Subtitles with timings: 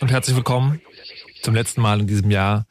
[0.00, 0.80] und herzlich willkommen
[1.42, 2.66] zum letzten Mal in diesem Jahr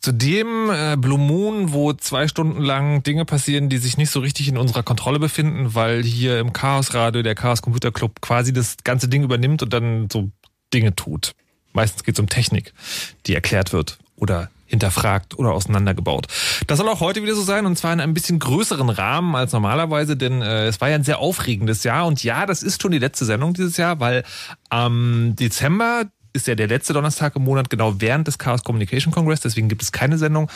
[0.00, 4.18] zu dem äh, Blue Moon, wo zwei Stunden lang Dinge passieren, die sich nicht so
[4.18, 8.52] richtig in unserer Kontrolle befinden, weil hier im Chaos Radio der Chaos Computer Club quasi
[8.52, 10.28] das ganze Ding übernimmt und dann so
[10.74, 11.34] Dinge tut.
[11.72, 12.72] Meistens geht es um Technik,
[13.26, 16.28] die erklärt wird oder hinterfragt oder auseinandergebaut.
[16.66, 19.52] Das soll auch heute wieder so sein und zwar in einem bisschen größeren Rahmen als
[19.52, 22.90] normalerweise, denn äh, es war ja ein sehr aufregendes Jahr und ja, das ist schon
[22.90, 24.24] die letzte Sendung dieses Jahr, weil
[24.70, 29.40] am Dezember ist ja der letzte Donnerstag im Monat genau während des Chaos Communication Congress,
[29.40, 30.50] deswegen gibt es keine Sendung.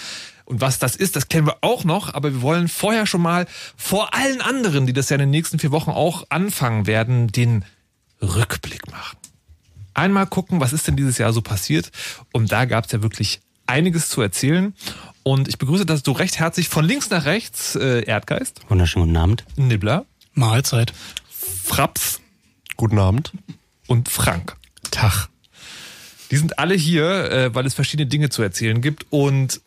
[0.47, 3.47] Und was das ist, das kennen wir auch noch, aber wir wollen vorher schon mal
[3.77, 7.67] vor allen anderen, die das ja in den nächsten vier Wochen auch anfangen werden, den
[8.23, 9.19] Rückblick machen.
[9.93, 11.91] einmal gucken, was ist denn dieses Jahr so passiert.
[12.33, 14.75] Und da gab es ja wirklich einiges zu erzählen.
[15.23, 19.17] Und ich begrüße, dass du recht herzlich von links nach rechts äh, Erdgeist, Wunderschönen guten
[19.17, 19.45] Abend.
[19.57, 20.05] Nibbler,
[20.35, 20.93] Mahlzeit.
[21.65, 22.21] Fraps
[22.77, 23.33] Guten Abend.
[23.87, 24.57] und Frank.
[24.91, 25.29] Tag.
[26.31, 29.61] Die sind alle hier, äh, weil es verschiedene Dinge zu erzählen gibt und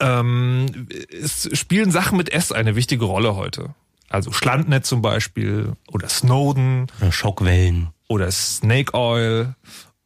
[0.00, 3.74] ähm, es spielen Sachen mit S eine wichtige Rolle heute.
[4.08, 7.88] Also Schlandnet zum Beispiel oder Snowden Oder Schockwellen.
[8.08, 9.54] oder Snake Oil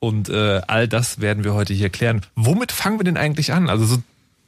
[0.01, 2.23] und äh, all das werden wir heute hier klären.
[2.35, 3.69] Womit fangen wir denn eigentlich an?
[3.69, 4.03] Also so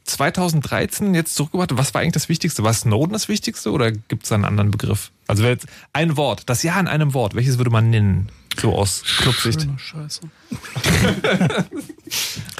[0.05, 2.63] 2013 jetzt zurückgebracht, was war eigentlich das Wichtigste?
[2.63, 5.11] War Snowden das Wichtigste oder gibt es einen anderen Begriff?
[5.27, 8.29] Also jetzt ein Wort, das Jahr in einem Wort, welches würde man nennen?
[8.59, 9.65] So aus Clubsicht.
[9.77, 10.21] Scheiße.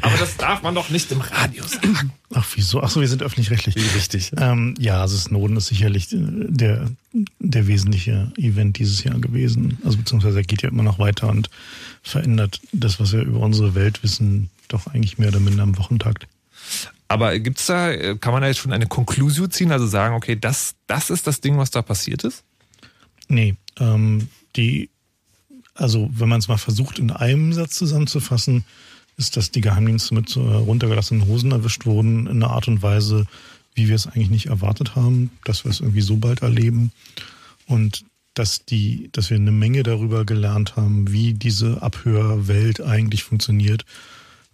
[0.02, 2.14] Aber das darf man doch nicht im Radio sagen.
[2.34, 2.82] Ach, wieso?
[2.82, 3.76] Ach so, wir sind öffentlich-rechtlich.
[3.94, 4.32] Richtig.
[4.38, 6.90] Ähm, ja, also Snowden ist sicherlich äh, der,
[7.40, 9.80] der wesentliche Event dieses Jahr gewesen.
[9.84, 11.50] Also beziehungsweise er geht ja immer noch weiter und
[12.02, 16.28] verändert das, was wir über unsere Welt wissen, doch eigentlich mehr oder minder am Wochentakt.
[17.08, 20.38] Aber gibt's da, äh, kann man da jetzt schon eine Konklusio ziehen, also sagen, okay,
[20.40, 22.44] das, das ist das Ding, was da passiert ist?
[23.28, 24.90] Nee, ähm, die,
[25.74, 28.64] also wenn man es mal versucht in einem Satz zusammenzufassen,
[29.18, 33.26] ist, dass die Geheimdienste mit so runtergelassenen Hosen erwischt wurden in einer Art und Weise,
[33.76, 36.92] wie wir es eigentlich nicht erwartet haben, dass wir es irgendwie so bald erleben
[37.68, 43.86] und dass die, dass wir eine Menge darüber gelernt haben, wie diese Abhörwelt eigentlich funktioniert,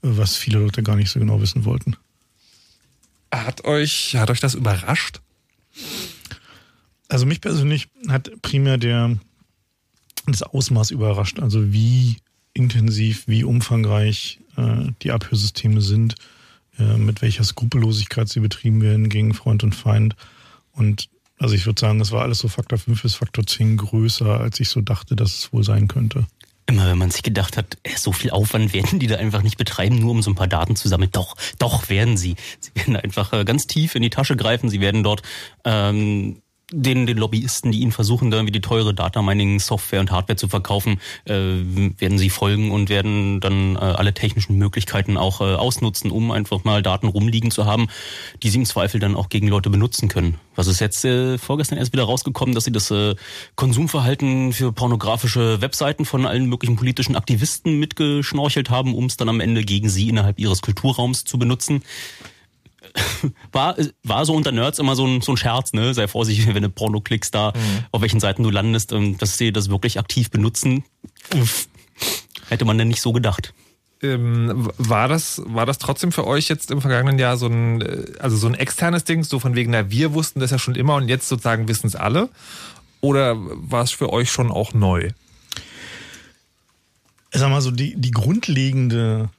[0.01, 1.95] was viele Leute gar nicht so genau wissen wollten.
[3.31, 5.21] Hat euch, hat euch das überrascht?
[7.07, 9.17] Also mich persönlich hat primär der
[10.25, 12.17] das Ausmaß überrascht, also wie
[12.53, 16.15] intensiv, wie umfangreich äh, die Abhörsysteme sind,
[16.77, 20.15] äh, mit welcher Skrupellosigkeit sie betrieben werden gegen Freund und Feind.
[20.73, 21.09] Und
[21.39, 24.59] also ich würde sagen, das war alles so Faktor 5 bis Faktor 10 größer, als
[24.59, 26.25] ich so dachte, dass es wohl sein könnte.
[26.69, 29.57] Immer wenn man sich gedacht hat, äh, so viel Aufwand werden die da einfach nicht
[29.57, 31.11] betreiben, nur um so ein paar Daten zu sammeln.
[31.13, 32.35] Doch, doch werden sie.
[32.59, 34.69] Sie werden einfach äh, ganz tief in die Tasche greifen.
[34.69, 35.21] Sie werden dort
[35.63, 36.41] ähm,
[36.71, 40.99] den, den Lobbyisten, die ihnen versuchen, da irgendwie die teure Data-Mining-Software und Hardware zu verkaufen,
[41.25, 46.31] äh, werden sie folgen und werden dann äh, alle technischen Möglichkeiten auch äh, ausnutzen, um
[46.31, 47.87] einfach mal Daten rumliegen zu haben,
[48.43, 50.35] die sie im Zweifel dann auch gegen Leute benutzen können.
[50.55, 53.15] Was ist jetzt äh, vorgestern erst wieder rausgekommen, dass sie das äh,
[53.55, 59.39] Konsumverhalten für pornografische Webseiten von allen möglichen politischen Aktivisten mitgeschnorchelt haben, um es dann am
[59.39, 61.81] Ende gegen sie innerhalb ihres Kulturraums zu benutzen
[63.51, 65.93] war, war so unter Nerds immer so ein, so ein Scherz, ne?
[65.93, 67.53] Sei vorsichtig, wenn du Porno klickst da,
[67.91, 70.83] auf welchen Seiten du landest, ähm, dass sie das wirklich aktiv benutzen.
[71.35, 71.67] Uff.
[72.49, 73.53] Hätte man denn nicht so gedacht.
[74.01, 78.05] Ähm, war das, war das trotzdem für euch jetzt im vergangenen Jahr so ein, äh,
[78.19, 80.95] also so ein externes Ding, so von wegen, na, wir wussten das ja schon immer
[80.95, 82.29] und jetzt sozusagen wissen es alle?
[83.01, 85.09] Oder war es für euch schon auch neu?
[87.31, 89.29] Ich sag mal so, die, die grundlegende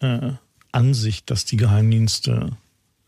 [0.00, 0.32] äh,
[0.70, 2.56] Ansicht, dass die Geheimdienste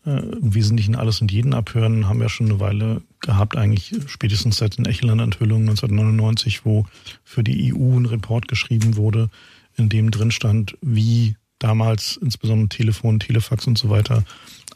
[0.07, 4.57] äh, im Wesentlichen alles und jeden abhören, haben wir schon eine Weile gehabt, eigentlich spätestens
[4.57, 6.85] seit den Echeland-Enthüllungen 1999, wo
[7.25, 9.29] für die EU ein Report geschrieben wurde,
[9.75, 14.23] in dem drin stand, wie damals insbesondere Telefon, Telefax und so weiter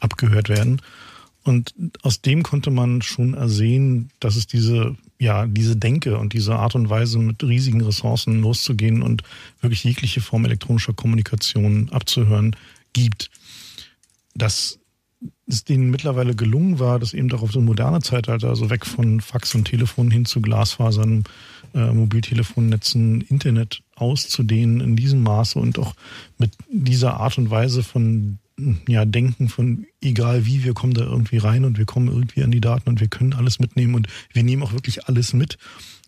[0.00, 0.82] abgehört werden.
[1.44, 6.56] Und aus dem konnte man schon ersehen, dass es diese, ja, diese Denke und diese
[6.56, 9.22] Art und Weise, mit riesigen Ressourcen loszugehen und
[9.60, 12.54] wirklich jegliche Form elektronischer Kommunikation abzuhören,
[12.92, 13.30] gibt.
[14.34, 14.78] Dass
[15.46, 19.20] es denen mittlerweile gelungen war, das eben doch auf so moderne Zeitalter, also weg von
[19.20, 21.24] Fax und Telefon hin zu Glasfasern,
[21.74, 25.94] äh, Mobiltelefonnetzen, Internet auszudehnen in diesem Maße und auch
[26.38, 28.38] mit dieser Art und Weise von
[28.86, 32.50] ja, Denken von egal wie, wir kommen da irgendwie rein und wir kommen irgendwie an
[32.50, 35.58] die Daten und wir können alles mitnehmen und wir nehmen auch wirklich alles mit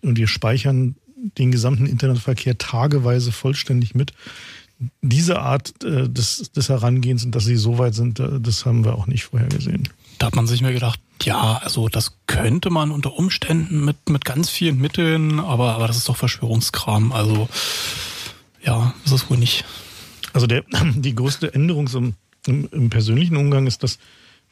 [0.02, 0.97] und wir speichern
[1.38, 4.12] den gesamten Internetverkehr tageweise vollständig mit.
[5.03, 8.85] Diese Art äh, des, des Herangehens und dass sie so weit sind, äh, das haben
[8.85, 9.88] wir auch nicht vorher gesehen.
[10.19, 14.25] Da hat man sich mir gedacht, ja, also das könnte man unter Umständen mit, mit
[14.25, 17.12] ganz vielen Mitteln, aber, aber das ist doch Verschwörungskram.
[17.12, 17.49] Also
[18.62, 19.64] ja, das ist wohl nicht.
[20.33, 20.64] Also der,
[20.95, 22.14] die größte Änderung im,
[22.47, 23.99] im, im persönlichen Umgang ist, dass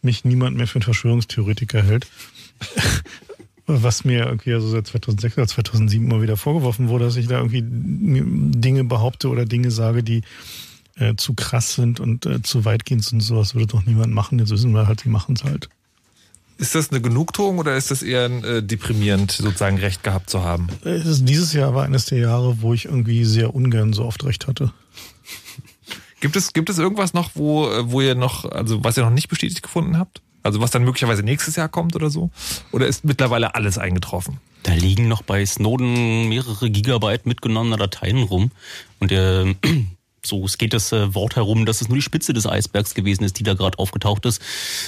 [0.02, 2.06] mich niemand mehr für einen Verschwörungstheoretiker hält.
[3.80, 7.38] Was mir irgendwie also seit 2006 oder 2007 mal wieder vorgeworfen wurde, dass ich da
[7.38, 10.22] irgendwie Dinge behaupte oder Dinge sage, die
[10.96, 13.20] äh, zu krass sind und äh, zu weitgehend sind.
[13.20, 14.38] Sowas würde doch niemand machen.
[14.38, 15.68] Jetzt wissen wir halt, die machen es halt.
[16.58, 20.68] Ist das eine Genugtuung oder ist das eher äh, deprimierend, sozusagen Recht gehabt zu haben?
[20.84, 24.24] Es ist- Dieses Jahr war eines der Jahre, wo ich irgendwie sehr ungern so oft
[24.24, 24.72] recht hatte.
[26.20, 29.10] Gibt es, gibt es irgendwas noch, wo, äh, wo ihr noch, also was ihr noch
[29.10, 30.20] nicht bestätigt gefunden habt?
[30.42, 32.30] Also was dann möglicherweise nächstes Jahr kommt oder so?
[32.72, 34.38] Oder ist mittlerweile alles eingetroffen?
[34.62, 38.50] Da liegen noch bei Snowden mehrere Gigabyte mitgenommener Dateien rum.
[39.00, 39.54] Und der
[40.24, 43.24] so, es geht das äh, Wort herum, dass es nur die Spitze des Eisbergs gewesen
[43.24, 44.40] ist, die da gerade aufgetaucht ist,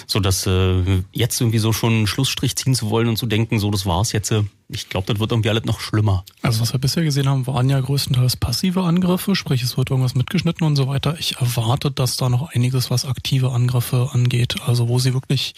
[0.07, 3.59] so dass äh, jetzt irgendwie so schon einen Schlussstrich ziehen zu wollen und zu denken,
[3.59, 4.31] so das war's jetzt.
[4.31, 6.25] Äh, ich glaube, das wird irgendwie alles noch schlimmer.
[6.41, 10.15] Also was wir bisher gesehen haben, waren ja größtenteils passive Angriffe, sprich es wird irgendwas
[10.15, 11.17] mitgeschnitten und so weiter.
[11.19, 15.55] Ich erwarte, dass da noch einiges, was aktive Angriffe angeht, also wo sie wirklich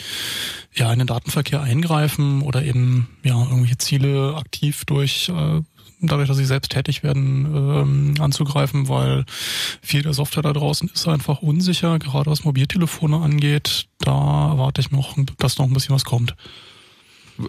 [0.74, 5.62] ja in den Datenverkehr eingreifen oder eben ja irgendwelche Ziele aktiv durch äh,
[6.00, 9.24] dadurch, dass sie selbst tätig werden, ähm, anzugreifen, weil
[9.82, 13.86] viel der Software da draußen ist einfach unsicher, gerade was Mobiltelefone angeht.
[13.98, 16.34] Da erwarte ich noch, dass noch ein bisschen was kommt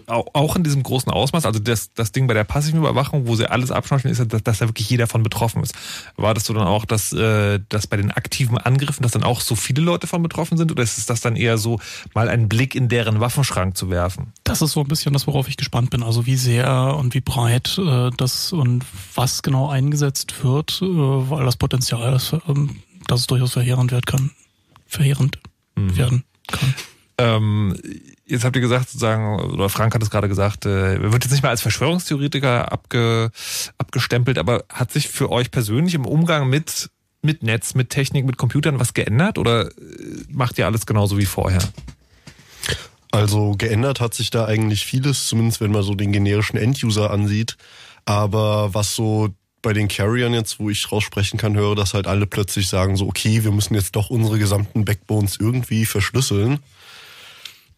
[0.06, 3.50] auch in diesem großen Ausmaß, also das, das Ding bei der passiven Überwachung, wo sie
[3.50, 5.74] alles abschneiden, ist, dass, dass da wirklich jeder von betroffen ist.
[6.16, 9.56] Wartest du dann auch, dass, äh, dass bei den aktiven Angriffen, dass dann auch so
[9.56, 10.70] viele Leute von betroffen sind?
[10.70, 11.80] Oder ist es das dann eher so,
[12.14, 14.32] mal einen Blick in deren Waffenschrank zu werfen?
[14.44, 16.02] Das ist so ein bisschen das, worauf ich gespannt bin.
[16.02, 21.44] Also wie sehr und wie breit äh, das und was genau eingesetzt wird, äh, weil
[21.44, 22.38] das Potenzial ist, äh,
[23.06, 24.30] dass es durchaus verheerend werden kann.
[24.86, 25.38] Verheerend
[25.76, 25.96] mhm.
[25.96, 26.74] werden kann.
[27.18, 27.76] Ähm,
[28.28, 31.42] jetzt habt ihr gesagt, sozusagen, oder Frank hat es gerade gesagt, äh, wird jetzt nicht
[31.42, 33.30] mehr als Verschwörungstheoretiker abge,
[33.78, 36.90] abgestempelt, aber hat sich für euch persönlich im Umgang mit,
[37.22, 39.72] mit Netz, mit Technik, mit Computern was geändert oder äh,
[40.30, 41.62] macht ihr alles genauso wie vorher?
[43.10, 47.56] Also geändert hat sich da eigentlich vieles, zumindest wenn man so den generischen Enduser ansieht.
[48.04, 49.30] Aber was so
[49.62, 53.08] bei den Carriern jetzt, wo ich raussprechen kann, höre, dass halt alle plötzlich sagen so,
[53.08, 56.60] okay, wir müssen jetzt doch unsere gesamten Backbones irgendwie verschlüsseln.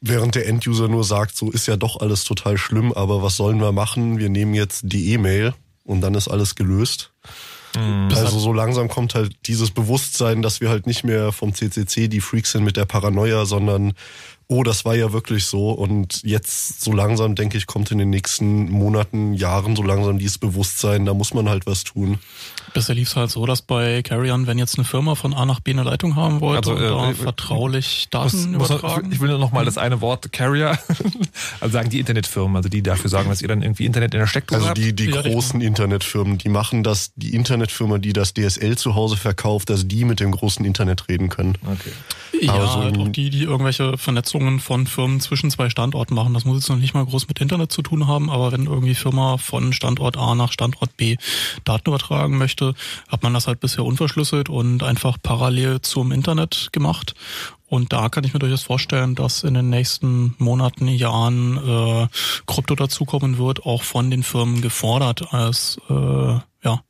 [0.01, 3.61] Während der Enduser nur sagt, so ist ja doch alles total schlimm, aber was sollen
[3.61, 4.19] wir machen?
[4.19, 5.55] Wir nehmen jetzt die E-Mail
[5.85, 7.13] und dann ist alles gelöst.
[7.77, 8.09] Mhm.
[8.15, 12.21] Also so langsam kommt halt dieses Bewusstsein, dass wir halt nicht mehr vom CCC die
[12.21, 13.93] Freaks sind mit der Paranoia, sondern
[14.49, 15.71] oh, das war ja wirklich so.
[15.71, 20.39] Und jetzt so langsam, denke ich, kommt in den nächsten Monaten, Jahren so langsam dieses
[20.39, 22.19] Bewusstsein, da muss man halt was tun.
[22.73, 25.61] Bisher lief es halt so, dass bei Carrion, wenn jetzt eine Firma von A nach
[25.61, 29.07] B eine Leitung haben wollte, also, äh, da äh, vertraulich Daten muss, übertragen.
[29.07, 30.79] Muss, ich will nur noch mal das eine Wort Carrier,
[31.61, 34.27] also sagen die Internetfirmen, also die dafür sagen, dass ihr dann irgendwie Internet in der
[34.27, 34.79] Steckdose habt.
[34.79, 38.95] Also die, die ja, großen Internetfirmen, die machen das, die Internetfirma, die das DSL zu
[38.95, 41.57] Hause verkauft, dass die mit dem großen Internet reden können.
[41.65, 41.93] Okay.
[42.41, 46.33] Ja, also, halt auch die, die irgendwelche Vernetzungen von Firmen zwischen zwei Standorten machen.
[46.33, 48.95] Das muss jetzt noch nicht mal groß mit Internet zu tun haben, aber wenn irgendwie
[48.95, 51.17] Firma von Standort A nach Standort B
[51.65, 52.60] Daten übertragen möchte,
[53.09, 57.15] hat man das halt bisher unverschlüsselt und einfach parallel zum Internet gemacht.
[57.67, 62.09] Und da kann ich mir durchaus vorstellen, dass in den nächsten Monaten, Jahren äh,
[62.47, 66.83] Krypto dazukommen wird, auch von den Firmen gefordert als äh, ja.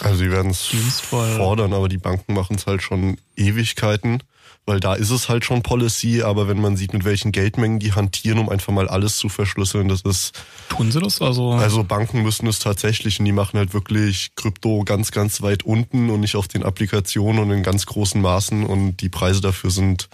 [0.00, 4.22] Also sie werden es fordern, aber die Banken machen es halt schon Ewigkeiten
[4.64, 7.92] weil da ist es halt schon Policy, aber wenn man sieht, mit welchen Geldmengen die
[7.92, 10.32] hantieren, um einfach mal alles zu verschlüsseln, das ist.
[10.68, 11.20] Tun sie das?
[11.20, 11.52] Also.
[11.52, 16.10] Also Banken müssen es tatsächlich und die machen halt wirklich Krypto ganz, ganz weit unten
[16.10, 20.08] und nicht auf den Applikationen und in ganz großen Maßen und die Preise dafür sind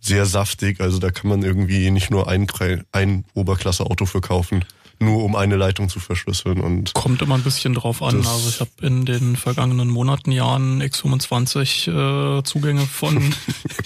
[0.00, 0.80] sehr saftig.
[0.80, 2.48] Also da kann man irgendwie nicht nur ein,
[2.90, 4.64] ein Oberklasse-Auto für kaufen
[5.02, 6.60] nur um eine Leitung zu verschlüsseln.
[6.60, 8.18] Und Kommt immer ein bisschen drauf an.
[8.18, 13.34] Also ich habe in den vergangenen Monaten, Jahren X25 äh, Zugänge von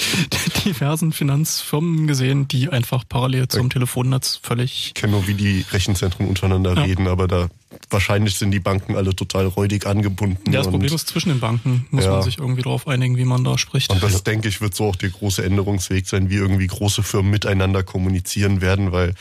[0.65, 4.89] diversen Finanzfirmen gesehen, die einfach parallel zum Telefonnetz völlig...
[4.89, 6.83] Ich kenne nur, wie die Rechenzentren untereinander ja.
[6.83, 7.49] reden, aber da
[7.91, 10.53] wahrscheinlich sind die Banken alle total räudig angebunden.
[10.53, 11.87] Ja, das Problem ist zwischen den Banken.
[11.91, 12.11] Muss ja.
[12.11, 13.91] man sich irgendwie darauf einigen, wie man da spricht.
[13.91, 17.31] Und das, denke ich, wird so auch der große Änderungsweg sein, wie irgendwie große Firmen
[17.31, 19.15] miteinander kommunizieren werden, weil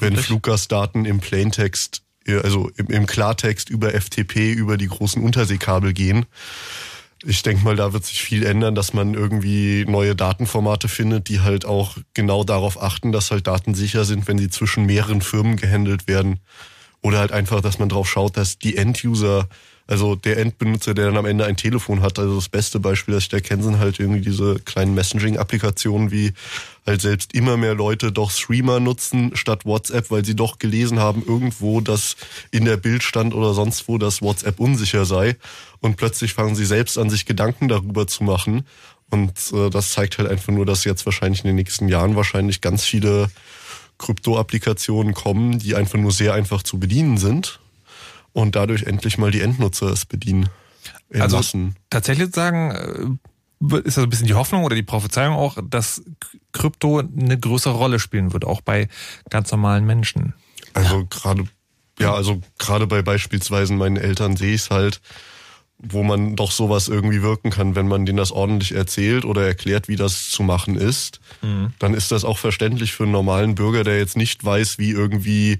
[0.00, 6.26] wenn Fluggastdaten im Plaintext, also im, im Klartext über FTP, über die großen Unterseekabel gehen,
[7.24, 11.40] ich denke mal, da wird sich viel ändern, dass man irgendwie neue Datenformate findet, die
[11.40, 15.56] halt auch genau darauf achten, dass halt Daten sicher sind, wenn sie zwischen mehreren Firmen
[15.56, 16.40] gehandelt werden.
[17.00, 19.48] Oder halt einfach, dass man drauf schaut, dass die End-User,
[19.86, 23.24] also der Endbenutzer, der dann am Ende ein Telefon hat, also das beste Beispiel, das
[23.24, 26.32] ich da kenne, sind halt irgendwie diese kleinen Messaging-Applikationen, wie
[26.86, 31.22] halt selbst immer mehr Leute doch Streamer nutzen statt WhatsApp, weil sie doch gelesen haben
[31.24, 32.16] irgendwo, dass
[32.50, 35.36] in der Bildstand oder sonst wo, dass WhatsApp unsicher sei.
[35.80, 38.66] Und plötzlich fangen sie selbst an, sich Gedanken darüber zu machen.
[39.10, 42.60] Und äh, das zeigt halt einfach nur, dass jetzt wahrscheinlich in den nächsten Jahren wahrscheinlich
[42.60, 43.30] ganz viele
[43.98, 47.60] Krypto-Applikationen kommen, die einfach nur sehr einfach zu bedienen sind
[48.32, 50.48] und dadurch endlich mal die Endnutzer es bedienen.
[51.12, 51.76] also Massen.
[51.90, 56.02] tatsächlich sagen, äh, ist das ein bisschen die Hoffnung oder die Prophezeiung auch, dass
[56.52, 58.88] Krypto eine größere Rolle spielen wird, auch bei
[59.30, 60.34] ganz normalen Menschen.
[60.74, 61.06] Also ja.
[61.10, 61.44] gerade,
[61.98, 65.00] ja, also gerade bei beispielsweise meinen Eltern sehe ich es halt,
[65.78, 69.86] wo man doch sowas irgendwie wirken kann, wenn man denen das ordentlich erzählt oder erklärt,
[69.88, 71.72] wie das zu machen ist, mhm.
[71.78, 75.58] dann ist das auch verständlich für einen normalen Bürger, der jetzt nicht weiß, wie irgendwie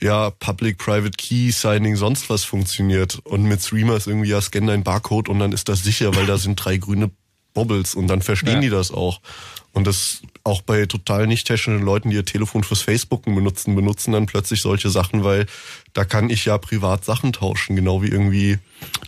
[0.00, 3.18] ja, Public-Private Key Signing sonst was funktioniert.
[3.24, 6.26] Und mit Streamer ist irgendwie ja, scan dein Barcode und dann ist das sicher, weil
[6.26, 7.10] da sind drei grüne
[7.52, 8.60] Bobbles und dann verstehen ja.
[8.60, 9.20] die das auch.
[9.72, 14.12] Und das auch bei total nicht technischen Leuten, die ihr Telefon fürs Facebooken benutzen, benutzen
[14.12, 15.46] dann plötzlich solche Sachen, weil
[15.92, 18.58] da kann ich ja privat Sachen tauschen, genau wie irgendwie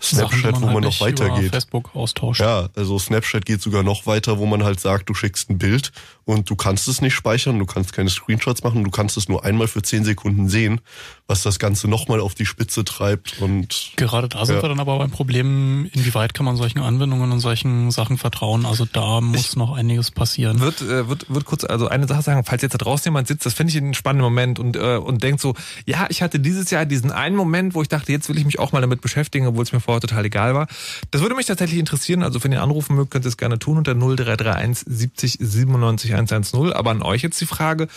[0.02, 1.52] Snapchat, wo man halt noch weitergeht.
[1.52, 2.40] Facebook austauscht.
[2.40, 5.92] Ja, also Snapchat geht sogar noch weiter, wo man halt sagt, du schickst ein Bild
[6.24, 9.44] und du kannst es nicht speichern, du kannst keine Screenshots machen, du kannst es nur
[9.44, 10.80] einmal für zehn Sekunden sehen,
[11.26, 13.92] was das Ganze nochmal auf die Spitze treibt und.
[13.96, 14.62] Gerade da sind ja.
[14.62, 18.66] wir dann aber beim Problem, inwieweit kann man solchen Anwendungen und solchen Sachen vertrauen?
[18.66, 20.60] Also da muss ich noch einiges passieren.
[20.60, 23.46] Wird, äh, wird, wird kurz, also eine Sache sagen, falls jetzt da draußen jemand sitzt,
[23.46, 25.54] das finde ich einen spannenden Moment und, äh, und denkt so,
[25.86, 28.58] ja, ich hatte dieses Jahr diesen einen Moment, wo ich dachte, jetzt will ich mich
[28.58, 30.66] auch mal damit beschäftigen, obwohl es mir vorher total egal war.
[31.10, 32.22] Das würde mich tatsächlich interessieren.
[32.22, 36.72] Also wenn ihr anrufen mögt, könnt ihr es gerne tun unter 0331 70 97 110.
[36.72, 37.88] Aber an euch jetzt die Frage,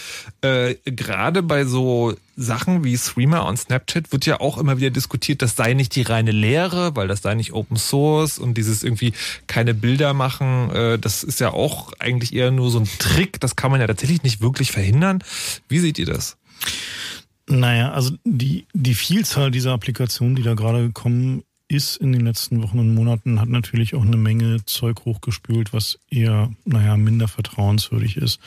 [0.42, 5.42] äh, gerade bei so Sachen wie Streamer und Snapchat wird ja auch immer wieder diskutiert,
[5.42, 9.14] das sei nicht die reine Lehre, weil das sei nicht Open Source und dieses irgendwie
[9.48, 13.56] keine Bilder machen, äh, das ist ja auch eigentlich eher nur so ein Trick, das
[13.56, 15.24] kann man ja tatsächlich nicht wirklich verhindern.
[15.70, 16.38] Wie seht ihr das?
[17.48, 22.62] Naja, also die, die Vielzahl dieser Applikationen, die da gerade kommen, ist in den letzten
[22.62, 28.18] Wochen und Monaten, hat natürlich auch eine Menge Zeug hochgespült, was eher, naja, minder vertrauenswürdig
[28.18, 28.40] ist.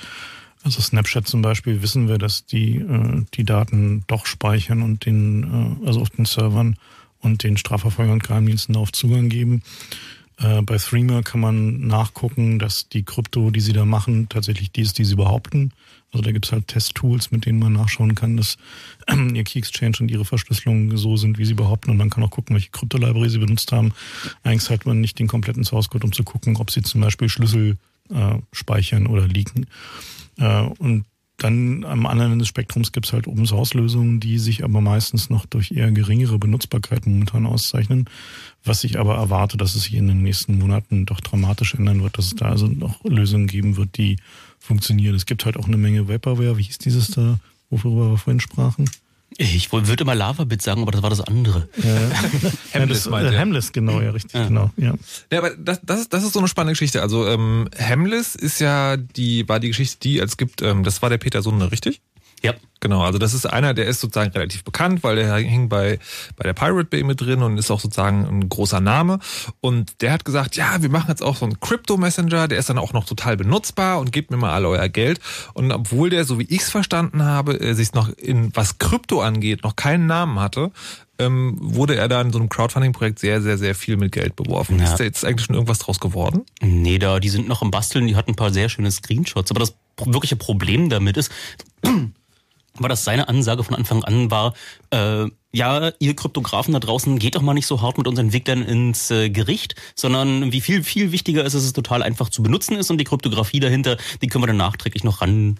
[0.68, 5.78] Also Snapchat zum Beispiel wissen wir, dass die äh, die Daten doch speichern und den,
[5.82, 6.76] äh, also auf den Servern
[7.20, 9.62] und den Strafverfolgern und Geheimdiensten darauf Zugang geben.
[10.36, 14.82] Äh, bei Threema kann man nachgucken, dass die Krypto, die sie da machen, tatsächlich die
[14.82, 15.72] ist, die sie behaupten.
[16.12, 18.58] Also da gibt's halt Testtools, mit denen man nachschauen kann, dass
[19.08, 21.92] ihr Key Exchange und ihre Verschlüsselung so sind, wie sie behaupten.
[21.92, 23.94] Und man kann auch gucken, welche Krypto-Library sie benutzt haben.
[24.42, 27.30] Eigentlich hat man nicht den kompletten Source Code, um zu gucken, ob sie zum Beispiel
[27.30, 27.78] Schlüssel
[28.10, 29.66] äh, speichern oder leaken.
[30.38, 31.04] Äh, und
[31.38, 34.80] dann am anderen Ende des Spektrums gibt es halt Open Source Lösungen, die sich aber
[34.80, 38.06] meistens noch durch eher geringere Benutzbarkeit momentan auszeichnen.
[38.64, 42.18] Was ich aber erwarte, dass es sich in den nächsten Monaten doch dramatisch ändern wird,
[42.18, 44.16] dass es da also noch Lösungen geben wird, die
[44.58, 45.14] funktionieren.
[45.14, 46.58] Es gibt halt auch eine Menge Vaporware.
[46.58, 47.38] Wie hieß dieses da,
[47.70, 48.90] worüber wir vorhin sprachen?
[49.40, 51.68] Ich würde immer Lavabit sagen, aber das war das andere.
[51.76, 51.94] Ja.
[52.74, 54.48] Hamless, ja, das, äh, Hamless, genau, ja, richtig, ja.
[54.48, 54.72] genau.
[54.76, 54.94] Ja.
[55.32, 57.02] ja, aber das, das, ist, das ist so eine spannende Geschichte.
[57.02, 61.08] Also ähm, Hamless ist ja die, war die Geschichte, die es gibt, ähm, das war
[61.08, 62.00] der Peter Sohne, richtig?
[62.42, 62.54] Ja.
[62.80, 65.98] Genau, also das ist einer, der ist sozusagen relativ bekannt, weil der hing bei,
[66.36, 69.18] bei der Pirate Bay mit drin und ist auch sozusagen ein großer Name.
[69.60, 72.78] Und der hat gesagt, ja, wir machen jetzt auch so einen Crypto-Messenger, der ist dann
[72.78, 75.18] auch noch total benutzbar und gebt mir mal alle euer Geld.
[75.54, 79.20] Und obwohl der, so wie ich es verstanden habe, äh, sich noch in was Krypto
[79.22, 80.70] angeht, noch keinen Namen hatte,
[81.18, 84.78] ähm, wurde er da in so einem Crowdfunding-Projekt sehr, sehr, sehr viel mit Geld beworfen.
[84.78, 84.84] Ja.
[84.84, 86.44] Ist da jetzt eigentlich schon irgendwas draus geworden?
[86.60, 89.50] Nee, da, die sind noch im Basteln, die hatten ein paar sehr schöne Screenshots.
[89.50, 89.74] Aber das
[90.04, 91.32] wirkliche Problem damit ist,
[92.80, 94.54] war das seine Ansage von Anfang an war,
[94.90, 98.62] äh, ja, ihr Kryptografen da draußen, geht doch mal nicht so hart mit unseren Entwicklern
[98.62, 102.76] ins äh, Gericht, sondern wie viel, viel wichtiger ist, dass es total einfach zu benutzen
[102.76, 105.58] ist und die Kryptographie dahinter, die können wir dann nachträglich noch ran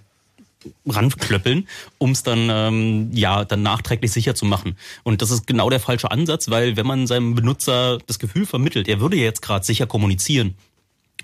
[0.87, 4.77] ranklöppeln, um es dann ähm, ja dann nachträglich sicher zu machen.
[5.05, 8.89] Und das ist genau der falsche Ansatz, weil wenn man seinem Benutzer das Gefühl vermittelt,
[8.89, 10.57] er würde jetzt gerade sicher kommunizieren,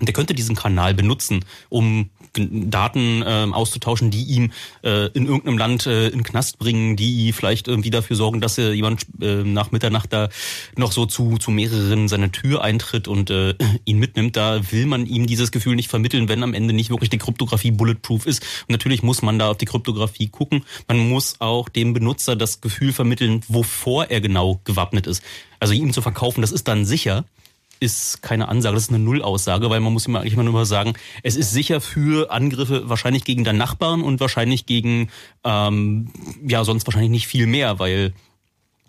[0.01, 4.51] der könnte diesen Kanal benutzen, um Daten äh, auszutauschen, die ihm
[4.83, 8.71] äh, in irgendeinem Land äh, in Knast bringen, die vielleicht irgendwie dafür sorgen, dass äh,
[8.71, 10.29] jemand äh, nach Mitternacht da
[10.77, 14.35] noch so zu, zu mehreren seiner Tür eintritt und äh, ihn mitnimmt.
[14.35, 17.71] Da will man ihm dieses Gefühl nicht vermitteln, wenn am Ende nicht wirklich die Kryptographie
[17.71, 18.41] bulletproof ist.
[18.67, 20.63] Und natürlich muss man da auf die Kryptographie gucken.
[20.87, 25.23] Man muss auch dem Benutzer das Gefühl vermitteln, wovor er genau gewappnet ist.
[25.59, 27.25] Also ihm zu verkaufen, das ist dann sicher
[27.79, 30.93] ist keine Ansage, das ist eine Nullaussage, weil man muss immer eigentlich immer nur sagen,
[31.23, 35.09] es ist sicher für Angriffe wahrscheinlich gegen deinen Nachbarn und wahrscheinlich gegen,
[35.43, 36.09] ähm,
[36.45, 38.13] ja, sonst wahrscheinlich nicht viel mehr, weil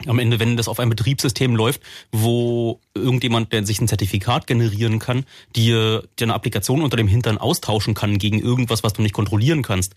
[0.04, 1.80] am Ende, wenn das auf einem Betriebssystem läuft,
[2.12, 7.38] wo irgendjemand, der sich ein Zertifikat generieren kann, dir, dir eine Applikation unter dem Hintern
[7.38, 9.94] austauschen kann gegen irgendwas, was du nicht kontrollieren kannst,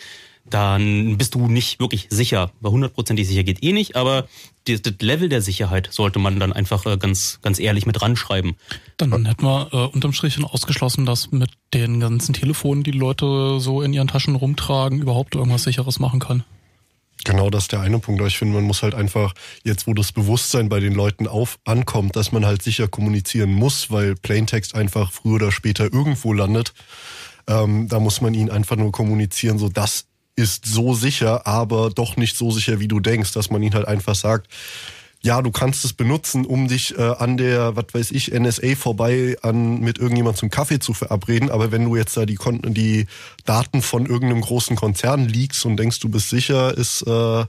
[0.50, 2.52] dann bist du nicht wirklich sicher.
[2.62, 4.28] Bei hundertprozentig sicher geht eh nicht, aber
[4.68, 8.56] das, das, Level der Sicherheit sollte man dann einfach äh, ganz, ganz ehrlich mit ranschreiben.
[8.98, 13.82] Dann hätten wir äh, unterm Strich ausgeschlossen, dass mit den ganzen Telefonen, die Leute so
[13.82, 16.44] in ihren Taschen rumtragen, überhaupt irgendwas Sicheres machen kann.
[17.26, 18.22] Genau, das ist der eine Punkt.
[18.26, 22.16] Ich finde, man muss halt einfach, jetzt wo das Bewusstsein bei den Leuten auf ankommt,
[22.16, 26.74] dass man halt sicher kommunizieren muss, weil Plaintext einfach früher oder später irgendwo landet,
[27.48, 30.06] ähm, da muss man ihn einfach nur kommunizieren, so das
[30.36, 33.88] ist so sicher, aber doch nicht so sicher, wie du denkst, dass man ihn halt
[33.88, 34.48] einfach sagt,
[35.22, 39.36] ja, du kannst es benutzen, um dich äh, an der, was weiß ich, NSA vorbei
[39.42, 41.50] an mit irgendjemand zum Kaffee zu verabreden.
[41.50, 43.06] Aber wenn du jetzt da die, Kon die
[43.46, 47.46] Daten von irgendeinem großen Konzern liegst und denkst, du bist sicher, ist äh,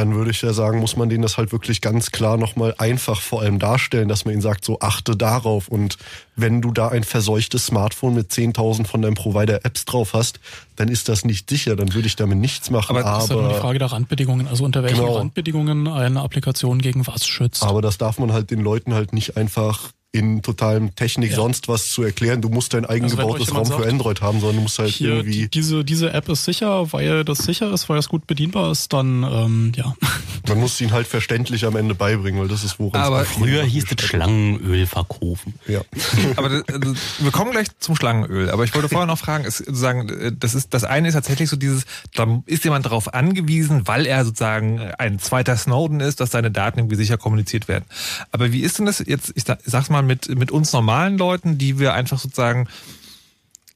[0.00, 3.20] dann würde ich ja sagen, muss man denen das halt wirklich ganz klar nochmal einfach
[3.20, 5.68] vor allem darstellen, dass man ihnen sagt, so achte darauf.
[5.68, 5.98] Und
[6.36, 10.40] wenn du da ein verseuchtes Smartphone mit 10.000 von deinem Provider Apps drauf hast,
[10.76, 12.96] dann ist das nicht sicher, dann würde ich damit nichts machen.
[12.96, 15.18] Aber das ist ja nur die Frage der Randbedingungen, also unter welchen genau.
[15.18, 17.62] Randbedingungen eine Applikation gegen was schützt.
[17.62, 21.36] Aber das darf man halt den Leuten halt nicht einfach in totalem Technik ja.
[21.36, 22.42] sonst was zu erklären.
[22.42, 25.10] Du musst dein eigengebautes also Raum sagt, für Android haben, sondern du musst halt hier,
[25.10, 25.42] irgendwie.
[25.42, 28.92] Die, diese, diese App ist sicher, weil das sicher ist, weil es gut bedienbar ist,
[28.92, 29.94] dann ähm, ja.
[30.48, 33.84] Man muss ihn halt verständlich am Ende beibringen, weil das ist woran Aber früher hieß
[33.96, 35.54] es Schlangenöl verkaufen.
[35.68, 35.82] Ja.
[36.36, 38.50] aber das, also, wir kommen gleich zum Schlangenöl.
[38.50, 41.56] Aber ich wollte vorher noch fragen, ist sozusagen, das ist das eine ist tatsächlich so
[41.56, 41.84] dieses,
[42.16, 46.80] da ist jemand darauf angewiesen, weil er sozusagen ein zweiter Snowden ist, dass seine Daten
[46.80, 47.84] irgendwie sicher kommuniziert werden.
[48.32, 49.32] Aber wie ist denn das jetzt?
[49.36, 52.68] Ich sag's mal mal mit, mit uns normalen Leuten, die wir einfach sozusagen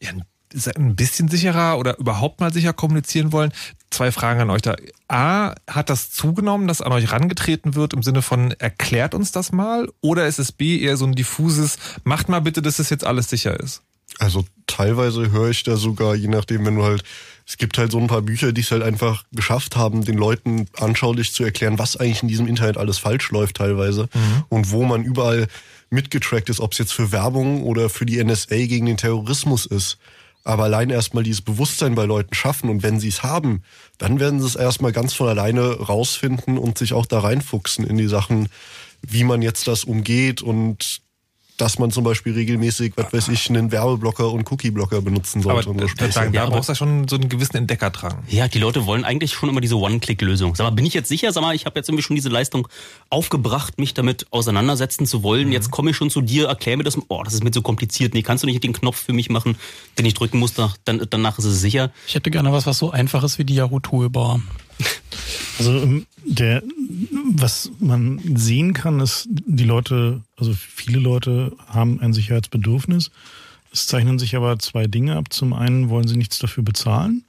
[0.00, 0.10] ja,
[0.76, 3.52] ein bisschen sicherer oder überhaupt mal sicher kommunizieren wollen.
[3.90, 4.76] Zwei Fragen an euch da.
[5.08, 9.52] A, hat das zugenommen, dass an euch rangetreten wird im Sinne von erklärt uns das
[9.52, 9.88] mal?
[10.00, 13.28] Oder ist es B eher so ein diffuses, macht mal bitte, dass es jetzt alles
[13.28, 13.82] sicher ist?
[14.18, 17.02] Also teilweise höre ich da sogar, je nachdem, wenn du halt,
[17.46, 20.66] es gibt halt so ein paar Bücher, die es halt einfach geschafft haben, den Leuten
[20.76, 24.44] anschaulich zu erklären, was eigentlich in diesem Internet alles falsch läuft teilweise mhm.
[24.48, 25.48] und wo man überall
[25.94, 29.98] mitgetrackt ist, ob es jetzt für Werbung oder für die NSA gegen den Terrorismus ist.
[30.44, 33.62] Aber allein erstmal dieses Bewusstsein bei Leuten schaffen und wenn sie es haben,
[33.96, 37.96] dann werden sie es erstmal ganz von alleine rausfinden und sich auch da reinfuchsen in
[37.96, 38.48] die Sachen,
[39.00, 41.00] wie man jetzt das umgeht und
[41.56, 45.70] dass man zum Beispiel regelmäßig, was weiß ich, einen Werbeblocker und Cookie-Blocker benutzen sollte.
[45.70, 48.24] Aber, so sagen, da ja, brauchst du ja schon so einen gewissen Entdeckerdrang.
[48.28, 50.56] Ja, die Leute wollen eigentlich schon immer diese One-Click-Lösung.
[50.56, 51.32] Sag mal, bin ich jetzt sicher?
[51.32, 52.66] Sag mal, ich habe jetzt irgendwie schon diese Leistung
[53.08, 55.46] aufgebracht, mich damit auseinandersetzen zu wollen.
[55.46, 55.52] Mhm.
[55.52, 56.98] Jetzt komme ich schon zu dir, erklär mir das.
[57.08, 58.14] Oh, das ist mir so kompliziert.
[58.14, 59.56] Nee, kannst du nicht den Knopf für mich machen,
[59.98, 61.92] den ich drücken muss, dann, danach ist es sicher.
[62.08, 64.40] Ich hätte gerne was, was so einfach ist wie die Yahoo-Toolbar.
[65.58, 66.62] Also ähm, der,
[67.32, 73.10] was man sehen kann, ist, die Leute, also viele Leute haben ein Sicherheitsbedürfnis.
[73.72, 75.32] Es zeichnen sich aber zwei Dinge ab.
[75.32, 77.24] Zum einen wollen sie nichts dafür bezahlen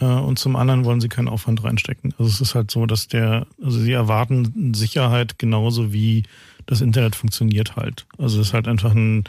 [0.00, 2.14] äh, und zum anderen wollen sie keinen Aufwand reinstecken.
[2.18, 6.24] Also es ist halt so, dass der, also sie erwarten Sicherheit genauso wie
[6.66, 8.06] das Internet funktioniert halt.
[8.18, 9.24] Also es ist halt einfach ein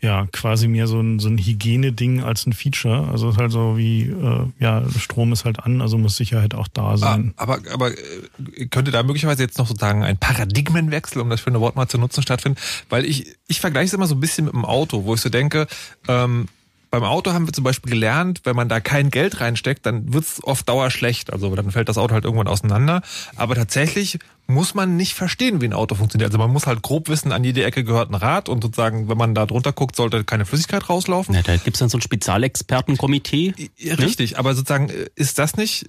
[0.00, 3.08] ja, quasi mehr so ein, so ein Hygieneding als ein Feature.
[3.08, 6.54] Also es ist halt so wie, äh, ja, Strom ist halt an, also muss Sicherheit
[6.54, 7.32] auch da sein.
[7.36, 11.60] Ah, aber, aber äh, könnte da möglicherweise jetzt noch sozusagen ein Paradigmenwechsel, um das schöne
[11.60, 12.58] Wort mal zu nutzen, stattfinden?
[12.90, 15.30] Weil ich, ich vergleiche es immer so ein bisschen mit dem Auto, wo ich so
[15.30, 15.66] denke,
[16.06, 16.48] ähm,
[16.94, 20.40] beim Auto haben wir zum Beispiel gelernt, wenn man da kein Geld reinsteckt, dann wird's
[20.44, 21.32] oft dauerschlecht.
[21.32, 23.02] Also dann fällt das Auto halt irgendwann auseinander.
[23.34, 26.28] Aber tatsächlich muss man nicht verstehen, wie ein Auto funktioniert.
[26.28, 29.18] Also man muss halt grob wissen, an jede Ecke gehört ein Rad und sozusagen, wenn
[29.18, 31.34] man da drunter guckt, sollte keine Flüssigkeit rauslaufen.
[31.34, 33.54] Ja, da gibt's dann so ein Spezialexpertenkomitee.
[33.98, 34.38] Richtig, ne?
[34.38, 35.86] aber sozusagen ist das nicht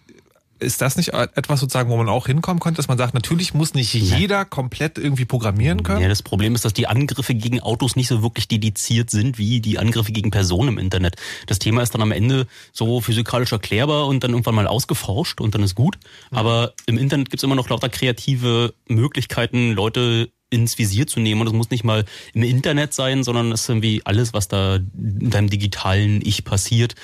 [0.60, 3.74] ist das nicht etwas sozusagen, wo man auch hinkommen könnte, dass man sagt, natürlich muss
[3.74, 6.02] nicht jeder komplett irgendwie programmieren können?
[6.02, 9.60] Ja, das Problem ist, dass die Angriffe gegen Autos nicht so wirklich dediziert sind wie
[9.60, 11.18] die Angriffe gegen Personen im Internet.
[11.48, 15.56] Das Thema ist dann am Ende so physikalisch erklärbar und dann irgendwann mal ausgeforscht und
[15.56, 15.98] dann ist gut.
[16.32, 16.38] Mhm.
[16.38, 21.42] Aber im Internet gibt's immer noch lauter kreative Möglichkeiten, Leute ins Visier zu nehmen.
[21.42, 24.76] Und es muss nicht mal im Internet sein, sondern es ist irgendwie alles, was da
[24.76, 26.96] in deinem digitalen Ich passiert,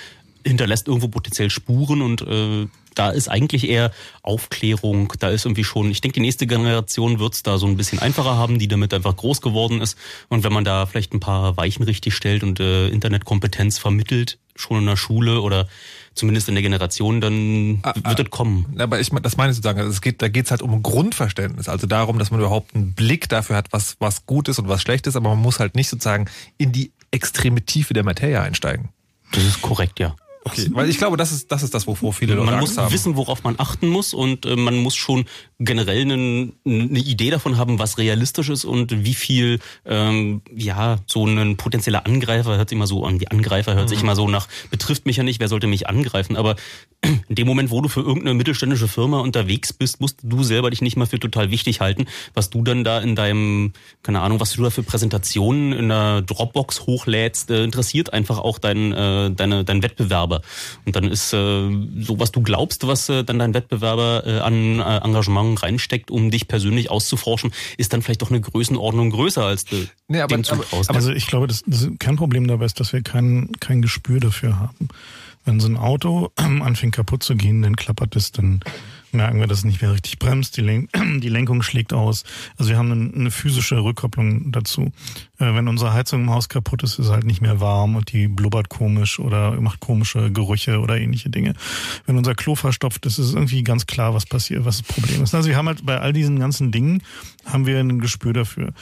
[0.46, 5.90] hinterlässt irgendwo potenziell Spuren und äh, da ist eigentlich eher Aufklärung, da ist irgendwie schon,
[5.92, 9.16] ich denke, die nächste Generation wird's da so ein bisschen einfacher haben, die damit einfach
[9.16, 9.98] groß geworden ist.
[10.30, 14.80] Und wenn man da vielleicht ein paar Weichen richtig stellt und äh, Internetkompetenz vermittelt, schon
[14.80, 15.68] in der Schule oder
[16.14, 18.76] zumindest in der Generation, dann ah, wird ah, es kommen.
[18.78, 21.88] Aber ich, das meine ich sozusagen, also es geht, da geht's halt um Grundverständnis, also
[21.88, 25.08] darum, dass man überhaupt einen Blick dafür hat, was, was gut ist und was schlecht
[25.08, 26.26] ist, aber man muss halt nicht sozusagen
[26.58, 28.90] in die extreme Tiefe der Materie einsteigen.
[29.32, 30.16] Das ist korrekt, ja.
[30.44, 32.92] Okay, weil ich glaube, das ist das, ist das wovor viele Leute Man Angst muss
[32.92, 35.26] wissen, worauf man achten muss und äh, man muss schon
[35.60, 41.28] generell eine, eine Idee davon haben, was realistisch ist und wie viel, ähm, ja, so
[41.28, 43.90] ein potenzieller Angreifer hört sich immer so an, die Angreifer hört mhm.
[43.90, 46.56] sich immer so nach, betrifft mich ja nicht, wer sollte mich angreifen, aber
[47.02, 50.82] in dem Moment, wo du für irgendeine mittelständische Firma unterwegs bist, musst du selber dich
[50.82, 54.54] nicht mal für total wichtig halten, was du dann da in deinem, keine Ahnung, was
[54.54, 59.64] du da für Präsentationen in der Dropbox hochlädst, äh, interessiert einfach auch dein, äh, deine,
[59.64, 59.84] dein
[60.32, 60.42] Wettbewerber.
[60.86, 61.70] Und dann ist äh,
[62.02, 66.32] so, was du glaubst, was äh, dann dein Wettbewerber äh, an äh, Engagement reinsteckt, um
[66.32, 70.46] dich persönlich auszuforschen, ist dann vielleicht doch eine Größenordnung größer als du nee, aber, dem
[70.50, 74.20] aber, aber, Also ich glaube, das, das Kernproblem dabei ist, dass wir kein, kein Gespür
[74.20, 74.90] dafür haben.
[75.44, 78.62] Wenn so ein Auto anfängt kaputt zu gehen, dann klappert es, dann
[79.14, 80.90] merken wir, dass es nicht mehr richtig bremst, die, Len
[81.22, 82.24] die Lenkung schlägt aus.
[82.58, 84.92] Also wir haben eine, physische Rückkopplung dazu.
[85.40, 88.12] Äh, wenn unsere Heizung im Haus kaputt ist, ist es halt nicht mehr warm und
[88.12, 91.54] die blubbert komisch oder macht komische Gerüche oder ähnliche Dinge.
[92.06, 95.24] Wenn unser Klo verstopft ist, ist es irgendwie ganz klar, was passiert, was das Problem
[95.24, 95.34] ist.
[95.34, 97.02] Also wir haben halt bei all diesen ganzen Dingen
[97.46, 98.74] haben wir ein Gespür dafür.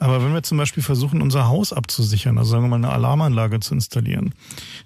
[0.00, 3.60] Aber wenn wir zum Beispiel versuchen, unser Haus abzusichern, also sagen wir mal eine Alarmanlage
[3.60, 4.34] zu installieren,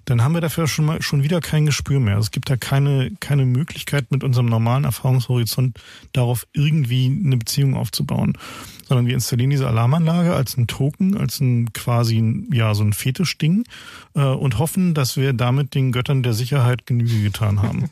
[0.04, 2.18] dann haben wir dafür schon mal schon wieder kein Gespür mehr.
[2.18, 5.78] Es gibt da keine keine Möglichkeit mit unserem normalen Erfahrungshorizont
[6.12, 8.36] darauf irgendwie eine Beziehung aufzubauen
[8.90, 13.62] sondern wir installieren diese Alarmanlage als ein Token, als ein quasi ja so ein Fetischding
[14.16, 17.88] äh, und hoffen, dass wir damit den Göttern der Sicherheit Genüge getan haben.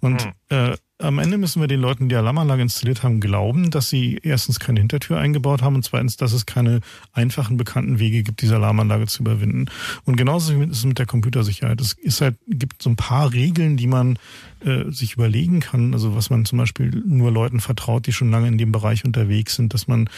[0.00, 0.32] Und hm.
[0.50, 4.60] äh, am Ende müssen wir den Leuten, die Alarmanlage installiert haben, glauben, dass sie erstens
[4.60, 6.80] keine Hintertür eingebaut haben und zweitens, dass es keine
[7.12, 9.66] einfachen bekannten Wege gibt, diese Alarmanlage zu überwinden.
[10.04, 11.80] Und genauso ist es mit der Computersicherheit.
[11.80, 14.18] Es ist halt, gibt so ein paar Regeln, die man
[14.64, 18.48] äh, sich überlegen kann, also was man zum Beispiel nur Leuten vertraut, die schon lange
[18.48, 20.08] in dem Bereich unterwegs sind, dass man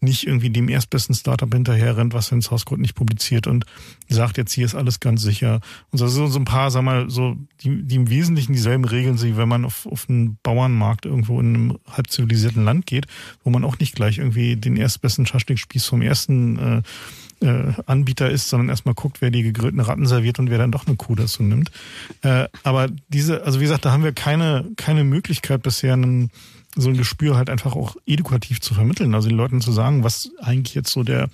[0.00, 3.64] nicht irgendwie dem erstbesten Startup hinterher rennt, was ins Hauscode nicht publiziert und
[4.08, 5.60] sagt, jetzt hier ist alles ganz sicher.
[5.90, 9.36] Und so, so ein paar, sag mal, so, die, die im Wesentlichen dieselben Regeln sind,
[9.36, 13.06] wenn man auf, auf einen Bauernmarkt irgendwo in einem halb zivilisierten Land geht,
[13.42, 16.82] wo man auch nicht gleich irgendwie den erstbesten Schaschlikspieß vom ersten äh,
[17.44, 20.86] äh, Anbieter ist, sondern erstmal guckt, wer die gegrillten Ratten serviert und wer dann doch
[20.86, 21.70] eine Kuh dazu nimmt.
[22.22, 26.30] Äh, aber diese, also wie gesagt, da haben wir keine, keine Möglichkeit bisher einen,
[26.74, 29.14] so ein Gespür halt einfach auch edukativ zu vermitteln.
[29.14, 31.28] Also den Leuten zu sagen, was eigentlich jetzt so der,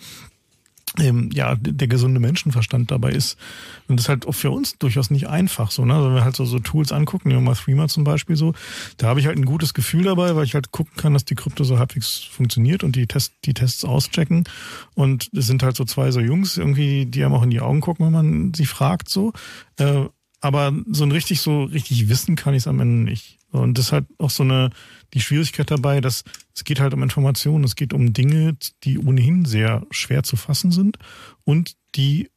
[1.01, 3.37] ähm, ja, der gesunde Menschenverstand dabei ist.
[3.89, 5.95] Und das ist halt auch für uns durchaus nicht einfach so, ne?
[5.95, 8.53] Also wenn wir halt so, so Tools angucken, nehmen mal Threema zum Beispiel so,
[8.99, 11.35] da habe ich halt ein gutes Gefühl dabei, weil ich halt gucken kann, dass die
[11.35, 14.45] Krypto so halbwegs funktioniert und die, Test, die Tests auschecken.
[14.95, 17.81] Und es sind halt so zwei so Jungs irgendwie, die einem auch in die Augen
[17.81, 19.33] gucken, wenn man sie fragt so.
[19.79, 20.05] Äh,
[20.41, 23.40] aber so ein richtig, so richtig wissen kann ich es am Ende nicht.
[23.53, 24.71] Und das ist halt auch so eine,
[25.15, 29.45] die Schwierigkeit dabei, dass es geht halt um Informationen, es geht um Dinge, die ohnehin
[29.45, 30.99] sehr schwer zu fassen sind
[31.45, 32.31] und die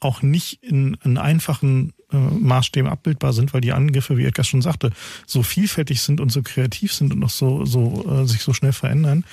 [0.00, 4.62] auch nicht in, in einfachen äh, Maßstäben abbildbar sind, weil die Angriffe, wie Edgar schon
[4.62, 4.92] sagte,
[5.26, 8.72] so vielfältig sind und so kreativ sind und auch so, so äh, sich so schnell
[8.72, 9.24] verändern,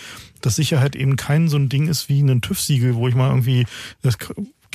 [0.41, 3.65] dass Sicherheit eben kein so ein Ding ist wie ein TÜV-Siegel, wo ich mal irgendwie
[4.01, 4.17] das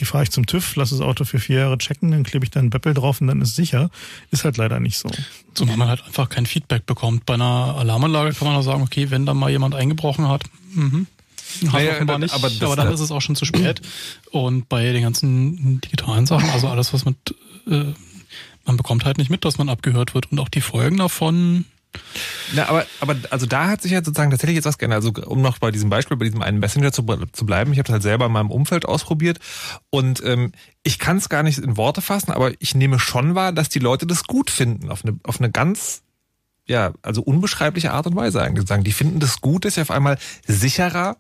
[0.04, 2.60] fahre ich zum TÜV, lasse das Auto für vier Jahre checken, dann klebe ich da
[2.60, 3.90] einen Beppel drauf und dann ist sicher.
[4.30, 5.10] Ist halt leider nicht so.
[5.54, 7.26] Zumal man halt einfach kein Feedback bekommt.
[7.26, 11.06] Bei einer Alarmanlage kann man auch sagen, okay, wenn da mal jemand eingebrochen hat, mhm.
[11.66, 13.80] Hat naja, offenbar nicht, aber, aber dann ist es auch schon zu spät.
[14.30, 17.16] Und bei den ganzen digitalen Sachen, also alles, was mit,
[17.66, 17.86] äh,
[18.64, 20.30] man bekommt halt nicht mit, dass man abgehört wird.
[20.30, 21.64] Und auch die Folgen davon,
[22.52, 25.04] na, aber, aber also da hat sich ja sozusagen tatsächlich jetzt was geändert.
[25.04, 27.86] Also um noch bei diesem Beispiel, bei diesem einen Messenger zu, zu bleiben, ich habe
[27.86, 29.38] das halt selber in meinem Umfeld ausprobiert
[29.90, 33.52] und ähm, ich kann es gar nicht in Worte fassen, aber ich nehme schon wahr,
[33.52, 36.02] dass die Leute das gut finden, auf eine, auf eine ganz,
[36.66, 38.84] ja, also unbeschreibliche Art und Weise eigentlich sagen.
[38.84, 41.16] Die finden das gut, dass sie auf einmal sicherer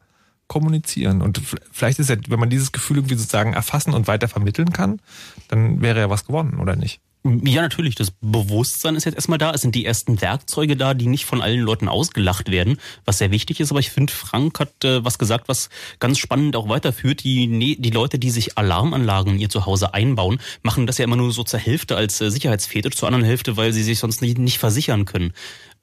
[0.48, 1.22] kommunizieren.
[1.22, 5.00] Und vielleicht ist ja, wenn man dieses Gefühl irgendwie sozusagen erfassen und weiter vermitteln kann,
[5.46, 7.00] dann wäre ja was gewonnen, oder nicht?
[7.22, 7.96] Ja, natürlich.
[7.96, 9.52] Das Bewusstsein ist jetzt erstmal da.
[9.52, 13.30] Es sind die ersten Werkzeuge da, die nicht von allen Leuten ausgelacht werden, was sehr
[13.30, 13.70] wichtig ist.
[13.70, 17.22] Aber ich finde, Frank hat äh, was gesagt, was ganz spannend auch weiterführt.
[17.22, 21.16] Die, ne, die Leute, die sich Alarmanlagen in ihr Zuhause einbauen, machen das ja immer
[21.16, 24.38] nur so zur Hälfte als äh, Sicherheitsfetisch, zur anderen Hälfte, weil sie sich sonst nicht,
[24.38, 25.34] nicht versichern können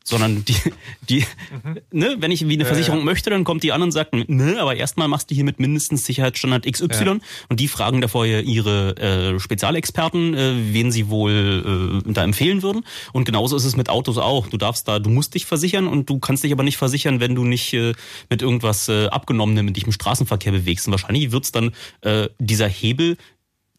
[0.07, 0.55] sondern die,
[1.09, 1.25] die,
[1.63, 1.79] mhm.
[1.91, 3.11] ne, wenn ich wie eine Versicherung ja, ja.
[3.11, 6.05] möchte, dann kommt die an und sagt, ne, aber erstmal machst du hier mit mindestens
[6.05, 7.17] Sicherheitsstandard XY ja.
[7.49, 12.85] und die fragen davor ihre äh, Spezialexperten, äh, wen sie wohl äh, da empfehlen würden.
[13.11, 14.47] Und genauso ist es mit Autos auch.
[14.47, 17.35] Du darfst da, du musst dich versichern und du kannst dich aber nicht versichern, wenn
[17.35, 17.93] du nicht äh,
[18.29, 20.87] mit irgendwas äh, abgenommenem mit dich im Straßenverkehr bewegst.
[20.87, 23.17] Und wahrscheinlich wird's dann äh, dieser Hebel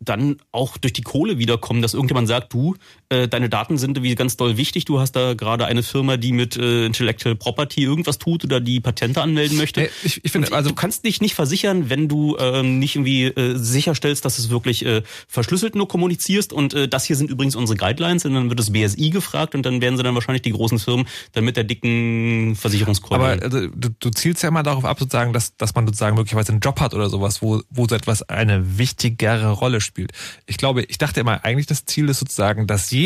[0.00, 2.76] dann auch durch die Kohle wiederkommen, dass irgendjemand sagt, du,
[3.10, 6.32] äh, deine Daten sind wie ganz doll wichtig, du hast da gerade eine Firma, die
[6.32, 9.82] mit äh, Intellectual Property irgendwas tut oder die Patente anmelden möchte.
[9.82, 13.26] Hey, ich, ich finde, also du kannst dich nicht versichern, wenn du ähm, nicht irgendwie
[13.26, 17.54] äh, sicherstellst, dass es wirklich äh, verschlüsselt nur kommunizierst und äh, das hier sind übrigens
[17.56, 20.52] unsere Guidelines und dann wird das BSI gefragt und dann werden sie dann wahrscheinlich die
[20.52, 23.20] großen Firmen dann mit der dicken Versicherungskeule.
[23.20, 26.52] Aber also, du, du zielst ja immer darauf ab, sozusagen, dass, dass man sozusagen möglicherweise
[26.52, 30.12] einen Job hat oder sowas, wo, wo so etwas eine wichtigere Rolle spielt spielt.
[30.46, 32.97] Ich glaube, ich dachte immer, eigentlich das Ziel ist sozusagen, dass jeder,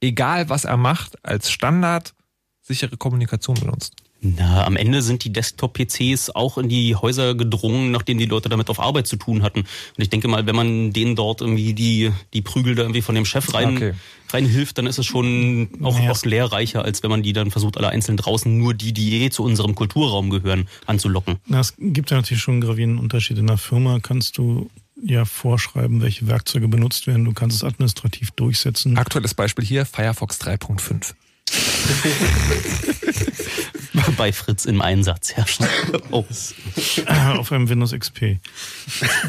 [0.00, 2.14] egal was er macht, als Standard
[2.62, 3.94] sichere Kommunikation benutzt.
[4.22, 8.70] Na, am Ende sind die Desktop-PCs auch in die Häuser gedrungen, nachdem die Leute damit
[8.70, 9.60] auf Arbeit zu tun hatten.
[9.60, 13.14] Und ich denke mal, wenn man denen dort irgendwie die, die Prügel da irgendwie von
[13.14, 13.92] dem Chef rein, okay.
[14.32, 16.10] reinhilft, dann ist es schon auch naja.
[16.10, 19.30] oft lehrreicher, als wenn man die dann versucht, alle einzeln draußen nur die, die eh
[19.30, 21.36] zu unserem Kulturraum gehören, anzulocken.
[21.46, 23.38] Na, es gibt ja natürlich schon einen gravierenden Unterschied.
[23.38, 24.70] In der Firma kannst du
[25.02, 27.24] ja vorschreiben, welche Werkzeuge benutzt werden.
[27.24, 28.98] Du kannst es administrativ durchsetzen.
[28.98, 31.14] Aktuelles Beispiel hier, Firefox 3.5.
[34.16, 35.66] Bei Fritz im Einsatz herrschen.
[36.10, 36.24] Oh.
[37.06, 38.40] Auf einem Windows XP.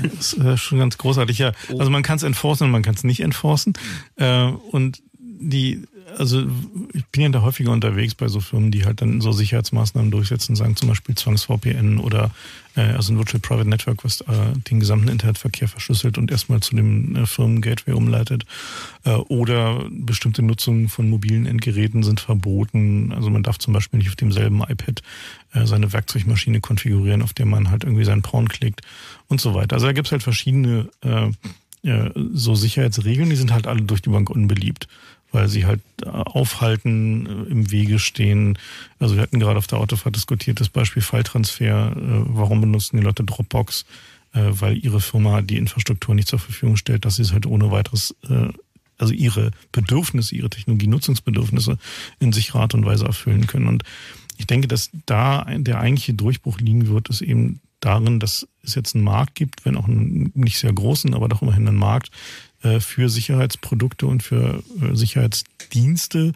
[0.03, 1.51] Das ist äh, schon ganz großartig, ja.
[1.77, 3.73] Also man kann es enforcen und man kann es nicht enforcen.
[4.15, 5.83] Äh, und die
[6.17, 6.43] also
[6.93, 10.55] ich bin ja da häufiger unterwegs bei so Firmen, die halt dann so Sicherheitsmaßnahmen durchsetzen,
[10.55, 12.31] sagen zum Beispiel Zwangs-VPN oder
[12.81, 14.25] also ein Virtual Private Network, was äh,
[14.69, 18.45] den gesamten Internetverkehr verschlüsselt und erstmal zu dem äh, Firmen-Gateway umleitet.
[19.03, 23.11] Äh, oder bestimmte Nutzungen von mobilen Endgeräten sind verboten.
[23.13, 25.01] Also man darf zum Beispiel nicht auf demselben iPad
[25.53, 28.81] äh, seine Werkzeugmaschine konfigurieren, auf der man halt irgendwie seinen Porn klickt
[29.27, 29.75] und so weiter.
[29.75, 31.31] Also da gibt's halt verschiedene äh,
[32.33, 34.87] so Sicherheitsregeln, die sind halt alle durch die Bank unbeliebt
[35.31, 38.57] weil sie halt äh, aufhalten, äh, im Wege stehen.
[38.99, 41.91] Also wir hatten gerade auf der Autofahrt diskutiert, das Beispiel Falltransfer.
[41.91, 43.85] Äh, warum benutzen die Leute Dropbox?
[44.33, 48.13] Weil ihre Firma die Infrastruktur nicht zur Verfügung stellt, dass sie es halt ohne weiteres,
[48.97, 51.79] also ihre Bedürfnisse, ihre Technologienutzungsbedürfnisse
[52.19, 53.67] in sich Art und Weise erfüllen können.
[53.67, 53.83] Und
[54.37, 58.95] ich denke, dass da der eigentliche Durchbruch liegen wird, ist eben darin, dass es jetzt
[58.95, 62.11] einen Markt gibt, wenn auch einen nicht sehr großen, aber doch immerhin einen Markt,
[62.79, 66.33] für Sicherheitsprodukte und für äh, Sicherheitsdienste,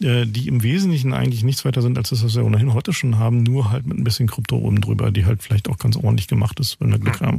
[0.00, 3.18] äh, die im Wesentlichen eigentlich nichts weiter sind, als das, was wir ohnehin heute schon
[3.18, 6.28] haben, nur halt mit ein bisschen Krypto oben drüber, die halt vielleicht auch ganz ordentlich
[6.28, 7.38] gemacht ist, wenn wir Glück haben.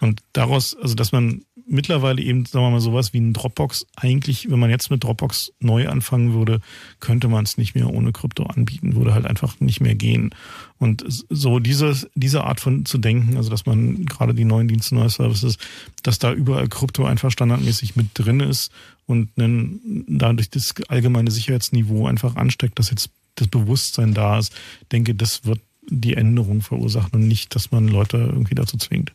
[0.00, 4.50] Und daraus, also dass man mittlerweile eben, sagen wir mal, sowas wie ein Dropbox, eigentlich,
[4.50, 6.60] wenn man jetzt mit Dropbox neu anfangen würde,
[7.00, 10.34] könnte man es nicht mehr ohne Krypto anbieten, würde halt einfach nicht mehr gehen.
[10.78, 14.94] Und so diese, diese Art von zu denken, also dass man gerade die neuen Dienste,
[14.94, 15.58] neue Services,
[16.02, 18.70] dass da überall Krypto einfach standardmäßig mit drin ist
[19.06, 24.52] und dann dadurch das allgemeine Sicherheitsniveau einfach ansteckt, dass jetzt das Bewusstsein da ist,
[24.90, 29.12] denke, das wird die Änderung verursachen und nicht, dass man Leute irgendwie dazu zwingt.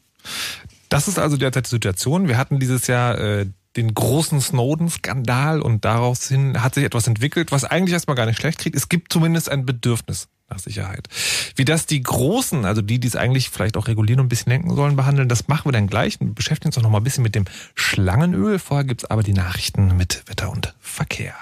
[0.93, 2.27] Das ist also derzeit die Situation.
[2.27, 7.63] Wir hatten dieses Jahr äh, den großen Snowden-Skandal und daraus hat sich etwas entwickelt, was
[7.63, 8.75] eigentlich erstmal gar nicht schlecht kriegt.
[8.75, 11.07] Es gibt zumindest ein Bedürfnis nach Sicherheit.
[11.55, 14.51] Wie das die Großen, also die, die es eigentlich vielleicht auch regulieren und ein bisschen
[14.51, 17.03] lenken sollen, behandeln, das machen wir dann gleich und beschäftigen uns auch noch mal ein
[17.03, 18.59] bisschen mit dem Schlangenöl.
[18.59, 21.33] Vorher gibt's aber die Nachrichten mit Wetter und Verkehr.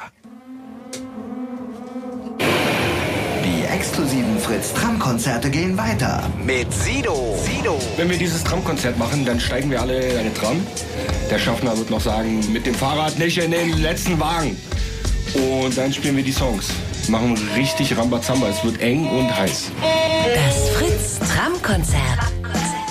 [3.44, 6.30] Die exklusiven Fritz-Tram-Konzerte gehen weiter.
[6.44, 7.36] Mit Sido.
[7.44, 7.80] Sido.
[7.98, 10.66] Wenn wir dieses Tram-Konzert machen, dann steigen wir alle in eine Tram.
[11.30, 14.56] Der Schaffner wird noch sagen, mit dem Fahrrad nicht in den letzten Wagen.
[15.34, 16.68] Und dann spielen wir die Songs.
[17.08, 18.50] Machen richtig Rambazamba.
[18.50, 19.72] Es wird eng und heiß.
[20.36, 22.20] Das Fritz-Tram-Konzert.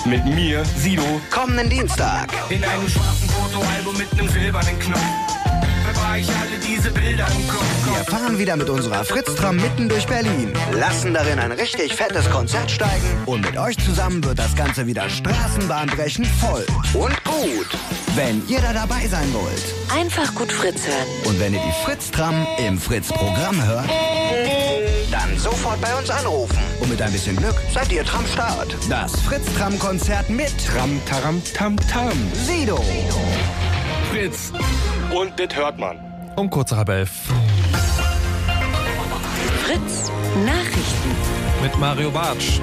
[0.05, 1.03] Mit mir, Sido.
[1.29, 2.29] Kommenden Dienstag.
[2.49, 4.99] In einem schwarzen Fotoalbum mit einem silbernen Knopf
[6.17, 7.63] ich alle diese Bilder im Kopf.
[7.85, 12.69] Wir fahren wieder mit unserer Fritz-Tram mitten durch Berlin, lassen darin ein richtig fettes Konzert
[12.71, 17.67] steigen und mit euch zusammen wird das Ganze wieder straßenbahnbrechend voll und gut.
[18.15, 19.63] Wenn ihr da dabei sein wollt,
[19.95, 21.07] einfach gut Fritz hören.
[21.25, 23.89] Und wenn ihr die Fritz-Tram im Fritz-Programm hört,
[25.11, 26.57] dann sofort bei uns anrufen.
[26.79, 28.75] Und mit ein bisschen Glück seid ihr Tram-Start.
[28.89, 32.11] Das Fritz-Tram-Konzert mit Tram, Taram, Tam, Tam.
[32.33, 32.83] Sido.
[34.11, 34.51] Fritz.
[35.15, 35.97] Und das hört man.
[36.35, 37.09] Um kurz nach elf.
[39.63, 40.11] Fritz
[40.45, 41.15] Nachrichten.
[41.61, 42.59] Mit Mario Bartsch.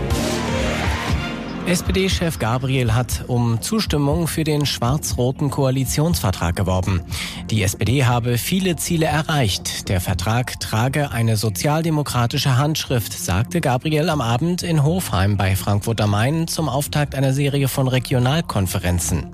[1.69, 7.03] SPD-Chef Gabriel hat um Zustimmung für den schwarz-roten Koalitionsvertrag geworben.
[7.51, 9.91] Die SPD habe viele Ziele erreicht.
[9.91, 16.13] Der Vertrag trage eine sozialdemokratische Handschrift, sagte Gabriel am Abend in Hofheim bei Frankfurt am
[16.13, 19.27] Main zum Auftakt einer Serie von Regionalkonferenzen.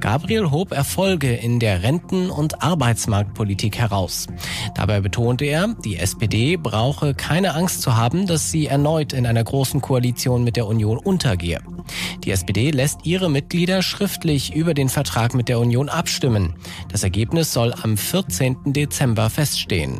[0.00, 4.26] Gabriel hob Erfolge in der Renten- und Arbeitsmarktpolitik heraus.
[4.74, 9.44] Dabei betonte er, die SPD brauche keine Angst zu haben, dass sie erneut in einer
[9.44, 11.60] großen Koalition mit der Union untergehe.
[12.24, 16.54] Die SPD lässt ihre Mitglieder schriftlich über den Vertrag mit der Union abstimmen.
[16.90, 18.72] Das Ergebnis soll am 14.
[18.72, 19.98] Dezember feststehen.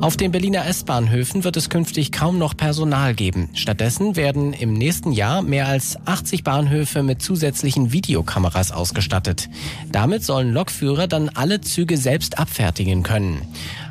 [0.00, 3.50] Auf den Berliner S-Bahnhöfen wird es künftig kaum noch Personal geben.
[3.52, 9.50] Stattdessen werden im nächsten Jahr mehr als 80 Bahnhöfe mit zusätzlichen Videokameras ausgestattet.
[9.92, 13.42] Damit sollen Lokführer dann alle Züge selbst abfertigen können.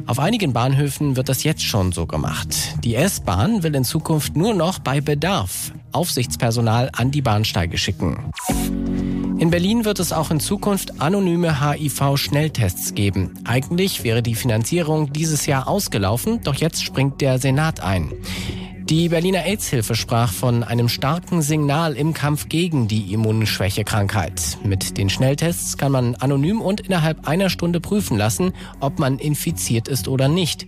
[0.08, 2.56] Auf einigen Bahnhöfen wird das jetzt schon so gemacht.
[2.84, 8.32] Die S-Bahn will in Zukunft nur noch bei Bedarf Aufsichtspersonal an die Bahnsteige schicken.
[9.40, 13.36] In Berlin wird es auch in Zukunft anonyme HIV-Schnelltests geben.
[13.46, 18.12] Eigentlich wäre die Finanzierung dieses Jahr ausgelaufen, doch jetzt springt der Senat ein.
[18.90, 24.58] Die Berliner AIDS-Hilfe sprach von einem starken Signal im Kampf gegen die Immunschwächekrankheit.
[24.64, 29.88] Mit den Schnelltests kann man anonym und innerhalb einer Stunde prüfen lassen, ob man infiziert
[29.88, 30.66] ist oder nicht.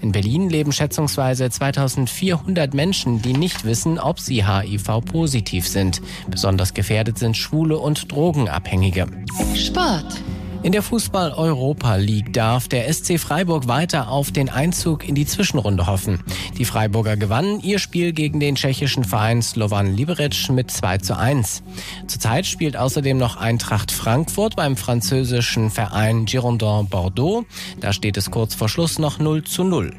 [0.00, 6.00] In Berlin leben schätzungsweise 2400 Menschen, die nicht wissen, ob sie HIV-positiv sind.
[6.30, 9.08] Besonders gefährdet sind Schwule und Drogenabhängige.
[9.54, 10.22] Sport.
[10.64, 15.86] In der Fußball-Europa League darf der SC Freiburg weiter auf den Einzug in die Zwischenrunde
[15.86, 16.24] hoffen.
[16.58, 21.62] Die Freiburger gewannen ihr Spiel gegen den tschechischen Verein Slovan Liberec mit 2 zu 1.
[22.08, 27.44] Zurzeit spielt außerdem noch Eintracht Frankfurt beim französischen Verein Girondin Bordeaux.
[27.80, 29.94] Da steht es kurz vor Schluss noch 0 zu 0.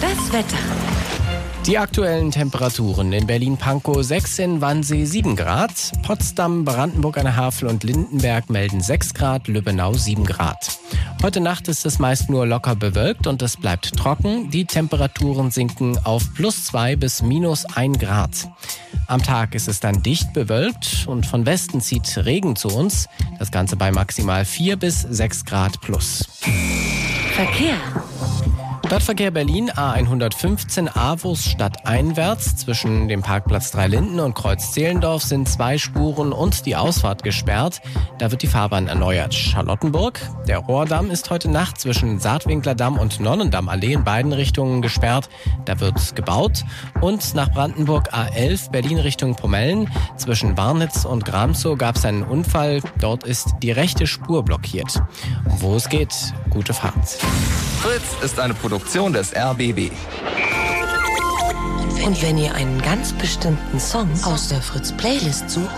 [0.00, 1.03] Das Wetter.
[1.66, 7.68] Die aktuellen Temperaturen in Berlin-Pankow 6, in Wannsee 7 Grad, Potsdam, Brandenburg an der Havel
[7.68, 10.78] und Lindenberg melden 6 Grad, Lübbenau 7 Grad.
[11.22, 14.50] Heute Nacht ist es meist nur locker bewölkt und es bleibt trocken.
[14.50, 18.46] Die Temperaturen sinken auf plus 2 bis minus 1 Grad.
[19.06, 23.08] Am Tag ist es dann dicht bewölkt und von Westen zieht Regen zu uns.
[23.38, 26.28] Das Ganze bei maximal 4 bis 6 Grad plus.
[27.32, 27.78] Verkehr.
[28.86, 36.32] Stadtverkehr Berlin A115 Avus stadteinwärts zwischen dem Parkplatz Dreilinden und Kreuz Zehlendorf sind zwei Spuren
[36.32, 37.80] und die Ausfahrt gesperrt.
[38.18, 39.32] Da wird die Fahrbahn erneuert.
[39.32, 40.20] Charlottenburg.
[40.46, 45.30] Der Rohrdamm ist heute Nacht zwischen Saatwinklerdamm und Nonnendammallee in beiden Richtungen gesperrt.
[45.64, 46.62] Da wird gebaut.
[47.00, 49.90] Und nach Brandenburg A11 Berlin Richtung Pomellen.
[50.18, 52.82] Zwischen Warnitz und Gramzow gab es einen Unfall.
[53.00, 55.02] Dort ist die rechte Spur blockiert.
[55.46, 56.14] Wo es geht,
[56.50, 57.18] gute Fahrt.
[57.80, 58.73] Fritz ist eine Produktion
[59.12, 59.90] des RBB.
[62.04, 65.70] Und wenn ihr einen ganz bestimmten Song aus der Fritz-Playlist sucht,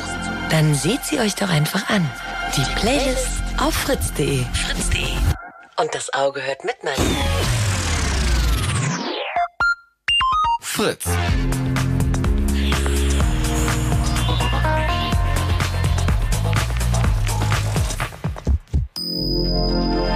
[0.51, 2.09] dann seht sie euch doch einfach an.
[2.57, 3.29] Die Playlist
[3.59, 4.45] auf fritz.de.
[4.53, 5.09] Fritz.de.
[5.79, 6.95] Und das Auge hört mit, Mann.
[10.61, 11.05] Fritz.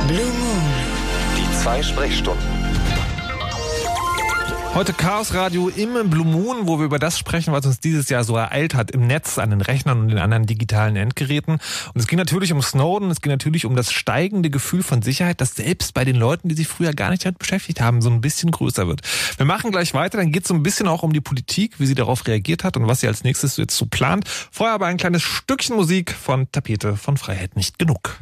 [0.09, 0.63] Blue Moon.
[1.37, 2.50] Die zwei Sprechstunden.
[4.73, 8.23] Heute Chaos Radio im Blue Moon, wo wir über das sprechen, was uns dieses Jahr
[8.23, 11.55] so ereilt hat im Netz, an den Rechnern und den anderen digitalen Endgeräten.
[11.55, 15.41] Und es ging natürlich um Snowden, es ging natürlich um das steigende Gefühl von Sicherheit,
[15.41, 18.21] das selbst bei den Leuten, die sich früher gar nicht damit beschäftigt haben, so ein
[18.21, 19.01] bisschen größer wird.
[19.37, 21.87] Wir machen gleich weiter, dann geht es so ein bisschen auch um die Politik, wie
[21.87, 24.29] sie darauf reagiert hat und was sie als nächstes jetzt so plant.
[24.29, 28.19] Vorher aber ein kleines Stückchen Musik von Tapete von Freiheit nicht genug.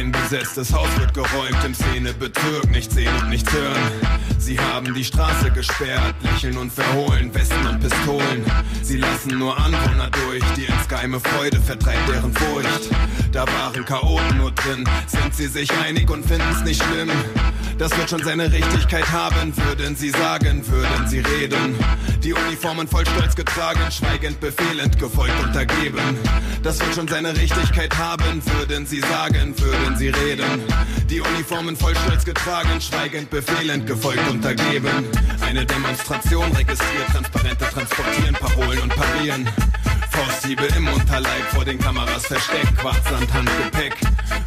[0.00, 3.92] Ein besetztes Haus wird geräumt im Szenebezirk, nicht sehen und nicht hören.
[4.38, 8.42] Sie haben die Straße gesperrt, lächeln und verholen, Westen und Pistolen.
[8.82, 12.88] Sie lassen nur Anwohner durch, die insgeheime Freude vertreibt deren Furcht.
[13.30, 17.10] Da waren Chaoten nur drin, sind sie sich einig und finden's nicht schlimm.
[17.76, 21.74] Das wird schon seine Richtigkeit haben, würden sie sagen, würden sie reden.
[22.22, 26.18] Die Uniformen voll Stolz getragen, schweigend, befehlend, gefolgt, untergeben.
[26.62, 30.62] Das wird schon seine Richtigkeit haben, würden sie sagen, würden sie reden.
[31.08, 35.06] Die Uniformen voll Stolz getragen, schweigend, befehlend, gefolgt, untergeben.
[35.40, 39.48] Eine Demonstration registriert, Transparente transportieren, Parolen und parieren.
[40.10, 43.96] Fausthiebe im Unterleib, vor den Kameras versteckt, Quarzsand, Handgepäck.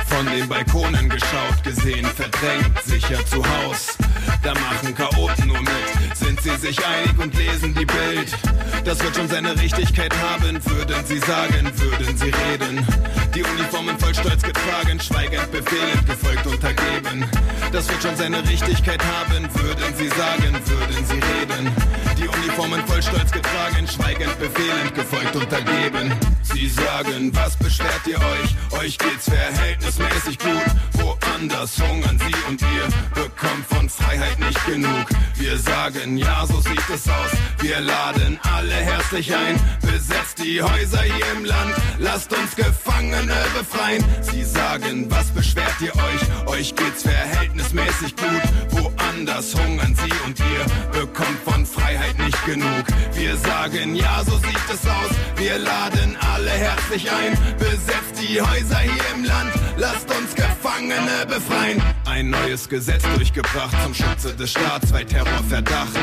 [0.07, 3.97] Von den Balkonen geschaut, gesehen, verdrängt, sicher zu Haus.
[4.43, 8.35] Da machen Chaoten nur mit, sie sich einig und lesen die Bild.
[8.83, 12.85] Das wird schon seine Richtigkeit haben, würden sie sagen, würden sie reden.
[13.33, 17.25] Die Uniformen voll Stolz getragen, schweigend, befehlend, gefolgt, untergeben.
[17.71, 21.71] Das wird schon seine Richtigkeit haben, würden sie sagen, würden sie reden.
[22.17, 26.11] Die Uniformen voll Stolz getragen, schweigend, befehlend, gefolgt, untergeben.
[26.41, 28.81] Sie sagen, was beschwert ihr euch?
[28.83, 31.22] Euch geht's verhältnismäßig gut.
[31.34, 35.07] Woanders hungern sie und ihr bekommt von Freiheit nicht genug.
[35.36, 37.31] Wir sagen, ja, so sieht es aus.
[37.59, 39.59] Wir laden alle herzlich ein.
[39.81, 41.73] Besetzt die Häuser hier im Land.
[41.97, 44.03] Lasst uns Gefangene befreien.
[44.21, 46.47] Sie sagen, was beschwert ihr euch?
[46.59, 48.92] Euch geht's verhältnismäßig gut.
[49.24, 52.84] Woanders hungern sie und ihr bekommt von Freiheit nicht genug.
[53.13, 55.15] Wir sagen, ja, so sieht es aus.
[55.38, 57.38] Wir laden alle herzlich ein.
[57.57, 59.53] Besetzt die Häuser hier im Land.
[59.78, 61.82] Lasst uns Gefangene befreien.
[62.05, 65.97] Ein neues Gesetz durchgebracht zum Schutze des Staats bei Terrorverdacht.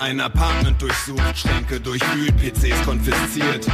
[0.00, 3.66] Ein Apartment durchsucht, Schränke durchwühlt, PCs konfisziert.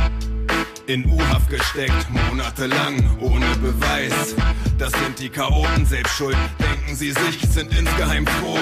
[0.87, 4.35] In U-Haft gesteckt, monatelang, ohne Beweis.
[4.77, 6.37] Das sind die Chaoten selbst schuld,
[6.91, 8.59] denken sie sich, sind insgeheim froh.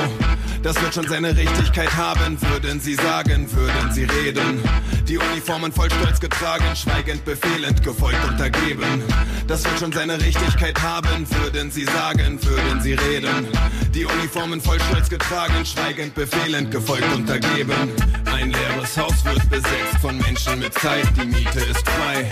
[0.62, 4.61] Das wird schon seine Richtigkeit haben, würden sie sagen, würden sie reden.
[5.07, 9.03] Die Uniformen voll Stolz getragen, schweigend, befehlend, gefolgt, untergeben.
[9.47, 13.49] Das wird schon seine Richtigkeit haben, würden sie sagen, würden sie reden.
[13.95, 17.93] Die Uniformen voll Stolz getragen, schweigend, befehlend, gefolgt, untergeben.
[18.26, 22.31] Ein leeres Haus wird besetzt von Menschen mit Zeit, die Miete ist frei.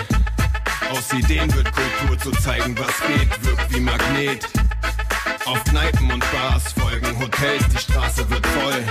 [0.90, 4.47] Aus Ideen wird Kultur zu zeigen, was geht, wirkt wie Magnet.
[5.47, 8.82] Auf Kneipen und Bars folgen Hotels, die Straße wird voll.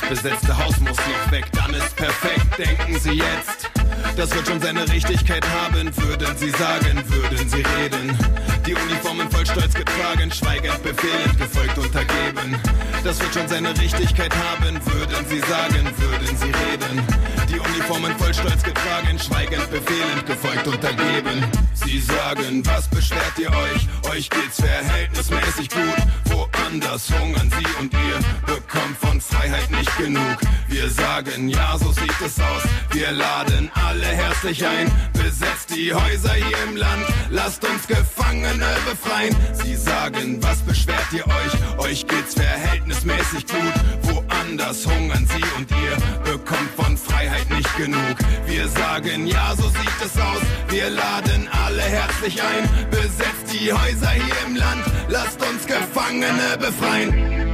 [0.00, 3.70] Das Besetzte Haus muss noch weg, dann ist perfekt, denken Sie jetzt.
[4.16, 8.18] Das wird schon seine Richtigkeit haben, würden Sie sagen, würden Sie reden.
[8.66, 12.56] Die Uniformen voll stolz getragen, schweigend, befehlend, gefolgt, untergeben.
[13.04, 17.02] Das wird schon seine Richtigkeit haben, würden Sie sagen, würden Sie reden.
[17.48, 21.44] Die Uniformen voll stolz getragen, schweigend, befehlend, gefolgt, untergeben.
[21.74, 24.12] Sie sagen, was beschwert ihr euch?
[24.12, 26.27] Euch geht's verhältnismäßig gut.
[26.58, 30.38] Woanders hungern Sie und ihr bekommt von Freiheit nicht genug.
[30.68, 32.62] Wir sagen, ja, so sieht es aus.
[32.92, 34.90] Wir laden alle herzlich ein.
[35.12, 37.04] Besetzt die Häuser hier im Land.
[37.30, 39.36] Lasst uns Gefangene befreien.
[39.52, 41.78] Sie sagen, was beschwert ihr euch?
[41.78, 44.07] Euch geht's verhältnismäßig gut.
[44.48, 48.16] Woanders hungern Sie und ihr bekommt von Freiheit nicht genug.
[48.46, 50.40] Wir sagen, ja, so sieht es aus.
[50.70, 52.66] Wir laden alle herzlich ein.
[52.90, 54.84] Besetzt die Häuser hier im Land.
[55.08, 57.48] Lasst uns Gefangene befreien.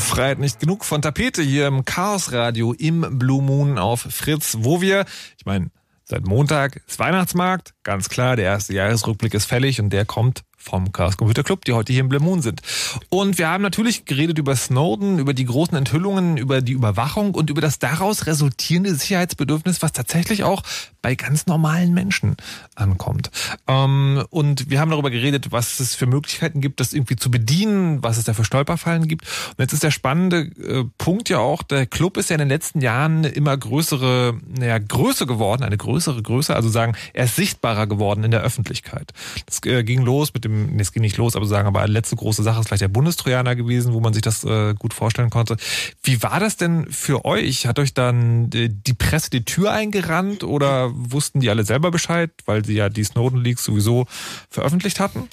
[0.00, 4.80] Freiheit nicht genug von Tapete hier im Chaos Radio im Blue Moon auf Fritz, wo
[4.80, 5.04] wir,
[5.38, 5.70] ich meine,
[6.02, 10.92] seit Montag ist Weihnachtsmarkt, ganz klar, der erste Jahresrückblick ist fällig und der kommt vom
[10.92, 12.60] Chaos Computer Club, die heute hier im Blemon sind.
[13.08, 17.50] Und wir haben natürlich geredet über Snowden, über die großen Enthüllungen, über die Überwachung und
[17.50, 20.62] über das daraus resultierende Sicherheitsbedürfnis, was tatsächlich auch
[21.02, 22.36] bei ganz normalen Menschen
[22.74, 23.30] ankommt.
[23.68, 28.02] Ähm, und wir haben darüber geredet, was es für Möglichkeiten gibt, das irgendwie zu bedienen,
[28.02, 29.22] was es da für Stolperfallen gibt.
[29.50, 32.48] Und jetzt ist der spannende äh, Punkt ja auch, der Club ist ja in den
[32.48, 37.86] letzten Jahren immer größere, naja, Größe geworden, eine größere Größe, also sagen, er ist sichtbarer
[37.86, 39.12] geworden in der Öffentlichkeit.
[39.46, 42.16] Das äh, ging los mit dem nee, es ging nicht los, aber sagen, aber letzte
[42.16, 45.56] große Sache ist vielleicht der Bundestrojaner gewesen, wo man sich das äh, gut vorstellen konnte.
[46.02, 47.66] Wie war das denn für euch?
[47.66, 52.30] Hat euch dann äh, die Presse die Tür eingerannt oder wussten die alle selber Bescheid,
[52.46, 54.06] weil sie ja die Snowden Leaks sowieso
[54.50, 55.28] veröffentlicht hatten?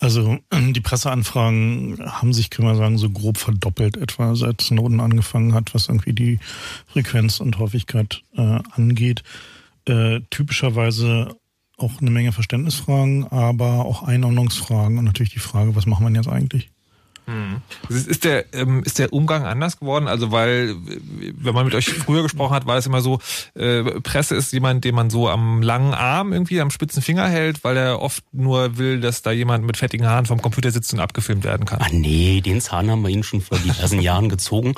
[0.00, 5.54] Also die Presseanfragen haben sich, kann man sagen, so grob verdoppelt etwa, seit Snowden angefangen
[5.54, 6.40] hat, was irgendwie die
[6.86, 9.22] Frequenz und Häufigkeit äh, angeht.
[9.86, 11.36] Äh, typischerweise
[11.80, 16.28] auch eine Menge Verständnisfragen, aber auch Einordnungsfragen und natürlich die Frage, was macht man jetzt
[16.28, 16.70] eigentlich?
[17.30, 17.60] Hm.
[17.88, 20.08] Ist der, ähm, ist der Umgang anders geworden?
[20.08, 20.74] Also, weil,
[21.36, 23.20] wenn man mit euch früher gesprochen hat, war es immer so,
[23.54, 27.62] äh, Presse ist jemand, den man so am langen Arm irgendwie, am spitzen Finger hält,
[27.62, 31.00] weil er oft nur will, dass da jemand mit fettigen Haaren vom Computer sitzt und
[31.00, 31.80] abgefilmt werden kann.
[31.80, 34.74] Ah, nee, den Zahn haben wir ihnen schon vor diversen Jahren gezogen.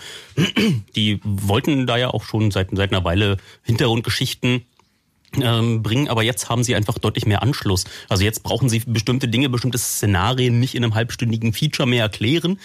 [0.94, 4.62] Die wollten da ja auch schon seit, seit einer Weile Hintergrundgeschichten
[5.32, 7.84] bringen, aber jetzt haben sie einfach deutlich mehr Anschluss.
[8.08, 12.58] Also jetzt brauchen sie bestimmte Dinge, bestimmte Szenarien nicht in einem halbstündigen Feature mehr erklären,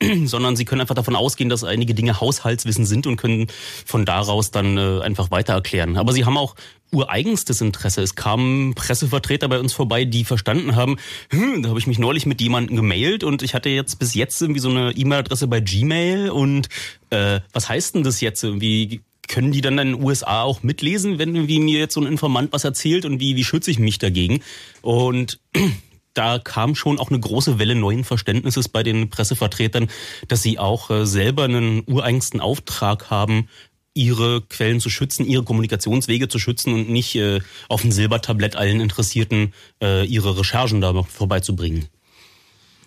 [0.24, 3.48] sondern sie können einfach davon ausgehen, dass einige Dinge Haushaltswissen sind und können
[3.84, 5.96] von daraus dann äh, einfach weiter erklären.
[5.96, 6.54] Aber sie haben auch
[6.90, 8.02] ureigenstes Interesse.
[8.02, 10.96] Es kamen Pressevertreter bei uns vorbei, die verstanden haben,
[11.30, 14.40] hm, da habe ich mich neulich mit jemandem gemailt und ich hatte jetzt bis jetzt
[14.40, 16.68] irgendwie so eine E-Mail-Adresse bei Gmail und
[17.10, 18.42] äh, was heißt denn das jetzt?
[18.42, 22.06] Irgendwie können die dann in den USA auch mitlesen, wenn wie mir jetzt so ein
[22.06, 24.40] Informant was erzählt und wie, wie schütze ich mich dagegen?
[24.82, 25.40] Und
[26.14, 29.88] da kam schon auch eine große Welle neuen Verständnisses bei den Pressevertretern,
[30.26, 33.48] dass sie auch äh, selber einen ureigensten Auftrag haben,
[33.94, 38.80] ihre Quellen zu schützen, ihre Kommunikationswege zu schützen und nicht äh, auf dem Silbertablett allen
[38.80, 39.52] Interessierten
[39.82, 41.86] äh, ihre Recherchen da vorbeizubringen.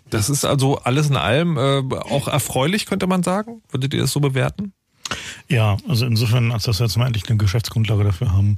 [0.09, 3.61] Das ist also alles in allem äh, auch erfreulich, könnte man sagen.
[3.69, 4.73] Würdet ihr das so bewerten?
[5.47, 8.57] Ja, also insofern, als dass wir jetzt mal endlich eine Geschäftsgrundlage dafür haben,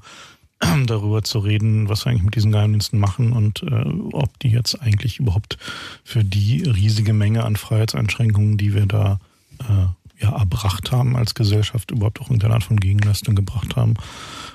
[0.85, 4.81] darüber zu reden, was wir eigentlich mit diesen Geheimdiensten machen und äh, ob die jetzt
[4.81, 5.57] eigentlich überhaupt
[6.03, 9.19] für die riesige Menge an Freiheitseinschränkungen, die wir da
[9.59, 13.95] äh, ja erbracht haben als Gesellschaft, überhaupt auch irgendeine Art von Gegenleistung gebracht haben.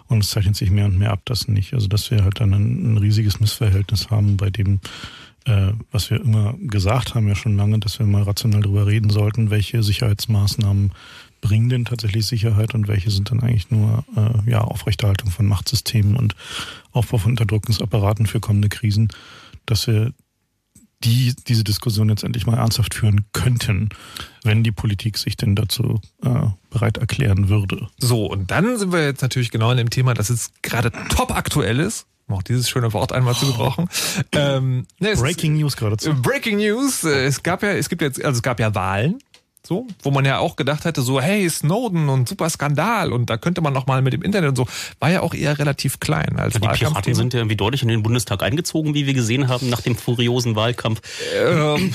[0.07, 1.74] Und es zeichnet sich mehr und mehr ab, dass nicht.
[1.74, 4.80] Also dass wir halt dann ein, ein riesiges Missverhältnis haben, bei dem
[5.45, 9.11] äh, was wir immer gesagt haben, ja schon lange, dass wir mal rational darüber reden
[9.11, 10.93] sollten, welche Sicherheitsmaßnahmen
[11.41, 16.16] bringen denn tatsächlich Sicherheit und welche sind dann eigentlich nur äh, ja, Aufrechterhaltung von Machtsystemen
[16.16, 16.34] und
[16.93, 19.09] Aufbau von Unterdrückungsapparaten für kommende Krisen,
[19.66, 20.12] dass wir
[21.05, 23.91] die diese Diskussion jetzt endlich mal ernsthaft führen könnten,
[24.43, 27.89] wenn die Politik sich denn dazu äh, bereit erklären würde.
[27.99, 31.30] So, und dann sind wir jetzt natürlich genau in dem Thema, das jetzt gerade top
[31.30, 33.89] aktuell ist um auch dieses schöne Wort einmal zu gebrauchen.
[34.32, 36.14] Ähm, ne, Breaking News geradezu.
[36.20, 37.05] Breaking News.
[37.05, 39.18] Äh, es gab ja, es gibt jetzt, also es gab ja Wahlen
[39.69, 43.37] so, wo man ja auch gedacht hätte, so, hey, Snowden und super Skandal und da
[43.37, 44.66] könnte man noch mal mit dem Internet und so,
[44.99, 46.39] war ja auch eher relativ klein.
[46.39, 49.69] Als die Piraten sind ja irgendwie deutlich in den Bundestag eingezogen, wie wir gesehen haben,
[49.69, 51.03] nach dem furiosen Wahlkampf.
[51.37, 51.93] Ähm,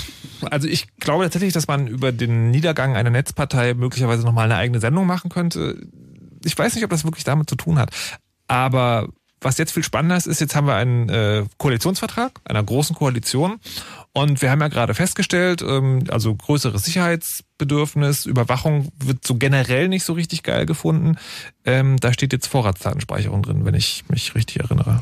[0.51, 4.55] also ich glaube tatsächlich, dass man über den Niedergang einer Netzpartei möglicherweise noch mal eine
[4.55, 5.81] eigene Sendung machen könnte.
[6.45, 7.89] Ich weiß nicht, ob das wirklich damit zu tun hat,
[8.47, 9.07] aber
[9.41, 13.59] was jetzt viel spannender ist, ist, jetzt haben wir einen äh, Koalitionsvertrag einer großen Koalition
[14.15, 20.03] und wir haben ja gerade festgestellt, ähm, also größeres Sicherheitsbedürfnis, Überwachung wird so generell nicht
[20.03, 21.17] so richtig geil gefunden.
[21.65, 25.01] Ähm, da steht jetzt Vorratsdatenspeicherung drin, wenn ich mich richtig erinnere.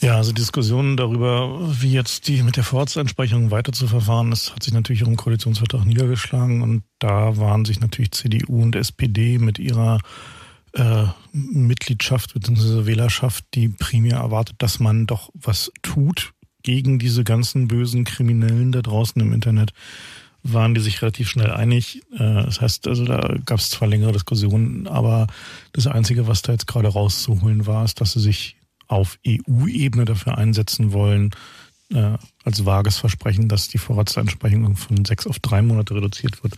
[0.00, 4.64] Ja, also Diskussionen darüber, wie jetzt die mit der Vorratsdatenspeicherung weiter zu verfahren ist, hat
[4.64, 9.60] sich natürlich auch im Koalitionsvertrag niedergeschlagen und da waren sich natürlich CDU und SPD mit
[9.60, 10.00] ihrer
[10.72, 12.86] äh, Mitgliedschaft bzw.
[12.86, 16.32] Wählerschaft, die primär erwartet, dass man doch was tut
[16.66, 19.72] gegen diese ganzen bösen Kriminellen da draußen im Internet,
[20.42, 22.02] waren die sich relativ schnell einig.
[22.12, 25.28] Äh, das heißt, also da gab es zwar längere Diskussionen, aber
[25.72, 28.56] das Einzige, was da jetzt gerade rauszuholen war, ist, dass sie sich
[28.88, 31.30] auf EU-Ebene dafür einsetzen wollen,
[31.92, 36.56] äh, als vages Versprechen, dass die Vorratsdatenspeicherung von sechs auf drei Monate reduziert wird,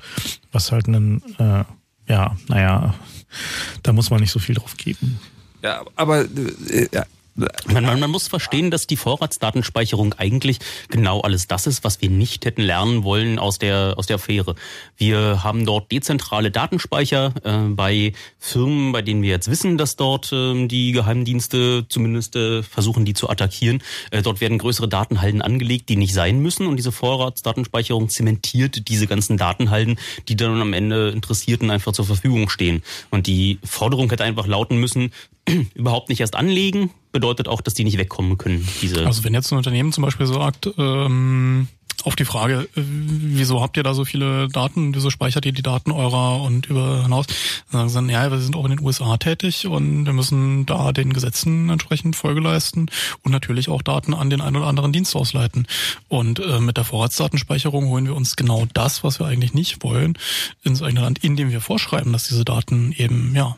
[0.52, 1.64] was halt ein äh,
[2.08, 2.94] ja, naja,
[3.82, 5.20] da muss man nicht so viel drauf geben.
[5.62, 6.88] Ja, aber äh,
[7.66, 10.58] man, man, man, muss verstehen, dass die Vorratsdatenspeicherung eigentlich
[10.88, 14.54] genau alles das ist, was wir nicht hätten lernen wollen aus der, aus der Affäre.
[14.96, 20.32] Wir haben dort dezentrale Datenspeicher äh, bei Firmen, bei denen wir jetzt wissen, dass dort
[20.32, 23.82] äh, die Geheimdienste zumindest äh, versuchen, die zu attackieren.
[24.10, 26.66] Äh, dort werden größere Datenhalden angelegt, die nicht sein müssen.
[26.66, 32.48] Und diese Vorratsdatenspeicherung zementiert diese ganzen Datenhalden, die dann am Ende Interessierten einfach zur Verfügung
[32.48, 32.82] stehen.
[33.10, 35.12] Und die Forderung hätte einfach lauten müssen,
[35.74, 38.66] überhaupt nicht erst anlegen, bedeutet auch, dass die nicht wegkommen können.
[38.82, 41.68] Diese also wenn jetzt ein Unternehmen zum Beispiel sagt, ähm,
[42.04, 45.62] auf die Frage, äh, wieso habt ihr da so viele Daten, wieso speichert ihr die
[45.62, 47.26] Daten eurer und über hinaus,
[47.70, 50.92] sagen sie dann, ja, wir sind auch in den USA tätig und wir müssen da
[50.92, 52.86] den Gesetzen entsprechend Folge leisten
[53.22, 55.66] und natürlich auch Daten an den einen oder anderen Dienst ausleiten.
[56.08, 60.16] Und äh, mit der Vorratsdatenspeicherung holen wir uns genau das, was wir eigentlich nicht wollen,
[60.62, 63.56] ins eigene Land, indem wir vorschreiben, dass diese Daten eben, ja,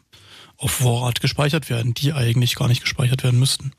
[0.61, 3.73] auf Vorrat gespeichert werden, die eigentlich gar nicht gespeichert werden müssten.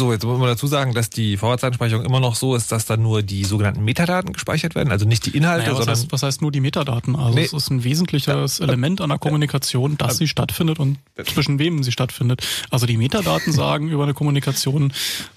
[0.00, 2.96] So, jetzt muss man dazu sagen, dass die Vorratsdatenspeicherung immer noch so ist, dass da
[2.96, 5.96] nur die sogenannten Metadaten gespeichert werden, also nicht die Inhalte, naja, was sondern.
[6.00, 7.16] Heißt, was heißt nur die Metadaten?
[7.16, 7.44] Also nee.
[7.44, 8.64] es ist ein wesentliches ja.
[8.64, 10.96] Element an der Kommunikation, dass sie stattfindet und
[11.26, 12.40] zwischen wem sie stattfindet.
[12.70, 14.94] Also die Metadaten sagen über eine Kommunikation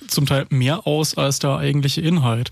[0.07, 2.51] zum Teil mehr aus als der eigentliche Inhalt.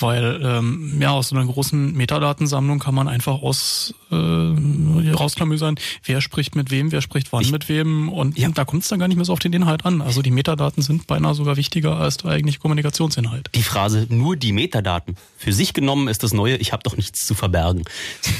[0.00, 6.20] Weil ähm, ja, aus so einer großen Metadatensammlung kann man einfach aus äh, rausklamüsern, wer
[6.20, 8.48] spricht mit wem, wer spricht wann ich, mit wem und ja.
[8.48, 10.02] da kommt es dann gar nicht mehr so auf den Inhalt an.
[10.02, 13.50] Also die Metadaten sind beinahe sogar wichtiger als der eigentliche Kommunikationsinhalt.
[13.54, 17.26] Die Phrase nur die Metadaten für sich genommen ist das Neue, ich habe doch nichts
[17.26, 17.84] zu verbergen.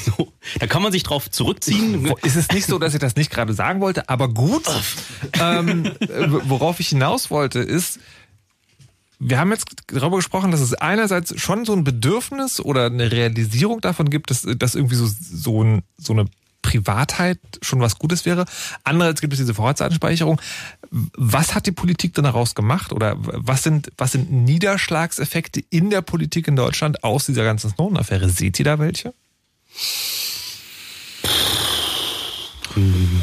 [0.05, 2.13] So, da kann man sich drauf zurückziehen.
[2.23, 4.65] Ist es nicht so, dass ich das nicht gerade sagen wollte, aber gut.
[5.41, 5.93] ähm,
[6.45, 8.01] worauf ich hinaus wollte, ist,
[9.25, 13.81] wir haben jetzt darüber gesprochen, dass es einerseits schon so ein Bedürfnis oder eine Realisierung
[13.81, 16.25] davon gibt, dass, dass irgendwie so, so, ein, so eine
[16.63, 18.47] Privatheit schon was Gutes wäre.
[18.85, 20.41] Andererseits gibt es diese Vorratsdatenspeicherung.
[20.91, 26.03] Was hat die Politik denn daraus gemacht oder was sind, was sind Niederschlagseffekte in der
[26.03, 28.29] Politik in Deutschland aus dieser ganzen Snowden-Affäre?
[28.29, 29.13] Seht ihr da welche?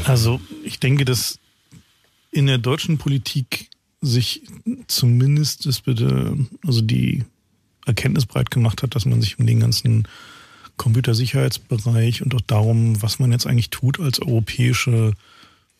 [0.05, 1.39] Also ich denke, dass
[2.31, 3.69] in der deutschen Politik
[4.01, 4.43] sich
[4.87, 7.25] zumindest das bitte, also die
[7.85, 10.07] Erkenntnis breit gemacht hat, dass man sich um den ganzen
[10.79, 15.13] Computersicherheitsbereich und auch darum, was man jetzt eigentlich tut als europäische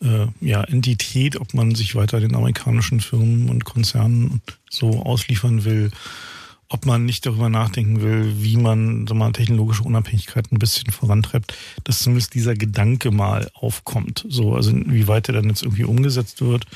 [0.02, 5.90] äh, ja, Entität, ob man sich weiter den amerikanischen Firmen und Konzernen so ausliefern will,
[6.68, 11.56] ob man nicht darüber nachdenken will, wie man so mal technologische Unabhängigkeit ein bisschen vorantreibt,
[11.82, 14.24] dass zumindest dieser Gedanke mal aufkommt.
[14.28, 16.66] So, also wie weit er dann jetzt irgendwie umgesetzt wird,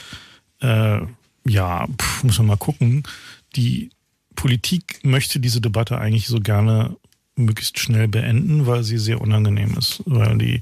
[0.60, 1.00] äh,
[1.46, 3.04] ja, pff, muss man mal gucken.
[3.54, 3.90] Die
[4.34, 6.96] Politik möchte diese Debatte eigentlich so gerne
[7.36, 10.02] möglichst schnell beenden, weil sie sehr unangenehm ist.
[10.06, 10.60] Weil die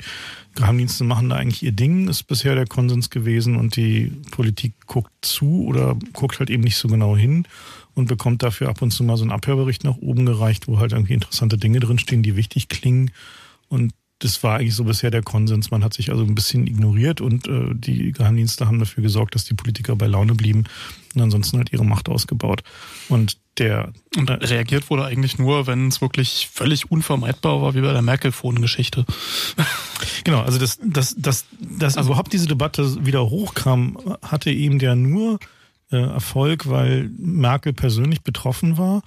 [0.55, 5.13] Geheimdienste machen da eigentlich ihr Ding, ist bisher der Konsens gewesen und die Politik guckt
[5.23, 7.47] zu oder guckt halt eben nicht so genau hin
[7.95, 10.93] und bekommt dafür ab und zu mal so einen Abhörbericht nach oben gereicht, wo halt
[10.93, 13.11] irgendwie interessante Dinge drinstehen, die wichtig klingen.
[13.69, 13.93] Und
[14.23, 15.73] das war eigentlich so bisher der Konsens.
[15.73, 19.45] Man hat sich also ein bisschen ignoriert und äh, die Geheimdienste haben dafür gesorgt, dass
[19.45, 20.65] die Politiker bei Laune blieben
[21.15, 22.63] und ansonsten halt ihre Macht ausgebaut.
[23.09, 27.93] Und der und reagiert wurde eigentlich nur, wenn es wirklich völlig unvermeidbar war, wie bei
[27.93, 29.05] der Merkel-Phone-Geschichte.
[30.25, 34.95] Genau, also dass, dass, dass, dass also überhaupt diese Debatte wieder hochkam, hatte eben der
[34.95, 35.41] nur
[35.91, 39.03] äh, Erfolg, weil Merkel persönlich betroffen war.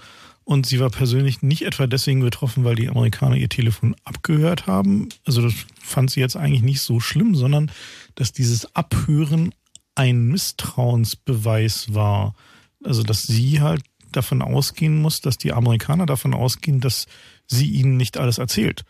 [0.45, 5.09] Und sie war persönlich nicht etwa deswegen betroffen, weil die Amerikaner ihr Telefon abgehört haben.
[5.25, 7.71] Also das fand sie jetzt eigentlich nicht so schlimm, sondern
[8.13, 9.53] dass dieses Abhören
[9.95, 12.35] ein Misstrauensbeweis war.
[12.83, 13.81] Also dass sie halt
[14.11, 17.07] davon ausgehen muss, dass die Amerikaner davon ausgehen, dass
[17.47, 18.85] sie ihnen nicht alles erzählt.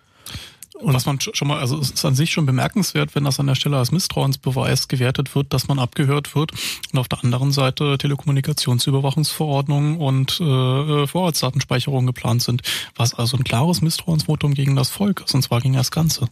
[0.82, 3.48] Und was man schon mal, also es ist an sich schon bemerkenswert, wenn das an
[3.48, 6.52] der Stelle als Misstrauensbeweis gewertet wird, dass man abgehört wird
[6.92, 12.62] und auf der anderen Seite Telekommunikationsüberwachungsverordnungen und äh, Vorratsdatenspeicherung geplant sind,
[12.96, 16.28] was also ein klares Misstrauensvotum gegen das Volk ist, und zwar gegen das Ganze.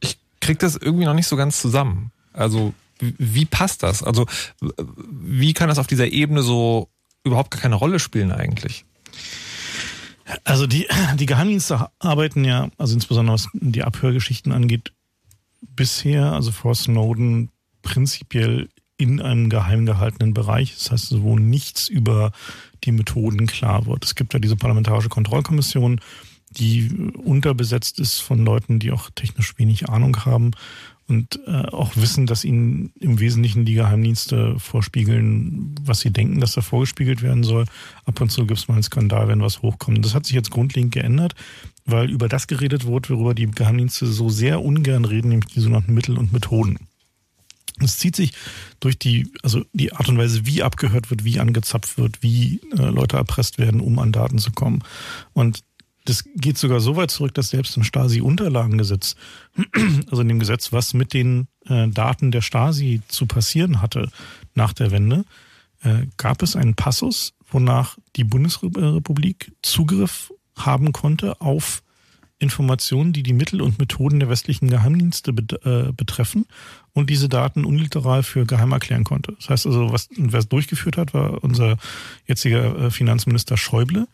[0.00, 2.12] Ich krieg das irgendwie noch nicht so ganz zusammen.
[2.32, 4.04] Also wie passt das?
[4.04, 4.26] Also
[4.60, 6.88] wie kann das auf dieser Ebene so
[7.24, 8.84] überhaupt gar keine Rolle spielen eigentlich?
[10.44, 14.92] Also die, die Geheimdienste arbeiten ja, also insbesondere was die Abhörgeschichten angeht,
[15.60, 17.50] bisher, also vor Snowden,
[17.82, 20.74] prinzipiell in einem geheim gehaltenen Bereich.
[20.74, 22.32] Das heißt, wo nichts über
[22.84, 24.04] die Methoden klar wird.
[24.04, 26.00] Es gibt ja diese parlamentarische Kontrollkommission,
[26.50, 30.52] die unterbesetzt ist von Leuten, die auch technisch wenig Ahnung haben
[31.08, 36.52] und äh, auch wissen, dass ihnen im Wesentlichen die Geheimdienste vorspiegeln, was sie denken, dass
[36.52, 37.66] da vorgespiegelt werden soll.
[38.04, 40.04] Ab und zu gibt es mal einen Skandal, wenn was hochkommt.
[40.04, 41.34] Das hat sich jetzt grundlegend geändert,
[41.84, 45.94] weil über das geredet wurde, worüber die Geheimdienste so sehr ungern reden, nämlich die sogenannten
[45.94, 46.78] Mittel und Methoden.
[47.80, 48.32] Es zieht sich
[48.80, 52.90] durch die, also die Art und Weise, wie abgehört wird, wie angezapft wird, wie äh,
[52.90, 54.84] Leute erpresst werden, um an Daten zu kommen.
[55.32, 55.60] Und
[56.04, 59.16] das geht sogar so weit zurück, dass selbst im Stasi-Unterlagengesetz,
[60.10, 64.10] also in dem Gesetz, was mit den äh, Daten der Stasi zu passieren hatte
[64.54, 65.24] nach der Wende,
[65.82, 71.82] äh, gab es einen Passus, wonach die Bundesrepublik Zugriff haben konnte auf
[72.38, 76.46] Informationen, die die Mittel und Methoden der westlichen Geheimdienste äh, betreffen
[76.92, 79.34] und diese Daten unliteral für geheim erklären konnte.
[79.38, 81.76] Das heißt also, was, wer es durchgeführt hat, war unser
[82.26, 84.08] jetziger äh, Finanzminister Schäuble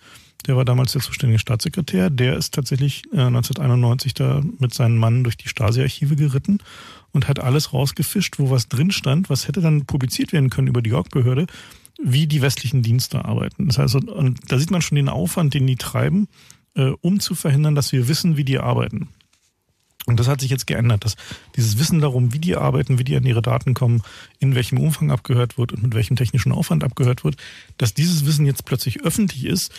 [0.46, 5.24] der war damals der zuständige Staatssekretär, der ist tatsächlich äh, 1991 da mit seinen Mann
[5.24, 6.58] durch die Stasi-Archive geritten
[7.12, 10.82] und hat alles rausgefischt, wo was drin stand, was hätte dann publiziert werden können über
[10.82, 11.46] die York-Behörde,
[12.02, 13.66] wie die westlichen Dienste arbeiten.
[13.66, 16.28] Das heißt, und da sieht man schon den Aufwand, den die treiben,
[16.74, 19.08] äh, um zu verhindern, dass wir wissen, wie die arbeiten.
[20.06, 21.16] Und das hat sich jetzt geändert, dass
[21.54, 24.02] dieses Wissen darum, wie die arbeiten, wie die an ihre Daten kommen,
[24.38, 27.36] in welchem Umfang abgehört wird und mit welchem technischen Aufwand abgehört wird,
[27.76, 29.70] dass dieses Wissen jetzt plötzlich öffentlich ist,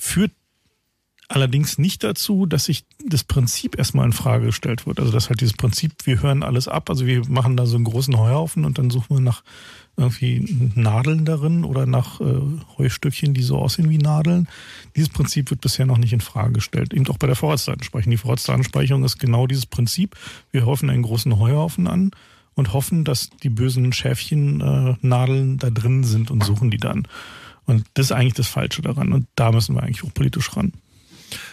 [0.00, 0.32] führt
[1.28, 4.98] allerdings nicht dazu, dass sich das Prinzip erstmal in Frage gestellt wird.
[4.98, 7.84] Also dass halt dieses Prinzip, wir hören alles ab, also wir machen da so einen
[7.84, 9.44] großen Heuhaufen und dann suchen wir nach
[9.96, 12.40] irgendwie Nadeln darin oder nach äh,
[12.78, 14.48] Heustückchen, die so aussehen wie Nadeln.
[14.96, 16.92] Dieses Prinzip wird bisher noch nicht in Frage gestellt.
[16.94, 18.10] Eben auch bei der Vorratsdatenspeicherung.
[18.10, 20.16] Die Vorratsdatenspeicherung ist genau dieses Prinzip.
[20.50, 22.10] Wir häufen einen großen Heuhaufen an
[22.54, 27.06] und hoffen, dass die bösen Schäfchen äh, Nadeln da drin sind und suchen die dann.
[27.66, 29.12] Und das ist eigentlich das Falsche daran.
[29.12, 30.72] Und da müssen wir eigentlich auch politisch ran.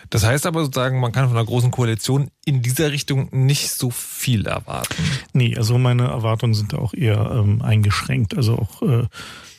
[0.09, 3.89] Das heißt aber sozusagen, man kann von einer großen Koalition in dieser Richtung nicht so
[3.89, 4.95] viel erwarten.
[5.33, 8.35] Nee, also meine Erwartungen sind da auch eher ähm, eingeschränkt.
[8.35, 9.05] Also auch äh,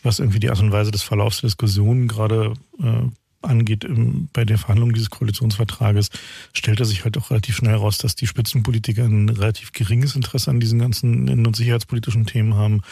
[0.03, 3.09] was irgendwie die Art und Weise des Verlaufs der Diskussionen gerade äh,
[3.43, 6.11] angeht im, bei der Verhandlung dieses Koalitionsvertrages,
[6.53, 10.61] stellte sich halt auch relativ schnell raus, dass die Spitzenpolitiker ein relativ geringes Interesse an
[10.61, 12.83] diesen ganzen innen- und sicherheitspolitischen Themen haben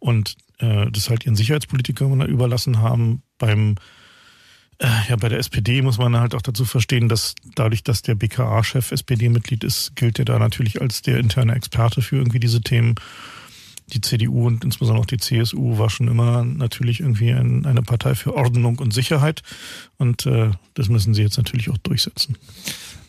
[0.00, 3.22] und äh, das halt ihren Sicherheitspolitikern überlassen haben.
[3.38, 3.74] Beim
[4.78, 8.14] äh, ja, bei der SPD muss man halt auch dazu verstehen, dass dadurch, dass der
[8.14, 12.94] BKA-Chef SPD-Mitglied ist, gilt er da natürlich als der interne Experte für irgendwie diese Themen.
[13.92, 18.14] Die CDU und insbesondere auch die CSU war schon immer natürlich irgendwie ein, eine Partei
[18.14, 19.42] für Ordnung und Sicherheit.
[19.98, 22.38] Und äh, das müssen sie jetzt natürlich auch durchsetzen.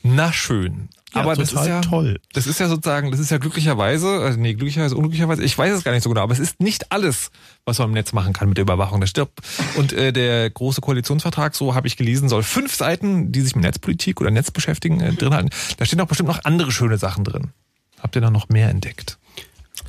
[0.04, 0.90] Na schön.
[1.14, 2.20] Ja, aber das ist ja toll.
[2.34, 5.84] Das ist ja sozusagen, das ist ja glücklicherweise, also nee, glücklicherweise, unglücklicherweise, ich weiß es
[5.84, 7.30] gar nicht so genau, aber es ist nicht alles,
[7.66, 9.00] was man im Netz machen kann mit der Überwachung.
[9.02, 9.40] Das stirbt.
[9.76, 13.64] Und äh, der große Koalitionsvertrag, so habe ich gelesen, soll fünf Seiten, die sich mit
[13.64, 15.50] Netzpolitik oder Netz beschäftigen, äh, drin halten.
[15.78, 17.52] Da stehen auch bestimmt noch andere schöne Sachen drin.
[18.00, 19.18] Habt ihr da noch mehr entdeckt?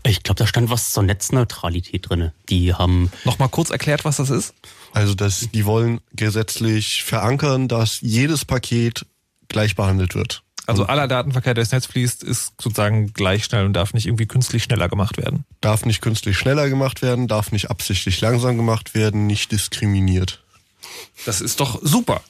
[0.07, 2.31] Ich glaube, da stand was zur Netzneutralität drin.
[2.51, 3.11] Die haben.
[3.25, 4.55] Noch kurz erklärt, was das ist?
[4.93, 9.07] Also, dass die wollen gesetzlich verankern, dass jedes Paket
[9.49, 10.43] gleich behandelt wird.
[10.67, 14.27] Also aller Datenverkehr, der ins Netz fließt, ist sozusagen gleich schnell und darf nicht irgendwie
[14.27, 15.45] künstlich schneller gemacht werden.
[15.61, 20.43] Darf nicht künstlich schneller gemacht werden, darf nicht absichtlich langsam gemacht werden, nicht diskriminiert.
[21.27, 22.23] Das ist doch super.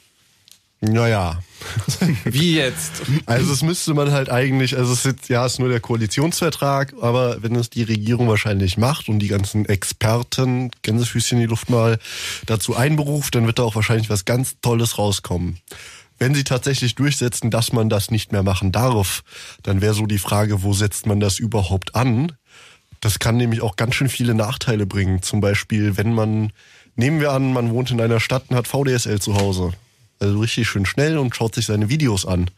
[0.81, 1.41] Naja.
[2.25, 3.03] Wie jetzt?
[3.25, 6.93] Also es müsste man halt eigentlich, also es ist ja es ist nur der Koalitionsvertrag,
[7.01, 11.69] aber wenn es die Regierung wahrscheinlich macht und die ganzen Experten, Gänsefüßchen in die Luft
[11.69, 11.97] mal,
[12.45, 15.59] dazu einberuft, dann wird da auch wahrscheinlich was ganz Tolles rauskommen
[16.17, 19.23] wenn sie tatsächlich durchsetzen, dass man das nicht mehr machen darf,
[19.63, 22.31] dann wäre so die Frage, wo setzt man das überhaupt an?
[23.05, 25.21] das kann nämlich auch ganz schön viele Nachteile bringen.
[25.21, 26.51] Zum Beispiel, wenn man,
[26.95, 29.73] nehmen wir an, man wohnt in einer Stadt und hat VDSL zu Hause.
[30.19, 32.49] Also richtig schön schnell und schaut sich seine Videos an.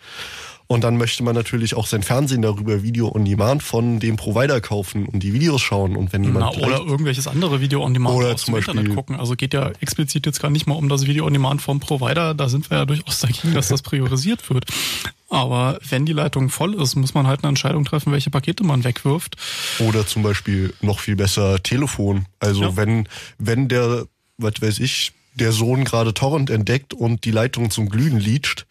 [0.69, 4.59] Und dann möchte man natürlich auch sein Fernsehen darüber Video on Demand von dem Provider
[4.59, 5.95] kaufen und die Videos schauen.
[5.95, 8.71] Und wenn jemand Na, oder irgendwelches andere Video on Demand Oder aus zum dem Beispiel-
[8.77, 9.15] Internet gucken.
[9.15, 12.33] Also geht ja explizit jetzt gar nicht mal um das Video on Demand vom Provider.
[12.33, 14.65] Da sind wir ja durchaus dagegen, dass das priorisiert wird.
[15.29, 18.83] Aber wenn die Leitung voll ist, muss man halt eine Entscheidung treffen, welche Pakete man
[18.83, 19.35] wegwirft.
[19.79, 22.25] Oder zum Beispiel noch viel besser Telefon.
[22.39, 22.75] Also Ja.
[22.75, 23.07] wenn,
[23.37, 24.05] wenn der,
[24.37, 28.65] was weiß ich, der Sohn gerade Torrent entdeckt und die Leitung zum Glühen lietscht.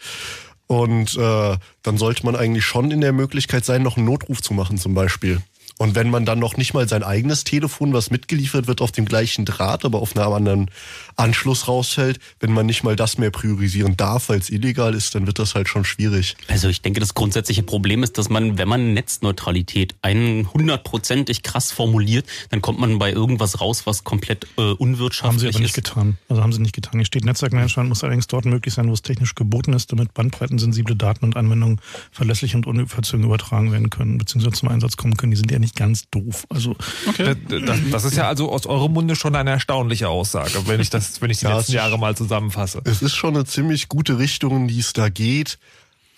[0.66, 4.52] Und äh, dann sollte man eigentlich schon in der Möglichkeit sein, noch einen Notruf zu
[4.54, 5.40] machen zum Beispiel.
[5.78, 9.04] Und wenn man dann noch nicht mal sein eigenes Telefon, was mitgeliefert wird, auf dem
[9.04, 10.70] gleichen Draht, aber auf einem anderen
[11.16, 15.26] Anschluss rausfällt, wenn man nicht mal das mehr priorisieren darf, weil es illegal ist, dann
[15.26, 16.36] wird das halt schon schwierig.
[16.48, 21.72] Also ich denke, das grundsätzliche Problem ist, dass man, wenn man Netzneutralität einen hundertprozentig krass
[21.72, 25.76] formuliert, dann kommt man bei irgendwas raus, was komplett äh, Haben unwirtschaftlich sie aber nicht
[25.76, 25.84] ist.
[25.84, 26.18] getan.
[26.28, 26.94] Also haben sie nicht getan.
[27.00, 30.96] Hier steht, Netzwerkmanagement muss allerdings dort möglich sein, wo es technisch geboten ist, damit bandbreitensensible
[30.96, 31.80] Daten und Anwendungen
[32.12, 35.30] verlässlich und unverzögert übertragen werden können, beziehungsweise zum Einsatz kommen können.
[35.30, 36.46] Die sind ja nicht ganz doof.
[36.48, 36.76] Also
[37.08, 37.36] Okay.
[37.48, 41.05] Das, das ist ja also aus eurem Munde schon eine erstaunliche Aussage, wenn ich das,
[41.20, 42.80] wenn ich die Ja, letzten Jahre mal zusammenfasse.
[42.84, 45.58] Es ist schon eine ziemlich gute Richtung, in die es da geht.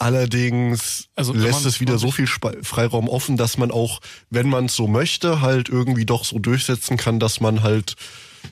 [0.01, 4.77] Allerdings Also lässt es wieder so viel Freiraum offen, dass man auch, wenn man es
[4.77, 7.97] so möchte, halt irgendwie doch so durchsetzen kann, dass man halt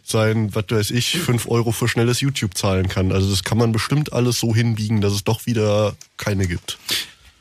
[0.02, 3.12] sein, was weiß ich, fünf Euro für schnelles YouTube zahlen kann.
[3.12, 6.78] Also das kann man bestimmt alles so hinbiegen, dass es doch wieder keine gibt.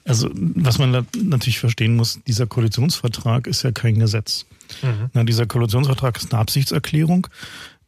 [0.08, 4.46] Also, was man da natürlich verstehen muss, dieser Koalitionsvertrag ist ja kein Gesetz.
[5.14, 7.26] Na, dieser Koalitionsvertrag ist eine Absichtserklärung.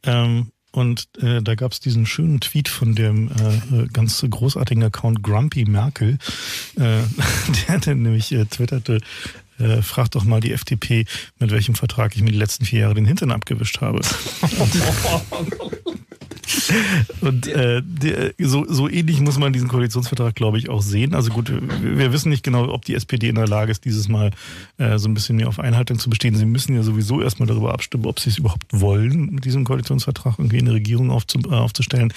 [0.01, 0.47] Ähm,
[0.78, 5.23] und äh, da gab es diesen schönen Tweet von dem äh, äh, ganz großartigen Account
[5.23, 6.19] Grumpy Merkel,
[6.75, 7.01] äh,
[7.67, 8.99] der, der nämlich äh, twitterte,
[9.57, 11.05] äh, frag doch mal die FDP,
[11.39, 14.01] mit welchem Vertrag ich mir die letzten vier Jahre den Hintern abgewischt habe.
[17.22, 17.82] Und äh,
[18.39, 21.14] so, so ähnlich muss man diesen Koalitionsvertrag, glaube ich, auch sehen.
[21.14, 24.32] Also gut, wir, wissen nicht genau, ob die SPD in der Lage ist, dieses Mal
[24.78, 26.36] äh, so ein bisschen mehr auf Einhaltung zu bestehen.
[26.36, 30.36] Sie müssen ja sowieso erstmal darüber abstimmen, ob sie es überhaupt wollen, mit diesem Koalitionsvertrag
[30.38, 32.14] irgendwie eine Regierung aufzu, äh, aufzustellen.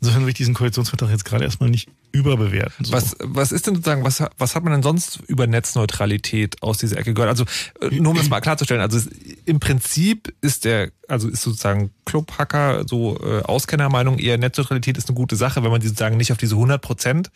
[0.00, 2.84] Insofern will ich diesen Koalitionsvertrag jetzt gerade erstmal nicht überbewerten.
[2.84, 2.92] So.
[2.92, 6.98] Was, was ist denn sozusagen, was, was hat man denn sonst über Netzneutralität aus dieser
[6.98, 7.30] Ecke gehört?
[7.30, 7.44] Also,
[7.80, 9.00] äh, nur um das mal klarzustellen, also
[9.44, 15.16] im Prinzip ist der, also ist sozusagen Clubhacker so äh, Auskennermeinung eher Netzneutralität ist eine
[15.16, 17.30] gute Sache, wenn man sozusagen nicht auf diese 100 Prozent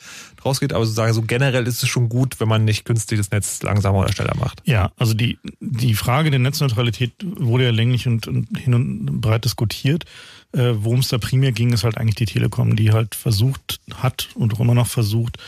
[0.44, 3.62] rausgeht, aber sozusagen so generell ist es schon gut, wenn man nicht künstlich das Netz
[3.62, 4.62] langsamer oder schneller macht.
[4.64, 9.44] Ja, also die, die Frage der Netzneutralität wurde ja länglich und, und hin und breit
[9.44, 10.04] diskutiert.
[10.52, 14.28] Äh, Worum es da primär ging, ist halt eigentlich die Telekom, die halt versucht hat
[14.34, 15.38] und auch immer noch versucht,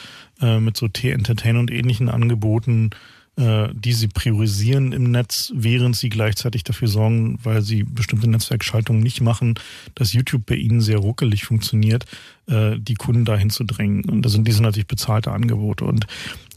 [0.41, 2.91] äh, mit so T-Entertain und ähnlichen Angeboten,
[3.39, 9.21] die sie priorisieren im Netz, während sie gleichzeitig dafür sorgen, weil sie bestimmte Netzwerkschaltungen nicht
[9.21, 9.55] machen,
[9.95, 12.05] dass YouTube bei ihnen sehr ruckelig funktioniert,
[12.49, 14.05] äh, die Kunden dahin zu drängen.
[14.07, 15.85] Und das sind diese natürlich bezahlte Angebote.
[15.85, 16.07] Und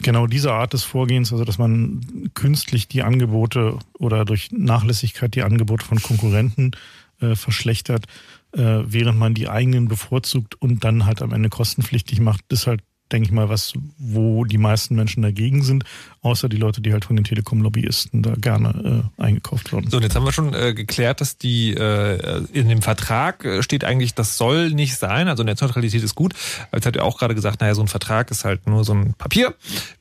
[0.02, 2.02] genau diese Art des Vorgehens, also dass man
[2.34, 6.72] künstlich die Angebote oder durch Nachlässigkeit die Angebote von Konkurrenten
[7.20, 8.06] äh, verschlechtert,
[8.54, 12.82] äh, während man die eigenen bevorzugt und dann halt am Ende kostenpflichtig macht, ist halt,
[13.12, 15.84] denke ich mal, was, wo die meisten Menschen dagegen sind,
[16.22, 19.90] außer die Leute, die halt von den Telekom-Lobbyisten da gerne äh, eingekauft werden.
[19.90, 23.64] So, und jetzt haben wir schon äh, geklärt, dass die äh, in dem Vertrag äh,
[23.64, 25.28] steht eigentlich, das soll nicht sein.
[25.28, 26.34] Also Netzneutralität ist gut.
[26.74, 29.14] Jetzt hat ihr auch gerade gesagt, naja, so ein Vertrag ist halt nur so ein
[29.14, 29.54] Papier.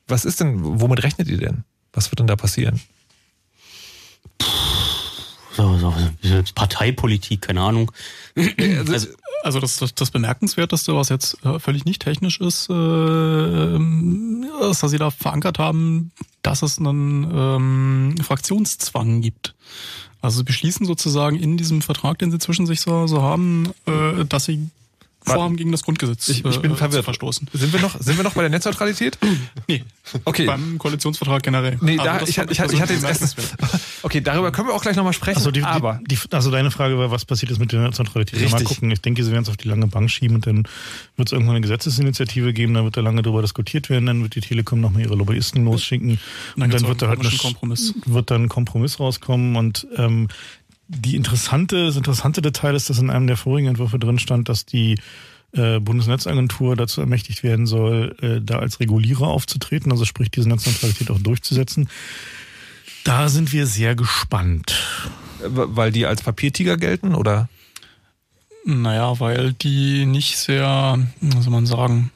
[0.07, 1.63] Was ist denn, womit rechnet ihr denn?
[1.93, 2.79] Was wird denn da passieren?
[5.55, 7.91] So, so, so, Parteipolitik, keine Ahnung.
[8.35, 9.07] Also,
[9.43, 14.83] Also das, das, das Bemerkenswerteste, was jetzt äh, völlig nicht technisch ist, äh, ähm, ist,
[14.83, 16.11] dass sie da verankert haben,
[16.43, 19.55] dass es einen ähm, Fraktionszwang gibt.
[20.21, 24.25] Also sie beschließen sozusagen in diesem Vertrag, den sie zwischen sich so, so haben, äh,
[24.25, 24.69] dass sie
[25.23, 27.03] Vorhaben gegen das Grundgesetz ich, ich bin äh, verwirrt.
[27.05, 27.47] verstoßen.
[27.53, 29.17] Sind wir noch, sind wir noch bei der Netzneutralität?
[29.67, 29.83] Nee,
[30.25, 30.45] Okay.
[30.45, 31.77] beim Koalitionsvertrag generell.
[31.81, 33.37] Nee, Aber da, ich, ich, ich, ich hatte jetzt erst.
[34.03, 35.37] Okay, darüber können wir auch gleich nochmal sprechen.
[35.37, 38.39] Also, die, aber die, die, also deine Frage war, was passiert ist mit der Netzneutralität?
[38.39, 38.51] Richtig.
[38.51, 38.89] Mal gucken.
[38.91, 40.63] Ich denke, sie werden es auf die lange Bank schieben und dann
[41.17, 44.33] wird es irgendwann eine Gesetzesinitiative geben, dann wird da lange darüber diskutiert werden, dann wird
[44.35, 46.19] die Telekom nochmal ihre Lobbyisten losschicken
[46.55, 47.93] Dann und dann wird da halt komischen Kompromiss.
[48.05, 50.27] wird dann ein Kompromiss rauskommen und ähm,
[50.93, 54.65] die interessante, das interessante Detail ist, dass in einem der vorigen Entwürfe drin stand, dass
[54.65, 54.99] die
[55.53, 61.09] äh, Bundesnetzagentur dazu ermächtigt werden soll, äh, da als Regulierer aufzutreten, also sprich diese Netzneutralität
[61.09, 61.89] auch durchzusetzen.
[63.03, 64.75] Da sind wir sehr gespannt.
[65.43, 67.49] weil die als Papiertiger gelten, oder?
[68.63, 72.11] Naja, weil die nicht sehr, was soll man sagen,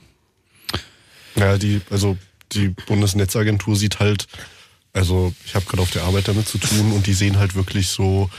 [1.36, 2.18] Ja, die, also
[2.52, 4.28] die Bundesnetzagentur sieht halt
[4.94, 7.88] Also ich habe gerade auf der Arbeit damit zu tun und die sehen halt wirklich
[7.90, 8.30] so,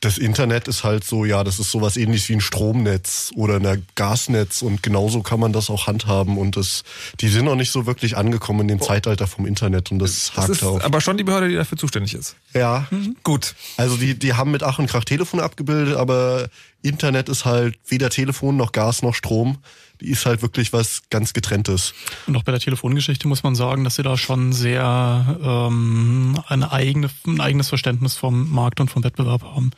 [0.00, 3.86] das Internet ist halt so, ja, das ist sowas ähnliches wie ein Stromnetz oder ein
[3.94, 6.84] Gasnetz und genauso kann man das auch handhaben und das,
[7.20, 10.36] die sind noch nicht so wirklich angekommen in dem Zeitalter vom Internet und das, das
[10.36, 10.82] hakt ist auch.
[10.82, 12.36] aber schon die Behörde, die dafür zuständig ist.
[12.52, 12.86] Ja.
[13.22, 13.54] Gut.
[13.78, 16.48] Also die, die haben mit Ach und Krach Telefone abgebildet, aber
[16.82, 19.58] Internet ist halt weder Telefon noch Gas noch Strom.
[20.00, 21.94] Die ist halt wirklich was ganz getrenntes.
[22.26, 26.70] Und auch bei der Telefongeschichte muss man sagen, dass sie da schon sehr ähm, eine
[26.72, 29.70] eigene, ein eigenes Verständnis vom Markt und vom Wettbewerb haben.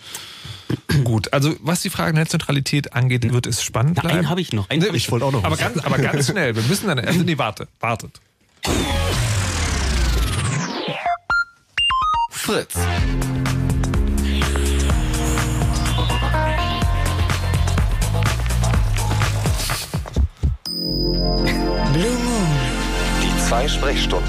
[1.04, 4.18] Gut, also was die Frage Netzneutralität angeht, wird es spannend Na, bleiben.
[4.18, 4.68] einen habe ich noch.
[4.68, 5.44] Einen Nee, hab ich wollte auch noch.
[5.44, 5.60] Aber was.
[5.60, 6.54] ganz, aber ganz schnell.
[6.54, 6.98] Wir müssen dann.
[6.98, 8.20] Also, nee, warte, wartet.
[12.30, 12.74] Fritz.
[21.18, 22.46] Blue Moon.
[23.22, 24.28] Die zwei Sprechstunden.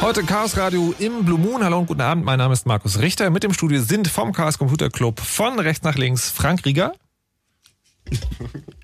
[0.00, 1.64] Heute Chaos Radio im Blue Moon.
[1.64, 2.24] Hallo und guten Abend.
[2.24, 3.30] Mein Name ist Markus Richter.
[3.30, 6.92] Mit im Studio sind vom Chaos Computer Club von rechts nach links Frank Rieger.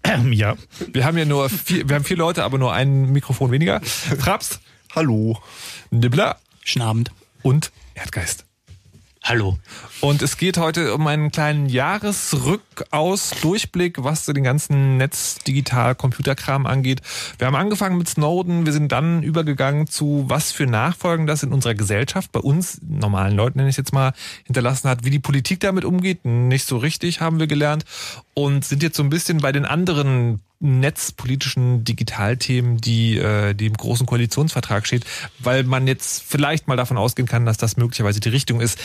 [0.03, 0.57] Ähm, ja.
[0.93, 3.81] Wir haben ja nur vier, wir haben vier Leute, aber nur ein Mikrofon weniger.
[3.83, 4.59] Fraps.
[4.97, 5.39] Hallo.
[5.91, 6.37] Nibbler.
[6.65, 7.13] Schnabend.
[7.43, 8.50] Und Erdgeist.
[9.23, 9.59] Hallo.
[10.01, 16.67] Und es geht heute um einen kleinen Jahresrückaus, Durchblick, was den ganzen Netz, Digital, Computerkram
[16.67, 17.03] angeht.
[17.39, 21.53] Wir haben angefangen mit Snowden, wir sind dann übergegangen zu, was für Nachfolgen das in
[21.53, 24.15] unserer Gesellschaft, bei uns, normalen Leuten nenne ich jetzt mal,
[24.47, 26.25] hinterlassen hat, wie die Politik damit umgeht.
[26.25, 27.85] Nicht so richtig, haben wir gelernt.
[28.35, 33.75] Und sind jetzt so ein bisschen bei den anderen netzpolitischen Digitalthemen, die, äh, die im
[33.75, 35.05] großen Koalitionsvertrag steht,
[35.39, 38.79] weil man jetzt vielleicht mal davon ausgehen kann, dass das möglicherweise die Richtung ist,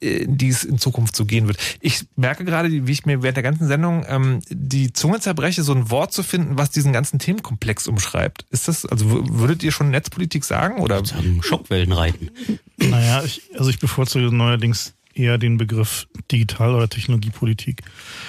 [0.00, 1.58] in die es in Zukunft so gehen wird.
[1.80, 5.72] Ich merke gerade, wie ich mir während der ganzen Sendung ähm, die Zunge zerbreche, so
[5.72, 8.46] ein Wort zu finden, was diesen ganzen Themenkomplex umschreibt.
[8.50, 11.02] Ist das, also würdet ihr schon Netzpolitik sagen oder?
[11.42, 12.30] Schockwellen reiten.
[12.76, 17.82] Naja, ich, also ich bevorzuge neuerdings eher den Begriff Digital- oder Technologiepolitik.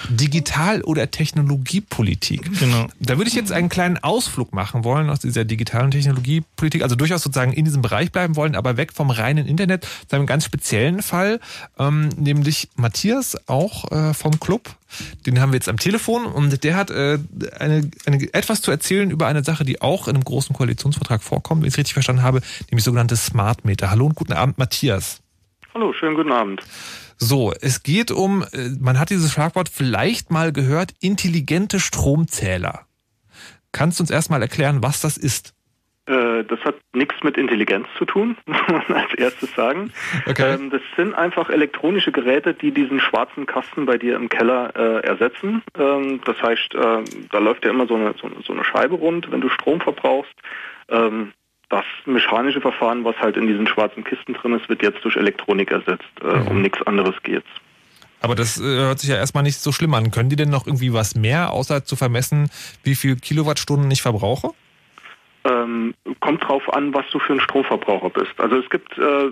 [0.10, 2.60] Digital- oder Technologiepolitik.
[2.60, 2.88] Genau.
[3.00, 7.22] Da würde ich jetzt einen kleinen Ausflug machen wollen aus dieser digitalen Technologiepolitik, also durchaus
[7.22, 11.02] sozusagen in diesem Bereich bleiben wollen, aber weg vom reinen Internet, zu einem ganz speziellen
[11.02, 11.40] Fall,
[11.78, 14.76] ähm, nämlich Matthias, auch äh, vom Club.
[15.26, 17.20] Den haben wir jetzt am Telefon und der hat äh,
[17.60, 21.62] eine, eine, etwas zu erzählen über eine Sache, die auch in einem großen Koalitionsvertrag vorkommt,
[21.62, 23.92] wenn ich es richtig verstanden habe, nämlich sogenannte Smart Meter.
[23.92, 25.22] Hallo und guten Abend, Matthias.
[25.74, 26.62] Hallo, schönen guten Abend.
[27.18, 32.86] So, es geht um, äh, man hat dieses Schlagwort vielleicht mal gehört, intelligente Stromzähler.
[33.72, 35.54] Kannst du uns erstmal erklären, was das ist?
[36.08, 38.58] Äh, das hat nichts mit Intelligenz zu tun, muss
[38.90, 39.92] man als erstes sagen.
[40.26, 40.56] Okay.
[40.56, 45.06] Ähm, das sind einfach elektronische Geräte, die diesen schwarzen Kasten bei dir im Keller äh,
[45.06, 45.62] ersetzen.
[45.78, 48.96] Ähm, das heißt, äh, da läuft ja immer so eine, so, eine- so eine Scheibe
[48.96, 50.34] rund, wenn du Strom verbrauchst.
[50.90, 51.34] Ähm,
[51.70, 55.72] das mechanische Verfahren, was halt in diesen schwarzen Kisten drin ist, wird jetzt durch Elektronik
[55.72, 56.10] ersetzt.
[56.22, 57.48] Äh, Um nichts anderes geht's.
[58.22, 60.12] Aber das äh, hört sich ja erstmal nicht so schlimm an.
[60.12, 62.50] Können die denn noch irgendwie was mehr, außer zu vermessen,
[62.84, 64.50] wie viel Kilowattstunden ich verbrauche?
[65.46, 68.34] Ähm, kommt drauf an, was du für ein Stromverbraucher bist.
[68.38, 69.28] Also es gibt, äh,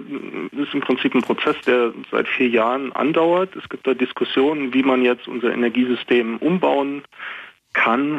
[0.61, 3.53] ist im Prinzip ein Prozess, der seit vier Jahren andauert.
[3.57, 7.17] Es gibt da Diskussionen, wie man jetzt unser Energiesystem umbauen kann,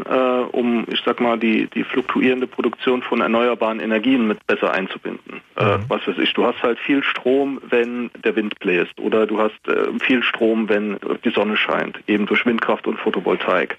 [0.07, 5.41] äh, um, ich sag mal, die, die fluktuierende Produktion von erneuerbaren Energien mit besser einzubinden.
[5.57, 9.39] Äh, was weiß ich, du hast halt viel Strom, wenn der Wind bläst oder du
[9.39, 13.77] hast äh, viel Strom, wenn die Sonne scheint, eben durch Windkraft und Photovoltaik.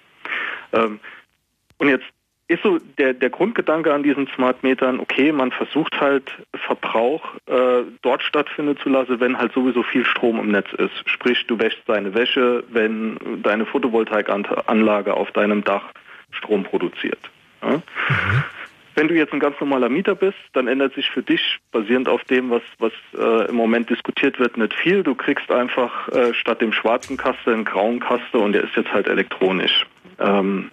[0.74, 1.00] Ähm,
[1.80, 2.06] und jetzt
[2.50, 7.84] ist so der, der Grundgedanke an diesen Smart Metern, okay, man versucht halt Verbrauch äh,
[8.02, 11.08] dort stattfinden zu lassen, wenn halt sowieso viel Strom im Netz ist.
[11.08, 15.84] Sprich, du wäschst deine Wäsche, wenn deine Photovoltaikanlage auf deinem Dach
[16.32, 17.20] Strom produziert.
[17.62, 17.82] Ja?
[18.96, 22.24] Wenn du jetzt ein ganz normaler Mieter bist, dann ändert sich für dich, basierend auf
[22.24, 25.04] dem, was, was äh, im Moment diskutiert wird, nicht viel.
[25.04, 28.92] Du kriegst einfach äh, statt dem schwarzen Kasten einen grauen Kasten und der ist jetzt
[28.92, 29.86] halt elektronisch.
[30.20, 30.72] Ähm,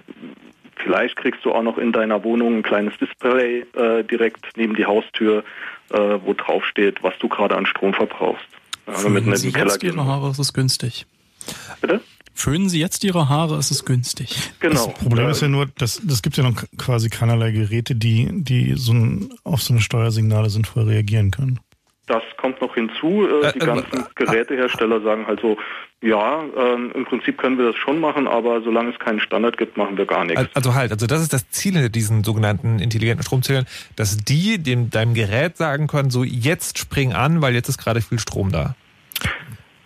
[0.76, 4.84] Vielleicht kriegst du auch noch in deiner Wohnung ein kleines Display äh, direkt neben die
[4.84, 5.44] Haustür,
[5.90, 8.46] äh, wo drauf steht, was du gerade an Strom verbrauchst.
[8.86, 9.94] Ja, damit Föhnen Sie Keller jetzt gehen.
[9.94, 11.06] Ihre Haare, ist es günstig.
[11.80, 12.00] Bitte?
[12.34, 14.52] Föhnen Sie jetzt Ihre Haare, ist es günstig.
[14.60, 14.86] Genau.
[14.86, 18.74] Das Problem ist ja nur, dass das gibt ja noch quasi keinerlei Geräte, die, die
[18.76, 21.60] so ein, auf so eine Steuersignale sinnvoll reagieren können.
[22.06, 23.26] Das kommt noch hinzu.
[23.26, 25.56] Äh, die Äh, äh, ganzen Gerätehersteller sagen halt so,
[26.02, 29.76] ja, ähm, im Prinzip können wir das schon machen, aber solange es keinen Standard gibt,
[29.76, 30.38] machen wir gar nichts.
[30.38, 34.58] Al- Also halt, also das ist das Ziel hinter diesen sogenannten intelligenten Stromzählern, dass die
[34.62, 38.52] dem deinem Gerät sagen können, so jetzt spring an, weil jetzt ist gerade viel Strom
[38.52, 38.76] da.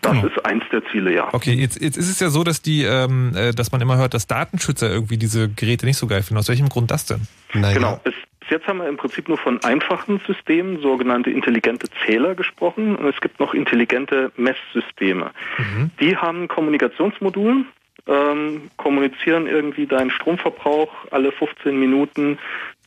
[0.03, 1.29] Das ist eins der Ziele, ja.
[1.33, 4.15] Okay, jetzt, jetzt ist es ja so, dass die, ähm, äh, dass man immer hört,
[4.15, 6.39] dass Datenschützer irgendwie diese Geräte nicht so geil finden.
[6.39, 7.27] Aus welchem Grund das denn?
[7.53, 7.75] Naja.
[7.75, 8.01] Genau.
[8.05, 8.15] Es
[8.51, 12.97] jetzt haben wir im Prinzip nur von einfachen Systemen, sogenannte intelligente Zähler gesprochen.
[12.97, 15.31] Und es gibt noch intelligente Messsysteme.
[15.59, 15.91] Mhm.
[16.01, 17.65] Die haben Kommunikationsmodul,
[18.07, 22.39] ähm, kommunizieren irgendwie deinen Stromverbrauch alle 15 Minuten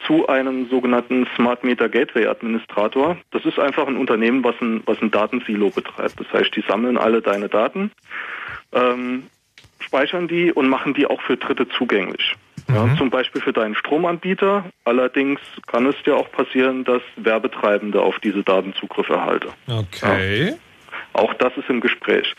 [0.05, 3.17] zu einem sogenannten Smart Meter Gateway Administrator.
[3.31, 6.19] Das ist einfach ein Unternehmen, was ein, was ein Datensilo betreibt.
[6.19, 7.91] Das heißt, die sammeln alle deine Daten,
[8.73, 9.23] ähm,
[9.79, 12.35] speichern die und machen die auch für Dritte zugänglich.
[12.69, 12.97] Ja, mhm.
[12.97, 14.65] Zum Beispiel für deinen Stromanbieter.
[14.85, 19.49] Allerdings kann es dir auch passieren, dass Werbetreibende auf diese Daten Zugriff erhalten.
[19.67, 20.49] Okay.
[20.49, 20.53] Ja.
[21.13, 22.33] Auch das ist im Gespräch.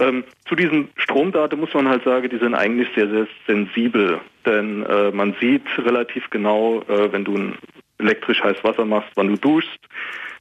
[0.00, 4.20] Ähm, zu diesen Stromdaten muss man halt sagen, die sind eigentlich sehr, sehr sensibel.
[4.44, 7.54] Denn äh, man sieht relativ genau, äh, wenn du ein
[7.98, 9.78] elektrisch heiß Wasser machst, wann du duschst.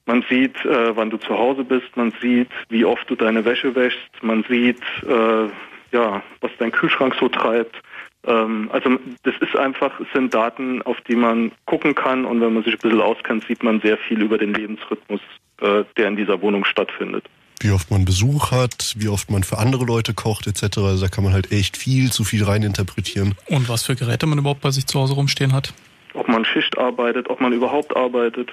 [0.05, 1.95] Man sieht, äh, wann du zu Hause bist.
[1.95, 4.11] Man sieht, wie oft du deine Wäsche wäschst.
[4.21, 5.47] Man sieht, äh,
[5.91, 7.81] ja, was dein Kühlschrank so treibt.
[8.27, 12.53] Ähm, also das ist einfach, es sind Daten, auf die man gucken kann und wenn
[12.53, 15.21] man sich ein bisschen auskennt, sieht man sehr viel über den Lebensrhythmus,
[15.61, 17.25] äh, der in dieser Wohnung stattfindet.
[17.61, 20.77] Wie oft man Besuch hat, wie oft man für andere Leute kocht etc.
[20.79, 23.35] Also da kann man halt echt viel zu viel reininterpretieren.
[23.47, 25.73] Und was für Geräte man überhaupt bei sich zu Hause rumstehen hat.
[26.13, 28.51] Ob man Schicht arbeitet, ob man überhaupt arbeitet.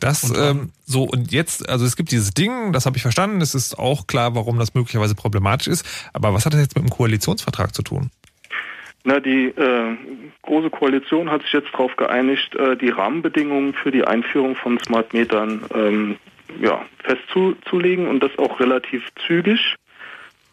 [0.00, 3.40] Das und, ähm, so und jetzt, also es gibt dieses Ding, das habe ich verstanden,
[3.40, 5.86] es ist auch klar, warum das möglicherweise problematisch ist.
[6.12, 8.10] Aber was hat das jetzt mit dem Koalitionsvertrag zu tun?
[9.04, 9.96] Na, die äh,
[10.42, 15.12] große Koalition hat sich jetzt darauf geeinigt, äh, die Rahmenbedingungen für die Einführung von Smart
[15.12, 16.16] Metern ähm,
[16.60, 19.76] ja, festzulegen und das auch relativ zügig.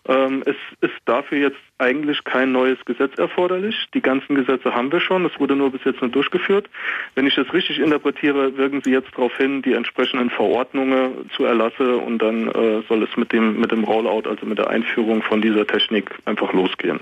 [0.09, 3.75] Ähm, es ist dafür jetzt eigentlich kein neues Gesetz erforderlich.
[3.93, 5.23] Die ganzen Gesetze haben wir schon.
[5.25, 6.67] Es wurde nur bis jetzt nur durchgeführt.
[7.13, 11.93] Wenn ich das richtig interpretiere, wirken Sie jetzt darauf hin, die entsprechenden Verordnungen zu erlassen
[11.93, 15.43] und dann äh, soll es mit dem, mit dem Rollout, also mit der Einführung von
[15.43, 16.99] dieser Technik einfach losgehen.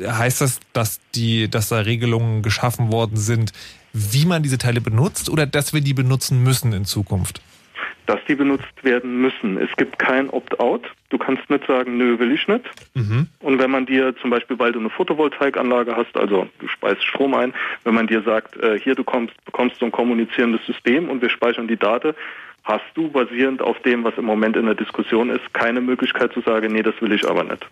[0.00, 3.52] Heißt das, dass die, dass da Regelungen geschaffen worden sind,
[3.92, 7.40] wie man diese Teile benutzt oder dass wir die benutzen müssen in Zukunft?
[8.08, 9.58] Dass die benutzt werden müssen.
[9.58, 10.90] Es gibt kein Opt-out.
[11.10, 12.64] Du kannst nicht sagen, nö, will ich nicht.
[12.94, 13.26] Mhm.
[13.40, 17.34] Und wenn man dir zum Beispiel, weil du eine Photovoltaikanlage hast, also du speist Strom
[17.34, 17.52] ein,
[17.84, 21.28] wenn man dir sagt, äh, hier du kommst, bekommst so ein kommunizierendes System und wir
[21.28, 22.14] speichern die Daten,
[22.64, 26.40] hast du basierend auf dem, was im Moment in der Diskussion ist, keine Möglichkeit zu
[26.40, 27.66] sagen, nee, das will ich aber nicht.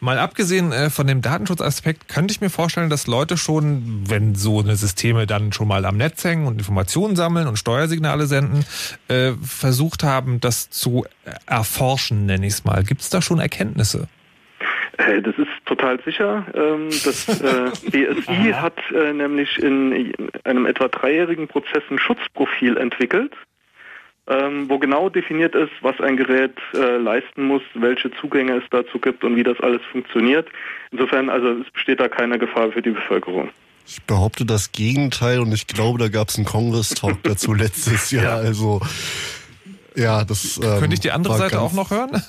[0.00, 4.60] Mal abgesehen äh, von dem Datenschutzaspekt könnte ich mir vorstellen, dass Leute schon, wenn so
[4.60, 8.64] eine Systeme dann schon mal am Netz hängen und Informationen sammeln und Steuersignale senden,
[9.08, 11.04] äh, versucht haben, das zu
[11.46, 12.82] erforschen, nenne ich es mal.
[12.82, 14.08] Gibt es da schon Erkenntnisse?
[14.96, 16.46] Äh, das ist total sicher.
[16.54, 17.26] Ähm, das
[17.90, 18.78] BSI hat
[19.14, 23.34] nämlich in einem etwa dreijährigen Prozess ein Schutzprofil entwickelt
[24.30, 28.98] ähm, wo genau definiert ist, was ein Gerät äh, leisten muss, welche Zugänge es dazu
[29.00, 30.48] gibt und wie das alles funktioniert.
[30.92, 33.50] Insofern, also es besteht da keine Gefahr für die Bevölkerung.
[33.86, 38.24] Ich behaupte das Gegenteil und ich glaube, da gab es einen Kongress-Talk dazu letztes Jahr.
[38.24, 38.36] Ja.
[38.36, 38.80] Also
[39.96, 40.60] ja, das.
[40.62, 42.22] Ähm, Könnte ich die andere Seite auch noch hören?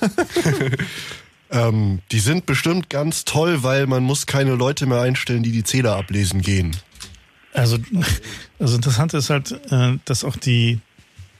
[1.52, 5.62] ähm, die sind bestimmt ganz toll, weil man muss keine Leute mehr einstellen, die die
[5.62, 6.76] Zähler ablesen gehen.
[7.52, 7.78] Also,
[8.58, 10.80] also interessant ist halt, äh, dass auch die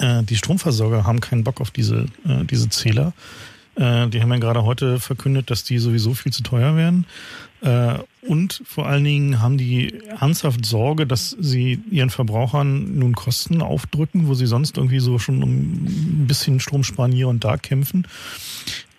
[0.03, 3.13] äh, die Stromversorger haben keinen Bock auf diese, äh, diese Zähler.
[3.77, 7.07] Äh, die haben ja gerade heute verkündet, dass die sowieso viel zu teuer werden.
[7.63, 7.99] Äh,
[8.29, 14.27] und vor allen Dingen haben die ernsthaft Sorge, dass sie ihren Verbrauchern nun Kosten aufdrücken,
[14.27, 18.07] wo sie sonst irgendwie so schon um ein bisschen Strom sparen hier und da kämpfen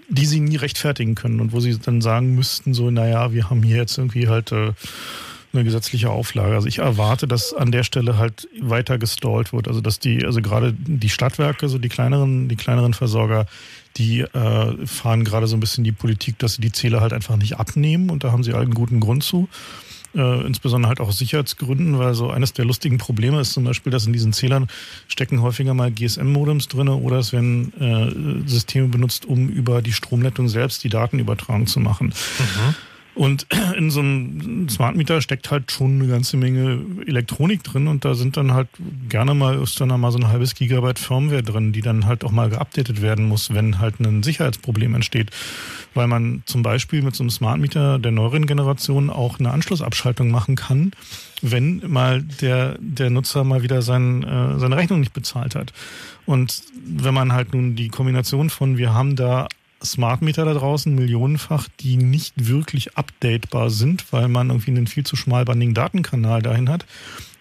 [0.10, 3.64] die sie nie rechtfertigen können und wo sie dann sagen müssten, so, naja, wir haben
[3.64, 4.74] hier jetzt irgendwie halt äh,
[5.54, 6.56] eine gesetzliche Auflage.
[6.56, 9.68] Also ich erwarte, dass an der Stelle halt weiter gestallt wird.
[9.68, 13.45] Also dass die, also gerade die Stadtwerke, so die kleineren, die kleineren Versorger,
[13.97, 17.38] die äh, fahren gerade so ein bisschen die Politik, dass sie die Zähler halt einfach
[17.38, 19.47] nicht abnehmen und da haben sie einen guten Grund zu.
[20.16, 24.05] Äh, insbesondere halt auch Sicherheitsgründen, weil so eines der lustigen Probleme ist zum Beispiel, dass
[24.05, 24.67] in diesen Zählern
[25.08, 30.50] stecken häufiger mal GSM-Modems drin oder es werden äh, Systeme benutzt, um über die Stromleitung
[30.50, 32.13] selbst die Daten übertragen zu machen.
[32.38, 32.75] Mhm.
[33.16, 33.46] Und
[33.78, 38.16] in so einem Smart Meter steckt halt schon eine ganze Menge Elektronik drin und da
[38.16, 38.68] sind dann halt
[39.10, 42.32] gerne mal ist dann mal so ein halbes Gigabyte Firmware drin, die dann halt auch
[42.32, 45.32] mal geupdatet werden muss, wenn halt ein Sicherheitsproblem entsteht.
[45.94, 50.32] Weil man zum Beispiel mit so einem Smart Meter der neueren Generation auch eine Anschlussabschaltung
[50.32, 50.92] machen kann,
[51.44, 55.72] wenn mal der, der Nutzer mal wieder sein, äh, seine Rechnung nicht bezahlt hat.
[56.26, 59.48] Und wenn man halt nun die Kombination von, wir haben da
[59.84, 65.05] Smart Meter da draußen, millionenfach, die nicht wirklich updatebar sind, weil man irgendwie einen viel
[65.05, 66.86] zu schmalbandigen Datenkanal dahin hat.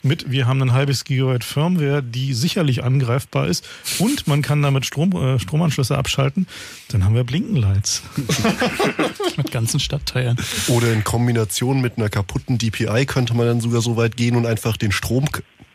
[0.04, 3.64] Mit, wir haben ein halbes Gigabyte Firmware, die sicherlich angreifbar ist
[4.00, 6.48] und man kann damit Strom, äh, Stromanschlüsse abschalten,
[6.88, 8.02] dann haben wir Blinkenlights.
[9.36, 10.36] mit ganzen Stadtteilen.
[10.66, 14.44] Oder in Kombination mit einer kaputten DPI könnte man dann sogar so weit gehen und
[14.44, 15.28] einfach den Strom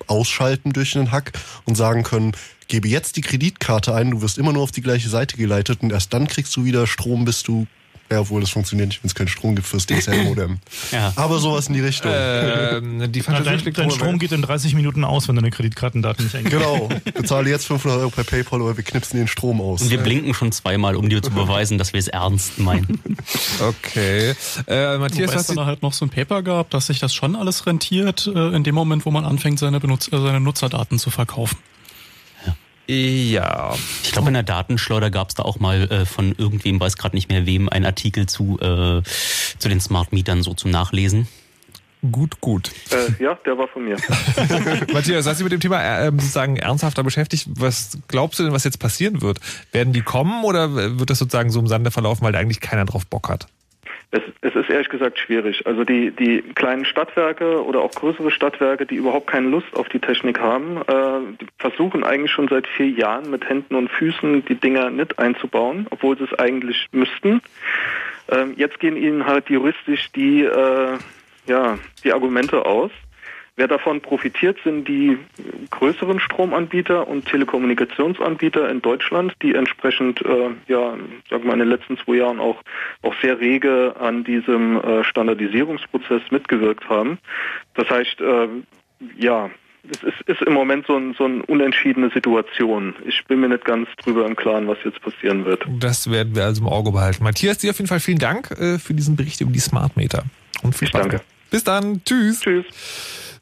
[0.08, 1.34] ausschalten durch einen Hack
[1.66, 2.34] und sagen können,
[2.68, 5.92] gebe jetzt die Kreditkarte ein, du wirst immer nur auf die gleiche Seite geleitet und
[5.92, 7.68] erst dann kriegst du wieder Strom, bis du
[8.10, 10.60] ja, obwohl das funktioniert nicht, wenn es keinen Strom gibt fürs DSL-Modem.
[10.92, 11.12] ja.
[11.18, 12.12] Aber sowas in die Richtung.
[12.12, 16.36] Äh, die Na, dein, dein Strom geht in 30 Minuten aus, wenn deine Kreditkartendaten nicht
[16.36, 16.58] eingibst.
[16.58, 16.90] Genau.
[17.14, 19.82] Bezahle jetzt 500 Euro per PayPal oder wir knipsen den Strom aus.
[19.82, 23.02] Und wir blinken schon zweimal, um dir zu beweisen, dass wir es ernst meinen.
[23.60, 24.36] okay.
[24.68, 27.36] Äh, Matthias, hast du da halt noch so ein Paper gehabt, dass sich das schon
[27.36, 31.10] alles rentiert, äh, in dem Moment, wo man anfängt, seine, Benutzer, äh, seine Nutzerdaten zu
[31.10, 31.58] verkaufen.
[32.88, 33.76] Ja.
[34.04, 37.16] Ich glaube, in der Datenschleuder gab es da auch mal äh, von irgendwem, weiß gerade
[37.16, 41.28] nicht mehr wem, einen Artikel zu, äh, zu den Smart Mietern so zum Nachlesen.
[42.12, 42.72] Gut, gut.
[42.92, 43.98] Äh, ja, der war von mir.
[44.94, 47.48] Matthias, hast du mit dem Thema äh, sozusagen ernsthafter beschäftigt?
[47.56, 49.40] Was glaubst du denn, was jetzt passieren wird?
[49.72, 52.86] Werden die kommen oder wird das sozusagen so im Sande verlaufen, weil da eigentlich keiner
[52.86, 53.48] drauf Bock hat?
[54.10, 55.68] Es, es, ist ehrlich gesagt schwierig.
[55.68, 60.00] Also die, die kleinen Stadtwerke oder auch größere Stadtwerke, die überhaupt keine Lust auf die
[60.00, 64.90] Technik haben, äh, versuchen eigentlich schon seit vier Jahren mit Händen und Füßen die Dinger
[64.92, 67.42] nicht einzubauen, obwohl sie es eigentlich müssten.
[68.30, 70.98] Ähm, jetzt gehen ihnen halt juristisch die, äh,
[71.48, 72.92] ja, die Argumente aus.
[73.58, 75.18] Wer davon profitiert, sind die
[75.72, 80.94] größeren Stromanbieter und Telekommunikationsanbieter in Deutschland, die entsprechend, äh, ja,
[81.28, 82.62] sag mal, in den letzten zwei Jahren auch,
[83.02, 87.18] auch sehr rege an diesem äh, Standardisierungsprozess mitgewirkt haben.
[87.74, 88.48] Das heißt, äh,
[89.18, 89.50] ja,
[89.90, 92.94] es ist, ist im Moment so, ein, so eine unentschiedene Situation.
[93.08, 95.66] Ich bin mir nicht ganz drüber im Klaren, was jetzt passieren wird.
[95.80, 97.24] Das werden wir also im Auge behalten.
[97.24, 100.26] Matthias, dir auf jeden Fall vielen Dank äh, für diesen Bericht über die Smart Meter.
[100.62, 101.02] Und viel Spaß.
[101.02, 101.22] Danke.
[101.50, 102.04] Bis dann.
[102.06, 102.42] Tschüss.
[102.42, 102.66] Tschüss.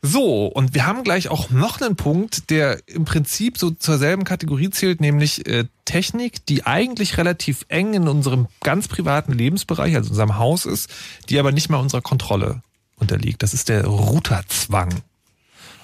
[0.08, 4.24] So, und wir haben gleich auch noch einen Punkt, der im Prinzip so zur selben
[4.24, 10.12] Kategorie zählt, nämlich äh, Technik, die eigentlich relativ eng in unserem ganz privaten Lebensbereich, also
[10.12, 10.92] unserem Haus ist,
[11.30, 12.62] die aber nicht mehr unserer Kontrolle
[12.98, 13.42] unterliegt.
[13.42, 15.02] Das ist der Routerzwang.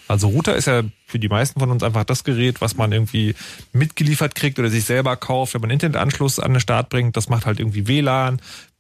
[0.08, 3.34] Also Router ist ja für die meisten von uns einfach das Gerät, was man irgendwie
[3.74, 7.18] mitgeliefert kriegt oder sich selber kauft, wenn man Internetanschluss an den Start bringt.
[7.18, 8.40] Das macht halt irgendwie WLAN,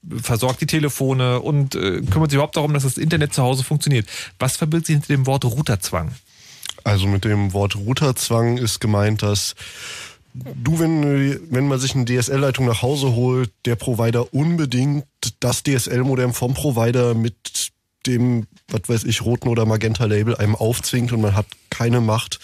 [0.09, 4.07] versorgt die Telefone und äh, kümmert sich überhaupt darum, dass das Internet zu Hause funktioniert.
[4.39, 6.13] Was verbirgt sich hinter dem Wort Routerzwang?
[6.83, 9.55] Also mit dem Wort Routerzwang ist gemeint, dass
[10.33, 15.05] du, wenn, wenn man sich eine DSL-Leitung nach Hause holt, der Provider unbedingt
[15.39, 17.71] das DSL-Modem vom Provider mit
[18.07, 22.39] dem, was weiß ich, roten oder Magenta-Label einem aufzwingt und man hat keine Macht,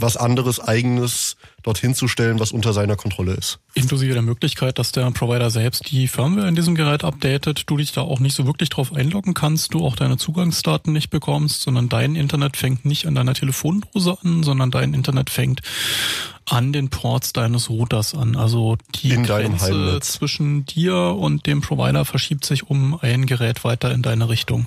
[0.00, 3.58] was anderes eigenes dorthin zu stellen, was unter seiner Kontrolle ist.
[3.74, 7.92] Inklusive der Möglichkeit, dass der Provider selbst die Firmware in diesem Gerät updatet, du dich
[7.92, 11.88] da auch nicht so wirklich drauf einloggen kannst, du auch deine Zugangsdaten nicht bekommst, sondern
[11.88, 15.62] dein Internet fängt nicht an deiner Telefondose an, sondern dein Internet fängt
[16.46, 18.36] an den Ports deines Routers an.
[18.36, 23.92] Also die in Grenze zwischen dir und dem Provider verschiebt sich um ein Gerät weiter
[23.92, 24.66] in deine Richtung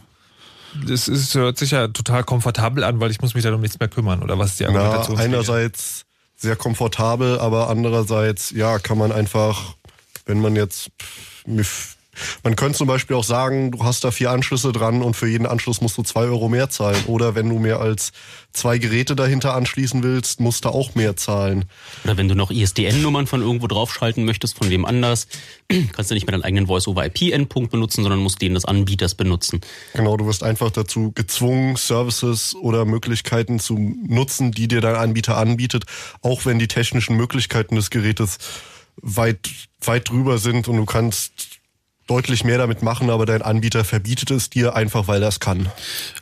[0.88, 3.80] das ist, hört sich ja total komfortabel an, weil ich muss mich dann um nichts
[3.80, 4.24] mehr kümmern.
[4.24, 5.18] Oder was ist die Argumentation?
[5.18, 9.76] Na, einerseits sehr komfortabel, aber andererseits, ja, kann man einfach,
[10.26, 10.92] wenn man jetzt
[12.44, 15.46] man könnte zum Beispiel auch sagen, du hast da vier Anschlüsse dran und für jeden
[15.46, 17.04] Anschluss musst du zwei Euro mehr zahlen.
[17.08, 18.12] Oder wenn du mehr als
[18.54, 21.66] zwei Geräte dahinter anschließen willst, musst du auch mehr zahlen.
[22.04, 25.28] Oder wenn du noch ISDN-Nummern von irgendwo draufschalten möchtest, von wem anders,
[25.94, 29.62] kannst du nicht mehr deinen eigenen Voice-over-IP-Endpunkt benutzen, sondern musst den des Anbieters benutzen.
[29.94, 35.38] Genau, du wirst einfach dazu gezwungen, Services oder Möglichkeiten zu nutzen, die dir dein Anbieter
[35.38, 35.86] anbietet,
[36.22, 38.38] auch wenn die technischen Möglichkeiten des Gerätes
[39.02, 39.50] weit,
[39.82, 41.55] weit drüber sind und du kannst
[42.08, 45.70] deutlich mehr damit machen, aber dein Anbieter verbietet es dir einfach, weil er es kann.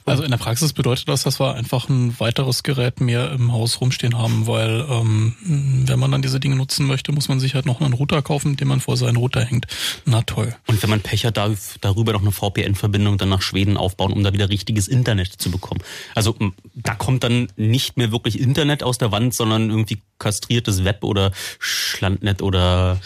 [0.05, 3.81] Also in der Praxis bedeutet das, dass wir einfach ein weiteres Gerät mehr im Haus
[3.81, 7.65] rumstehen haben, weil ähm, wenn man dann diese Dinge nutzen möchte, muss man sich halt
[7.65, 9.68] noch einen Router kaufen, den man vor seinen Router hängt.
[10.05, 10.55] Na toll.
[10.68, 14.23] Und wenn man Pech hat, darf darüber noch eine VPN-Verbindung dann nach Schweden aufbauen, um
[14.23, 15.81] da wieder richtiges Internet zu bekommen.
[16.15, 16.35] Also
[16.76, 21.31] da kommt dann nicht mehr wirklich Internet aus der Wand, sondern irgendwie kastriertes Web oder
[21.60, 22.99] Schlandnet oder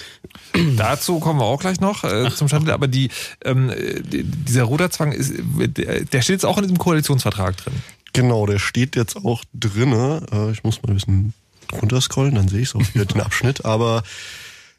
[0.75, 3.09] Dazu kommen wir auch gleich noch äh, zum Stand, aber die,
[3.43, 3.71] ähm,
[4.11, 7.73] die, dieser Ruderzwang ist, der steht jetzt auch in diesem Koalitionsvertrag drin.
[8.13, 10.25] Genau, der steht jetzt auch drinne.
[10.31, 11.33] Äh, ich muss mal ein bisschen
[11.71, 13.65] runterscrollen, dann sehe ich auch wieder den Abschnitt.
[13.65, 14.03] Aber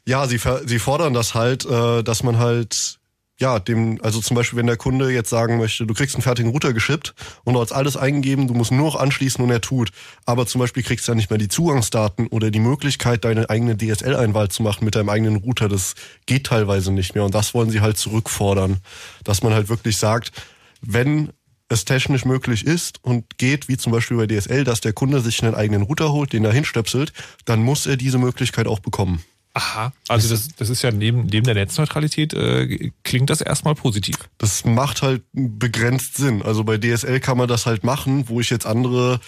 [0.05, 2.98] ja, sie, sie fordern das halt, äh, dass man halt
[3.39, 6.51] ja, dem, also zum Beispiel, wenn der Kunde jetzt sagen möchte, du kriegst einen fertigen
[6.51, 7.13] Router geschippt
[7.45, 9.91] und du hast alles eingegeben, du musst nur noch anschließen und er tut.
[10.25, 13.77] Aber zum Beispiel kriegst du ja nicht mehr die Zugangsdaten oder die Möglichkeit, deine eigene
[13.77, 15.69] DSL-Einwahl zu machen mit deinem eigenen Router.
[15.69, 15.95] Das
[16.25, 17.23] geht teilweise nicht mehr.
[17.23, 18.77] Und das wollen sie halt zurückfordern.
[19.23, 20.33] Dass man halt wirklich sagt,
[20.81, 21.31] wenn
[21.69, 25.41] es technisch möglich ist und geht, wie zum Beispiel bei DSL, dass der Kunde sich
[25.43, 27.13] einen eigenen Router holt, den er hinstöpselt,
[27.45, 29.23] dann muss er diese Möglichkeit auch bekommen.
[29.59, 34.15] Aha, also das, das ist ja neben, neben der Netzneutralität, äh, klingt das erstmal positiv.
[34.37, 36.41] Das macht halt begrenzt Sinn.
[36.41, 39.19] Also bei DSL kann man das halt machen, wo ich jetzt andere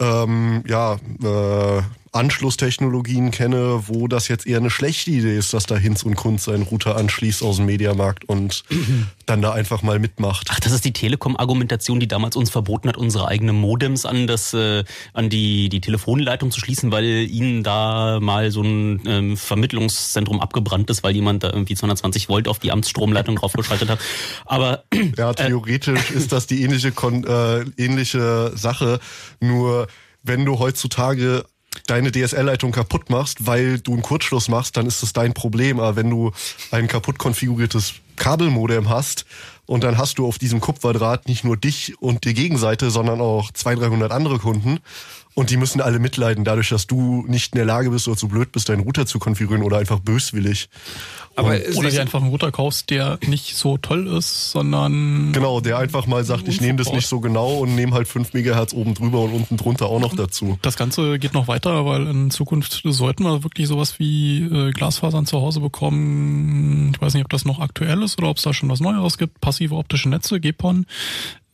[0.00, 1.82] ähm, ja, äh,
[2.14, 6.44] Anschlusstechnologien kenne, wo das jetzt eher eine schlechte Idee ist, dass da Hinz und Kunz
[6.44, 8.62] seinen Router anschließt aus dem Mediamarkt und
[9.26, 10.48] dann da einfach mal mitmacht.
[10.50, 14.54] Ach, das ist die Telekom-Argumentation, die damals uns verboten hat, unsere eigenen Modems an das,
[14.54, 20.40] äh, an die, die Telefonleitung zu schließen, weil ihnen da mal so ein ähm, Vermittlungszentrum
[20.40, 23.98] abgebrannt ist, weil jemand da irgendwie 220 Volt auf die Amtsstromleitung draufgeschaltet hat.
[24.44, 24.84] Aber
[25.18, 29.00] ja, theoretisch äh, ist das die ähnliche, Kon äh, ähnliche Sache,
[29.40, 29.88] nur
[30.22, 31.44] wenn du heutzutage
[31.86, 35.80] deine DSL-Leitung kaputt machst, weil du einen Kurzschluss machst, dann ist das dein Problem.
[35.80, 36.32] Aber wenn du
[36.70, 39.26] ein kaputt konfiguriertes Kabelmodem hast
[39.66, 43.50] und dann hast du auf diesem Kupferdraht nicht nur dich und die Gegenseite, sondern auch
[43.50, 44.78] 200, 300 andere Kunden
[45.34, 48.28] und die müssen alle mitleiden, dadurch, dass du nicht in der Lage bist oder zu
[48.28, 50.68] blöd bist, deinen Router zu konfigurieren oder einfach böswillig.
[51.36, 55.32] Aber oder dir einfach einen Router kaufst, der nicht so toll ist, sondern.
[55.32, 58.32] Genau, der einfach mal sagt, ich nehme das nicht so genau und nehme halt 5
[58.32, 60.58] Megahertz oben drüber und unten drunter auch noch dazu.
[60.62, 65.26] Das Ganze geht noch weiter, weil in Zukunft sollten wir wirklich sowas wie äh, Glasfasern
[65.26, 66.92] zu Hause bekommen.
[66.94, 69.18] Ich weiß nicht, ob das noch aktuell ist oder ob es da schon was Neues
[69.18, 69.40] gibt.
[69.40, 70.86] Passive optische Netze, GPON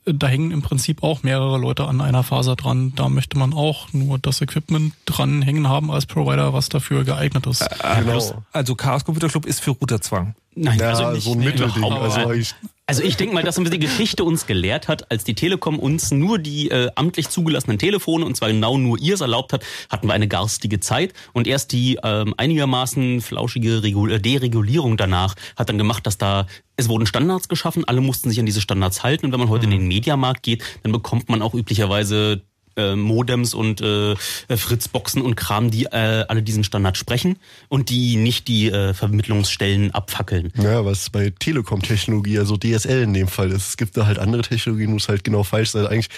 [0.07, 2.93] da hängen im Prinzip auch mehrere Leute an einer Faser dran.
[2.97, 7.47] Da möchte man auch nur das Equipment dran hängen haben als Provider, was dafür geeignet
[7.47, 7.63] ist.
[7.63, 8.43] Äh, genau.
[8.53, 10.35] Also Chaos Computer Club ist für Routerzwang.
[10.55, 11.85] Nein, ja, also nicht, so ein Mittelding.
[11.85, 12.55] Also ich,
[12.87, 16.41] also ich denke mal, dass die Geschichte uns gelehrt hat, als die Telekom uns nur
[16.41, 20.27] die äh, amtlich zugelassenen Telefone, und zwar genau nur ihrs erlaubt hat, hatten wir eine
[20.27, 21.15] garstige Zeit.
[21.33, 26.49] Und erst die ähm, einigermaßen flauschige Regul äh, Deregulierung danach hat dann gemacht, dass da
[26.75, 29.27] es wurden Standards geschaffen, alle mussten sich an diese Standards halten.
[29.27, 29.73] Und wenn man heute mhm.
[29.75, 32.43] in den Mediamarkt geht, dann bekommt man auch üblicherweise
[32.77, 37.37] äh, Modems und äh, Fritzboxen und Kram, die äh, alle diesen Standard sprechen
[37.69, 40.53] und die nicht die äh, Vermittlungsstellen abfackeln.
[40.57, 43.69] Ja, was bei Telekom-Technologie, also DSL in dem Fall ist.
[43.69, 45.87] Es gibt da halt andere Technologien, wo es halt genau falsch sein.
[45.87, 46.09] Eigentlich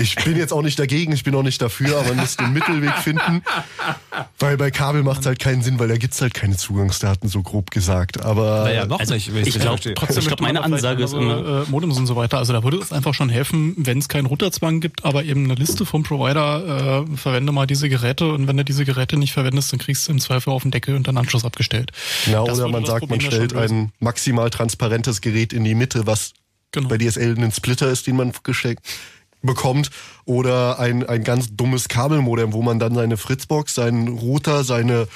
[0.00, 2.52] ich bin jetzt auch nicht dagegen, ich bin auch nicht dafür, aber man muss den
[2.52, 3.42] Mittelweg finden.
[4.38, 7.28] Weil bei Kabel macht es halt keinen Sinn, weil da gibt es halt keine Zugangsdaten,
[7.28, 8.24] so grob gesagt.
[8.24, 9.28] Aber naja, noch also, nicht.
[9.28, 11.64] Ich glaube, trotzdem, ich glaube, meine Ansage ist immer.
[11.66, 12.38] Äh, Modems und so weiter.
[12.38, 15.54] Also da würde es einfach schon helfen, wenn es keinen Routerzwang gibt, aber eben eine
[15.54, 19.72] Liste vom Provider, äh, verwende mal diese Geräte und wenn du diese Geräte nicht verwendest,
[19.72, 21.92] dann kriegst du im Zweifel auf den Deckel und dann Anschluss abgestellt.
[22.26, 26.32] Ja, oder man sagt, Problem man stellt ein maximal transparentes Gerät in die Mitte, was
[26.72, 26.88] genau.
[26.88, 28.80] bei DSL ein Splitter ist, den man geschenkt
[29.42, 29.90] bekommt
[30.24, 35.08] oder ein, ein ganz dummes Kabelmodem, wo man dann seine Fritzbox, seinen Router, seine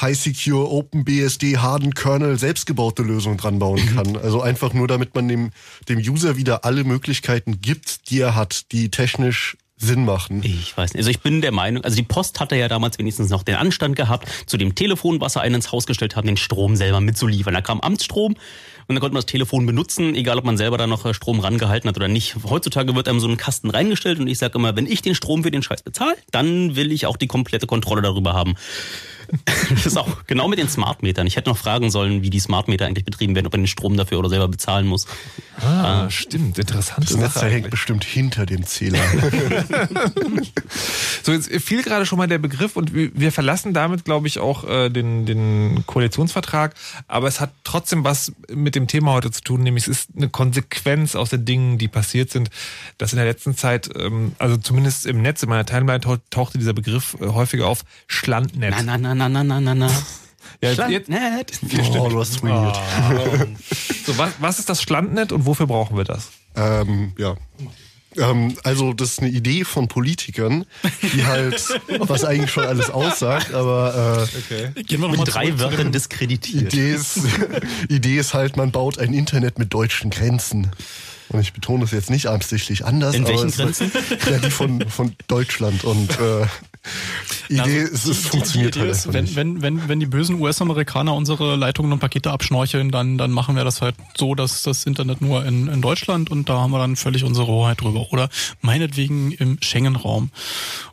[0.00, 3.94] High Secure Open BSD Harden Kernel selbstgebaute Lösung dran bauen mhm.
[3.94, 4.16] kann.
[4.16, 5.50] Also einfach nur, damit man dem,
[5.88, 10.42] dem User wieder alle Möglichkeiten gibt, die er hat, die technisch Sinn machen.
[10.44, 11.00] Ich weiß nicht.
[11.00, 13.96] Also ich bin der Meinung, also die Post hatte ja damals wenigstens noch den Anstand
[13.96, 17.54] gehabt, zu dem Telefon, was sie einen ins Haus gestellt haben, den Strom selber mitzuliefern.
[17.54, 18.36] Da kam Amtsstrom,
[18.86, 21.40] und dann konnte man das Telefon benutzen, egal ob man selber da noch äh, Strom
[21.40, 22.36] rangehalten hat oder nicht.
[22.44, 25.42] Heutzutage wird einem so ein Kasten reingestellt und ich sage immer, wenn ich den Strom
[25.42, 28.54] für den Scheiß bezahle, dann will ich auch die komplette Kontrolle darüber haben.
[29.70, 31.26] Das ist auch genau mit den Smartmetern.
[31.26, 33.96] Ich hätte noch fragen sollen, wie die Smartmeter eigentlich betrieben werden, ob man den Strom
[33.96, 35.06] dafür oder selber bezahlen muss.
[35.60, 36.58] Ah, äh, stimmt.
[36.58, 37.10] Interessant.
[37.10, 39.00] Das Netz hängt bestimmt hinter dem Zähler.
[41.22, 44.68] so, jetzt fiel gerade schon mal der Begriff und wir verlassen damit, glaube ich, auch
[44.68, 46.74] äh, den, den Koalitionsvertrag.
[47.08, 50.28] Aber es hat trotzdem was mit dem Thema heute zu tun, nämlich es ist eine
[50.28, 52.50] Konsequenz aus den Dingen, die passiert sind,
[52.98, 56.72] dass in der letzten Zeit, ähm, also zumindest im Netz, in meiner Timeline tauchte dieser
[56.72, 58.74] Begriff äh, häufiger auf, Schlandnetz.
[58.76, 59.90] Nein, nein, nein na, na, na, na, na.
[60.60, 62.78] Ja, jetzt, jetzt, oh, du hast trainiert.
[64.06, 66.30] so, was, was ist das Standnet und wofür brauchen wir das?
[66.56, 67.36] Ähm, ja.
[68.16, 70.64] Ähm, also, das ist eine Idee von Politikern,
[71.02, 74.82] die halt, was eigentlich schon alles aussagt, aber äh, okay.
[74.82, 76.72] Gehen wir noch mit drei Wörtern diskreditiert.
[76.72, 77.20] Idee ist,
[77.88, 80.70] Idee ist halt, man baut ein Internet mit deutschen Grenzen.
[81.30, 83.14] Und ich betone das jetzt nicht absichtlich anders.
[83.14, 83.90] In welchen Grenzen?
[84.30, 85.82] ja, die von, von Deutschland.
[85.82, 86.46] Und äh,
[87.48, 91.56] Idee, also, es, es funktioniert halt ist, wenn, wenn, wenn, wenn die bösen US-Amerikaner unsere
[91.56, 95.44] Leitungen und Pakete abschnorcheln, dann, dann machen wir das halt so, dass das Internet nur
[95.44, 98.06] in, in Deutschland und da haben wir dann völlig unsere Hoheit drüber.
[98.10, 98.28] Oder
[98.60, 100.30] meinetwegen im Schengen-Raum.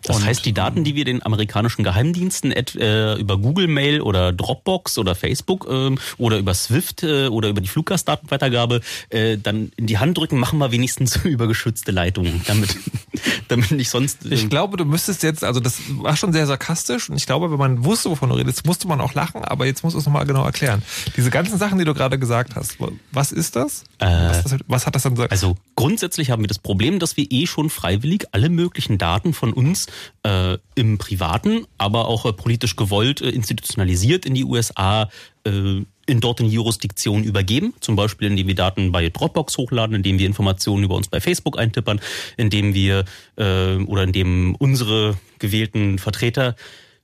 [0.03, 4.31] Das und, heißt, die Daten, die wir den amerikanischen Geheimdiensten äh, über Google Mail oder
[4.31, 9.87] Dropbox oder Facebook äh, oder über Swift äh, oder über die Fluggastdatenweitergabe äh, dann in
[9.87, 12.75] die Hand drücken, machen wir wenigstens über geschützte Leitungen, damit,
[13.47, 14.25] damit nicht sonst.
[14.25, 17.57] ich glaube, du müsstest jetzt, also das war schon sehr sarkastisch und ich glaube, wenn
[17.57, 20.25] man wusste, wovon du redest, musste man auch lachen, aber jetzt musst du es nochmal
[20.25, 20.81] genau erklären.
[21.15, 22.77] Diese ganzen Sachen, die du gerade gesagt hast,
[23.11, 23.83] was ist das?
[23.99, 25.31] Äh, was, das was, hat das dann gesagt?
[25.31, 29.53] Also grundsätzlich haben wir das Problem, dass wir eh schon freiwillig alle möglichen Daten von
[29.53, 29.87] uns
[30.23, 35.09] äh, im Privaten, aber auch äh, politisch gewollt äh, institutionalisiert in die USA
[35.43, 35.81] äh,
[36.11, 40.27] in dort in Jurisdiktion übergeben, zum Beispiel indem wir Daten bei Dropbox hochladen, indem wir
[40.27, 42.01] Informationen über uns bei Facebook eintippern,
[42.37, 43.05] indem wir
[43.37, 46.55] äh, oder indem unsere gewählten Vertreter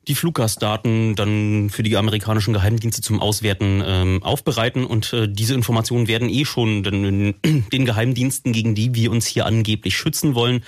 [0.08, 6.08] die Fluggastdaten dann für die amerikanischen Geheimdienste zum Auswerten ähm, aufbereiten und äh, diese Informationen
[6.08, 10.64] werden eh schon den, den Geheimdiensten, gegen die wir uns hier angeblich schützen wollen,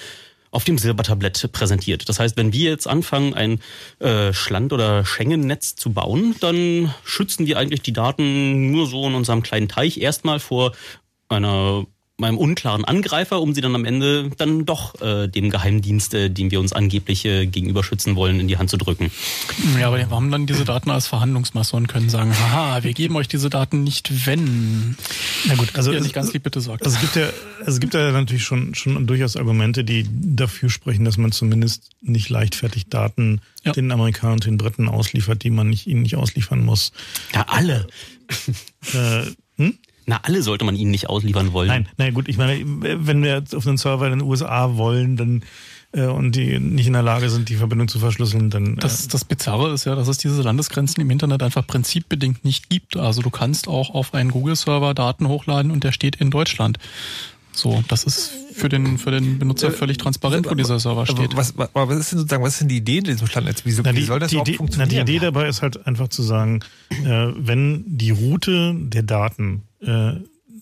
[0.52, 2.10] auf dem Silbertablett präsentiert.
[2.10, 3.60] Das heißt, wenn wir jetzt anfangen, ein
[4.00, 9.14] äh, Schland- oder Schengen-Netz zu bauen, dann schützen wir eigentlich die Daten nur so in
[9.14, 10.74] unserem kleinen Teich erstmal vor
[11.30, 11.86] einer
[12.28, 16.52] einem unklaren Angreifer, um sie dann am Ende dann doch äh, dem Geheimdienst, äh, dem
[16.52, 19.12] wir uns angeblich äh, gegenüber schützen wollen, in die Hand zu drücken.
[19.80, 23.16] Ja, aber wir haben dann diese Daten als Verhandlungsmasse und können sagen, haha, wir geben
[23.16, 24.96] euch diese Daten nicht, wenn.
[25.46, 26.86] Na gut, also ja, nicht ganz lieb bitte sagt.
[26.86, 27.30] Also es gibt ja,
[27.66, 32.30] es gibt ja natürlich schon schon durchaus Argumente, die dafür sprechen, dass man zumindest nicht
[32.30, 33.72] leichtfertig Daten ja.
[33.72, 36.91] den Amerikanern und den Briten ausliefert, die man nicht ihnen nicht ausliefern muss.
[37.34, 37.88] Ja, alle.
[38.94, 39.24] äh,
[39.58, 39.78] hm?
[40.10, 41.68] Na, alle sollte man ihnen nicht ausliefern wollen.
[41.68, 45.18] Nein, nein, gut, ich meine, wenn wir jetzt auf einen Server in den USA wollen,
[45.18, 45.44] dann
[45.91, 48.73] äh, und die nicht in der Lage sind, die Verbindung zu verschlüsseln, dann.
[48.73, 52.72] Äh das, das Bizarre ist ja, dass es diese Landesgrenzen im Internet einfach prinzipbedingt nicht
[52.72, 52.98] gibt.
[52.98, 56.80] Also du kannst auch auf einen Google-Server Daten hochladen und der steht in Deutschland.
[57.60, 61.36] So, das ist für den, für den Benutzer äh, völlig transparent, wo dieser Server steht.
[61.36, 63.61] Was, was, was ist denn sozusagen, was ist denn die Idee in diesem Standnetz?
[63.65, 64.90] Wieso, na, die, wie soll das die Idee, funktionieren?
[64.90, 69.64] Na, die Idee dabei ist halt einfach zu sagen, äh, wenn die Route der Daten
[69.81, 70.14] äh,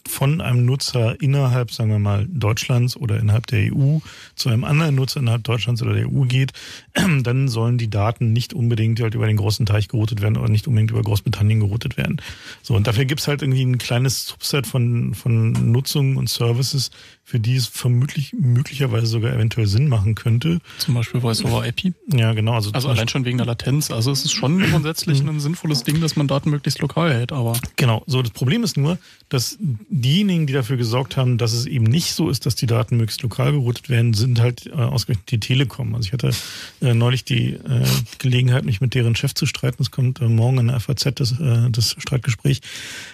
[0.07, 3.99] von einem Nutzer innerhalb, sagen wir mal, Deutschlands oder innerhalb der EU
[4.35, 6.53] zu einem anderen Nutzer innerhalb Deutschlands oder der EU geht,
[6.93, 10.67] dann sollen die Daten nicht unbedingt halt über den großen Teich geroutet werden oder nicht
[10.67, 12.21] unbedingt über Großbritannien geroutet werden.
[12.61, 16.91] So, und dafür gibt's halt irgendwie ein kleines Subset von, von Nutzungen und Services,
[17.29, 20.59] für die es vermutlich möglicherweise sogar eventuell Sinn machen könnte.
[20.77, 21.93] Zum Beispiel Voice over IP.
[22.07, 22.53] Ja, genau.
[22.53, 23.91] Also, also allein schon wegen der Latenz.
[23.91, 27.59] Also es ist schon grundsätzlich ein sinnvolles Ding, dass man Daten möglichst lokal hält, aber.
[27.75, 28.01] Genau.
[28.07, 28.97] So, das Problem ist nur,
[29.27, 32.95] dass diejenigen, die dafür gesorgt haben, dass es eben nicht so ist, dass die Daten
[32.95, 35.95] möglichst lokal geroutet werden, sind halt äh, ausgerechnet die Telekom.
[35.95, 36.31] Also ich hatte
[36.79, 37.85] äh, neulich die äh,
[38.19, 39.83] Gelegenheit, mich mit deren Chef zu streiten.
[39.83, 42.61] Es kommt äh, morgen in der FAZ das, äh, das Streitgespräch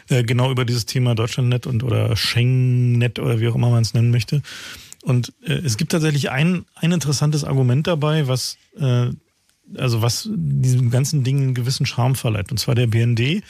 [0.10, 3.94] äh, genau über dieses Thema Deutschlandnet und oder Schengen-Net oder wie auch immer man es
[3.94, 4.42] nennen möchte.
[5.02, 9.10] Und äh, es gibt tatsächlich ein, ein interessantes Argument dabei, was äh,
[9.78, 12.52] also was diesem ganzen Ding einen gewissen Charme verleiht.
[12.52, 13.42] Und zwar der BND äh,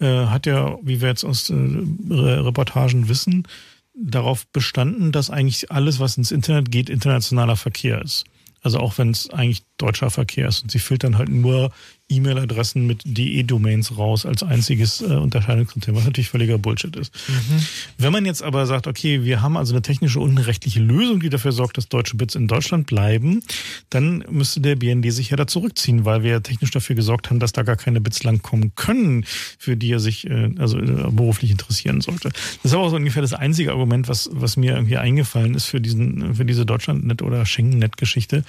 [0.00, 3.46] hat ja, wie wir jetzt aus äh, Reportagen wissen,
[3.94, 8.24] darauf bestanden, dass eigentlich alles, was ins Internet geht, internationaler Verkehr ist.
[8.62, 10.62] Also auch wenn es eigentlich deutscher Verkehr ist.
[10.62, 11.70] Und sie filtern halt nur
[12.08, 17.12] E-Mail-Adressen mit DE-Domains raus als einziges äh, Unterscheidungskriterium, was natürlich völliger Bullshit ist.
[17.28, 17.62] Mhm.
[17.98, 21.20] Wenn man jetzt aber sagt, okay, wir haben also eine technische und eine rechtliche Lösung,
[21.20, 23.42] die dafür sorgt, dass deutsche Bits in Deutschland bleiben,
[23.90, 27.52] dann müsste der BND sich ja da zurückziehen, weil wir technisch dafür gesorgt haben, dass
[27.52, 29.24] da gar keine Bits langkommen können,
[29.58, 32.30] für die er sich äh, also äh, beruflich interessieren sollte.
[32.30, 35.66] Das ist aber auch so ungefähr das einzige Argument, was, was mir irgendwie eingefallen ist
[35.66, 38.44] für diesen, für diese Deutschlandnet oder Schengen-Net-Geschichte.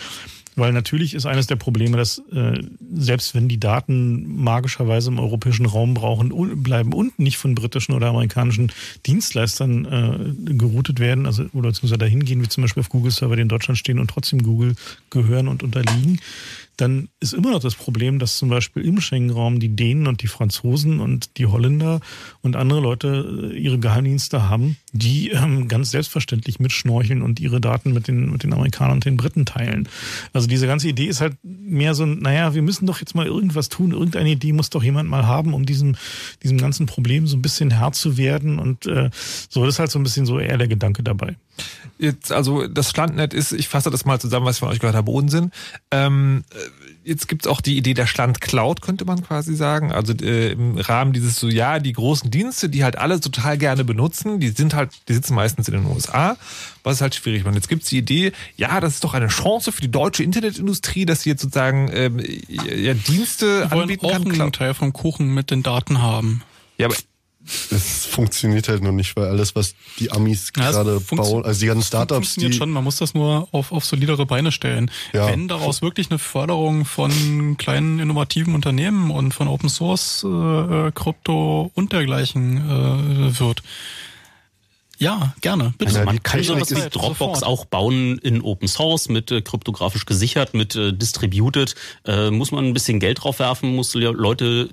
[0.60, 2.62] Weil natürlich ist eines der Probleme, dass äh,
[2.94, 8.08] selbst wenn die Daten magischerweise im europäischen Raum brauchen, bleiben und nicht von britischen oder
[8.08, 8.72] amerikanischen
[9.06, 13.44] Dienstleistern äh, geroutet werden, also oder beziehungsweise dahin gehen, wie zum Beispiel auf Google-Server, die
[13.44, 14.76] in Deutschland stehen und trotzdem Google
[15.10, 16.20] gehören und unterliegen,
[16.80, 20.28] dann ist immer noch das Problem, dass zum Beispiel im Schengen-Raum die Dänen und die
[20.28, 22.00] Franzosen und die Holländer
[22.42, 27.94] und andere Leute äh, ihre Geheimdienste haben, die ähm, ganz selbstverständlich mitschnorcheln und ihre Daten
[27.94, 29.90] mit den, mit den Amerikanern und den Briten teilen.
[30.32, 33.70] Also diese ganze Idee ist halt mehr so, naja, wir müssen doch jetzt mal irgendwas
[33.70, 35.96] tun, irgendeine Idee muss doch jemand mal haben, um diesem,
[36.44, 39.10] diesem ganzen Problem so ein bisschen Herr zu werden und äh,
[39.50, 41.36] so, das ist halt so ein bisschen so eher der Gedanke dabei.
[41.98, 44.96] Jetzt, also das Standnet ist, ich fasse das mal zusammen, was ich von euch gehört
[44.96, 45.52] habe, Unsinn.
[45.92, 46.46] Ähm,
[47.04, 49.92] jetzt gibt's auch die Idee der Stand Cloud, könnte man quasi sagen.
[49.92, 53.84] Also äh, im Rahmen dieses so, ja, die großen Dienste, die halt alle total gerne
[53.84, 56.38] benutzen, die sind halt, die sitzen meistens in den USA,
[56.84, 57.46] was ist halt schwierig.
[57.46, 61.06] Und jetzt gibt's die Idee, ja, das ist doch eine Chance für die deutsche Internetindustrie,
[61.06, 64.42] dass sie jetzt sozusagen ähm, ja, Dienste Wir anbieten wollen auch kann.
[64.42, 66.44] einen Teil vom Kuchen mit den Daten haben.
[66.78, 66.96] Ja, aber
[67.72, 71.68] es funktioniert halt noch nicht, weil alles, was die Amis ja, gerade bauen, also die
[71.68, 72.72] ganzen Startups, funktioniert die schon.
[72.72, 74.92] Man muss das nur auf, auf solidere Beine stellen.
[75.14, 75.28] Ja.
[75.28, 81.72] Wenn daraus wirklich eine Förderung von kleinen innovativen Unternehmen und von Open Source, äh, Krypto
[81.74, 83.64] und dergleichen äh, wird,
[85.00, 85.74] Ja, gerne.
[85.78, 85.92] Bitte.
[85.92, 90.54] Also man kann sowas wie Dropbox auch bauen in Open Source mit äh, kryptografisch gesichert,
[90.54, 91.74] mit äh, distributed.
[92.06, 94.70] Äh, muss man ein bisschen Geld drauf werfen, muss Leute,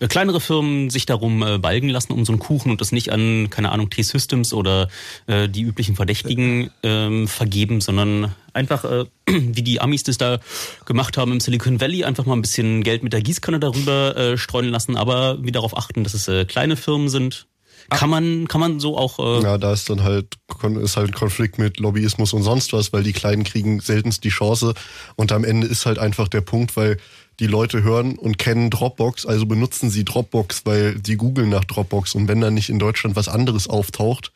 [0.00, 3.10] äh, kleinere Firmen sich darum äh, balgen lassen um so einen Kuchen und das nicht
[3.10, 4.88] an, keine Ahnung, T-Systems oder
[5.26, 10.40] äh, die üblichen Verdächtigen äh, vergeben, sondern einfach, äh, wie die Amis das da
[10.84, 14.36] gemacht haben im Silicon Valley, einfach mal ein bisschen Geld mit der Gießkanne darüber äh,
[14.36, 17.46] streuen lassen, aber wie darauf achten, dass es äh, kleine Firmen sind,
[17.96, 19.18] kann man, kann man so auch.
[19.18, 20.38] Äh ja, da ist dann halt,
[20.80, 24.30] ist halt ein Konflikt mit Lobbyismus und sonst was, weil die Kleinen kriegen seltenst die
[24.30, 24.74] Chance.
[25.16, 26.98] Und am Ende ist halt einfach der Punkt, weil
[27.40, 32.14] die Leute hören und kennen Dropbox, also benutzen sie Dropbox, weil sie googeln nach Dropbox.
[32.14, 34.32] Und wenn dann nicht in Deutschland was anderes auftaucht,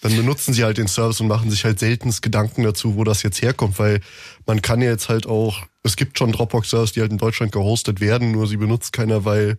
[0.00, 3.22] dann benutzen sie halt den Service und machen sich halt seltenst Gedanken dazu, wo das
[3.22, 4.00] jetzt herkommt, weil
[4.46, 8.00] man kann ja jetzt halt auch, es gibt schon Dropbox-Servers, die halt in Deutschland gehostet
[8.00, 9.58] werden, nur sie benutzt keiner, weil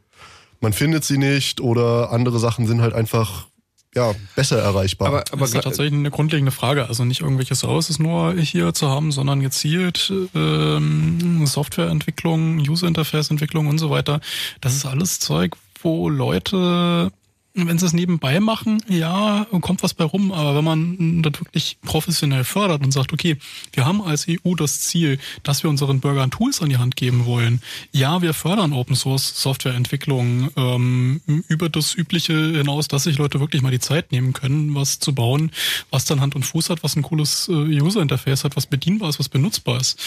[0.62, 3.48] man findet sie nicht oder andere Sachen sind halt einfach
[3.96, 5.08] ja, besser erreichbar.
[5.08, 6.88] Aber, aber das ist tatsächlich eine grundlegende Frage.
[6.88, 13.90] Also nicht irgendwelche Services nur hier zu haben, sondern gezielt ähm, Softwareentwicklung, User-Interface-Entwicklung und so
[13.90, 14.22] weiter.
[14.62, 17.12] Das ist alles Zeug, wo Leute
[17.54, 20.32] wenn sie es nebenbei machen, ja, kommt was bei rum.
[20.32, 23.38] Aber wenn man das wirklich professionell fördert und sagt, okay,
[23.74, 27.26] wir haben als EU das Ziel, dass wir unseren Bürgern Tools an die Hand geben
[27.26, 27.62] wollen.
[27.92, 33.62] Ja, wir fördern Open Source Softwareentwicklung ähm, über das Übliche hinaus, dass sich Leute wirklich
[33.62, 35.52] mal die Zeit nehmen können, was zu bauen,
[35.90, 39.10] was dann Hand und Fuß hat, was ein cooles äh, User Interface hat, was bedienbar
[39.10, 40.00] ist, was benutzbar ist.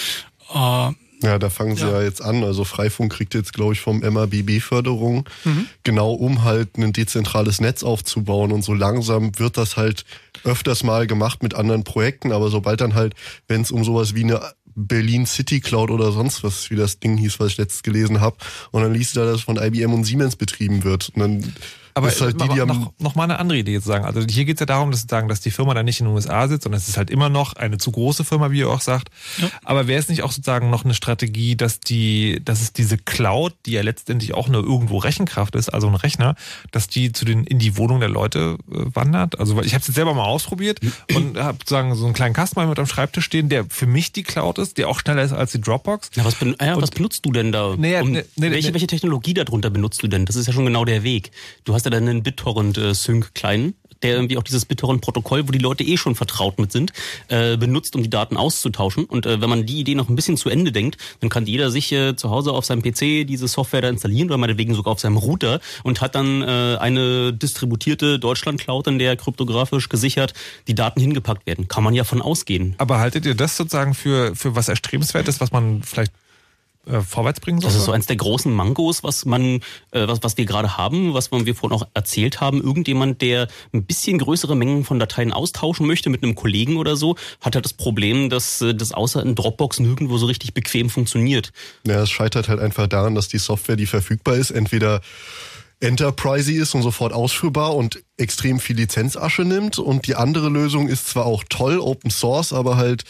[0.54, 0.92] Äh,
[1.22, 1.92] ja, da fangen sie ja.
[1.92, 2.44] ja, jetzt an.
[2.44, 5.66] Also Freifunk kriegt jetzt, glaube ich, vom MABB Förderung, mhm.
[5.84, 8.52] genau um halt ein dezentrales Netz aufzubauen.
[8.52, 10.04] Und so langsam wird das halt
[10.44, 12.32] öfters mal gemacht mit anderen Projekten.
[12.32, 13.14] Aber sobald dann halt,
[13.48, 14.40] wenn es um sowas wie eine
[14.74, 18.36] Berlin City Cloud oder sonst was, wie das Ding hieß, was ich letztes gelesen habe,
[18.70, 21.10] und dann liest du da, dass von IBM und Siemens betrieben wird.
[21.14, 21.54] Und dann
[21.94, 24.04] aber ist halt die, die noch, noch mal eine andere Idee zu sagen.
[24.04, 26.14] Also hier geht es ja darum, dass, sagen, dass die Firma dann nicht in den
[26.14, 28.80] USA sitzt, sondern es ist halt immer noch eine zu große Firma, wie ihr auch
[28.80, 29.08] sagt.
[29.38, 29.50] Ja.
[29.64, 33.54] Aber wäre es nicht auch sozusagen noch eine Strategie, dass die, dass es diese Cloud,
[33.66, 36.34] die ja letztendlich auch nur irgendwo Rechenkraft ist, also ein Rechner,
[36.70, 39.38] dass die zu den in die Wohnung der Leute äh, wandert?
[39.38, 40.80] Also ich habe es jetzt selber mal ausprobiert
[41.14, 44.22] und habe sozusagen so einen kleinen Kasten mit am Schreibtisch stehen, der für mich die
[44.22, 46.10] Cloud ist, der auch schneller ist als die Dropbox.
[46.14, 47.74] Ja, was, ben, ja, was benutzt du denn da?
[47.76, 50.26] Nee, um, nee, nee, welche, welche Technologie darunter benutzt du denn?
[50.26, 51.30] Das ist ja schon genau der Weg.
[51.64, 55.84] Du hast ja dann einen BitTorrent BitTorrent-Sync-Client, der irgendwie auch dieses BitTorrent-Protokoll, wo die Leute
[55.84, 56.92] eh schon vertraut mit sind,
[57.28, 59.04] äh, benutzt, um die Daten auszutauschen.
[59.04, 61.70] Und äh, wenn man die Idee noch ein bisschen zu Ende denkt, dann kann jeder
[61.70, 65.00] sich äh, zu Hause auf seinem PC diese Software da installieren oder meinetwegen sogar auf
[65.00, 70.34] seinem Router und hat dann äh, eine distributierte Deutschland-Cloud, in der kryptografisch gesichert
[70.66, 71.68] die Daten hingepackt werden.
[71.68, 72.74] Kann man ja von ausgehen.
[72.78, 76.12] Aber haltet ihr das sozusagen für, für was Erstrebenswertes, was man vielleicht
[76.86, 77.70] äh, vorwärts bringen soll?
[77.70, 79.60] Das ist so eins der großen Mangos, was man,
[79.92, 82.60] äh, was, was wir gerade haben, was wir vorhin auch erzählt haben.
[82.62, 87.16] Irgendjemand, der ein bisschen größere Mengen von Dateien austauschen möchte mit einem Kollegen oder so,
[87.40, 91.52] hat halt das Problem, dass äh, das außer in Dropbox nirgendwo so richtig bequem funktioniert.
[91.86, 95.00] Ja, es scheitert halt einfach daran, dass die Software, die verfügbar ist, entweder
[95.78, 99.78] Enterprise ist und sofort ausführbar und extrem viel Lizenzasche nimmt.
[99.78, 103.04] Und die andere Lösung ist zwar auch toll, Open Source, aber halt,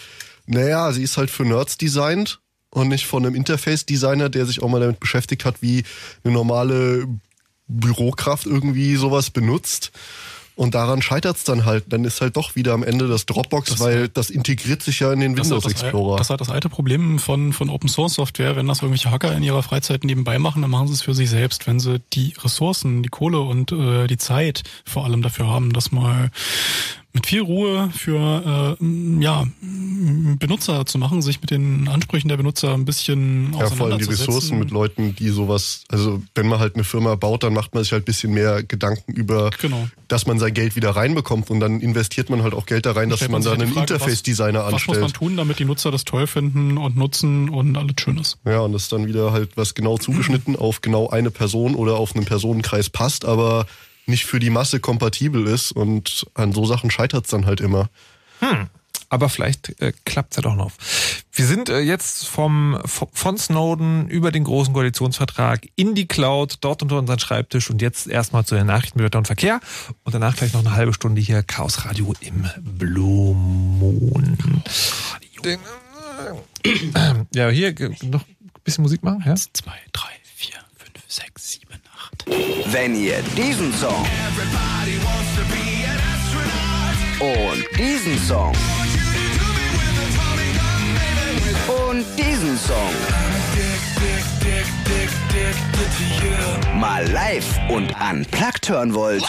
[0.47, 2.42] naja, sie ist halt für Nerds designt
[2.73, 5.85] und nicht von einem Interface-Designer, der sich auch mal damit beschäftigt hat, wie
[6.25, 7.07] eine normale
[7.69, 9.93] Bürokraft irgendwie sowas benutzt.
[10.55, 11.85] Und daran scheitert es dann halt.
[11.89, 15.13] Dann ist halt doch wieder am Ende das Dropbox, das, weil das integriert sich ja
[15.13, 16.19] in den Windows das Explorer.
[16.19, 18.55] Das ist halt das alte Problem von, von Open Source Software.
[18.55, 21.31] Wenn das irgendwelche Hacker in ihrer Freizeit nebenbei machen, dann machen sie es für sich
[21.31, 21.67] selbst.
[21.67, 25.91] Wenn sie die Ressourcen, die Kohle und äh, die Zeit vor allem dafür haben, das
[25.91, 26.31] mal
[27.15, 28.85] mit viel Ruhe für äh,
[29.21, 29.47] ja,
[30.39, 34.05] Benutzer zu machen, sich mit den Ansprüchen der Benutzer ein bisschen Ja, vor allem die
[34.05, 37.83] Ressourcen mit Leuten, die sowas, also wenn man halt eine Firma baut, dann macht man
[37.83, 39.89] sich halt ein bisschen mehr Gedanken über, genau.
[40.09, 43.11] dass man sein Geld wieder reinbekommt und dann investiert man halt auch Geld da rein,
[43.11, 44.73] dass man da einen Interface-Designer anstellt.
[44.73, 48.17] Was muss man tun, damit die Nutzer das toll finden und nutzen und alles schön
[48.17, 48.39] ist?
[48.47, 52.17] Ja, und das dann wieder halt was genau zugeschnitten auf genau eine Person oder auf
[52.17, 53.67] einen Personenkreis passt, aber
[54.07, 57.89] nicht für die Masse kompatibel ist und an so Sachen scheitert es dann halt immer.
[58.41, 58.69] Hm.
[59.09, 60.73] Aber vielleicht äh, klappt es ja doch noch.
[61.33, 66.83] Wir sind äh, jetzt vom von Snowden über den großen Koalitionsvertrag in die Cloud, dort
[66.83, 69.61] unter unseren Schreibtisch und jetzt erstmal zu den Nachrichten mit Wetter und Verkehr
[70.05, 74.63] und danach gleich noch eine halbe Stunde hier Chaos Radio im Blue Moon.
[75.45, 75.61] Den,
[76.65, 79.23] äh, ja, hier noch ein bisschen Musik machen.
[79.27, 79.33] Ja?
[79.33, 81.72] Eins, zwei, drei, vier, fünf, sechs, sieben.
[82.27, 84.07] Wenn ihr diesen Song
[87.21, 88.53] und diesen Song
[91.89, 92.93] und diesen Song
[96.79, 99.25] mal live und unplugged hören wollt,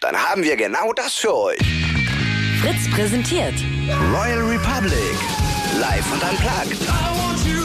[0.00, 1.58] Dann haben wir genau das für euch.
[2.60, 3.54] Fritz präsentiert
[4.12, 5.16] Royal Republic.
[5.80, 7.63] Live und unplugged.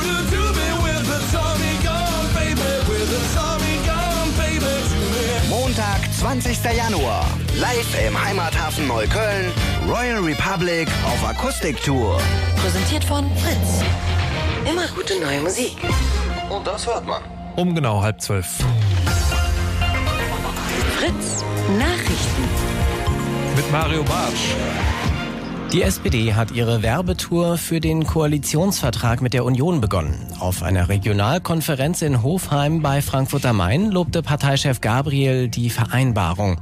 [5.80, 6.76] Montag, 20.
[6.76, 7.26] Januar.
[7.56, 9.50] Live im Heimathafen Neukölln.
[9.88, 12.20] Royal Republic auf Akustiktour.
[12.58, 13.82] Präsentiert von Fritz.
[14.70, 15.78] Immer gute neue Musik.
[16.50, 17.22] Und das hört man.
[17.56, 18.58] Um genau halb zwölf.
[20.98, 21.46] Fritz
[21.78, 22.44] Nachrichten.
[23.56, 24.54] Mit Mario Bartsch.
[25.72, 30.16] Die SPD hat ihre Werbetour für den Koalitionsvertrag mit der Union begonnen.
[30.40, 36.58] Auf einer Regionalkonferenz in Hofheim bei Frankfurt am Main lobte Parteichef Gabriel die Vereinbarung.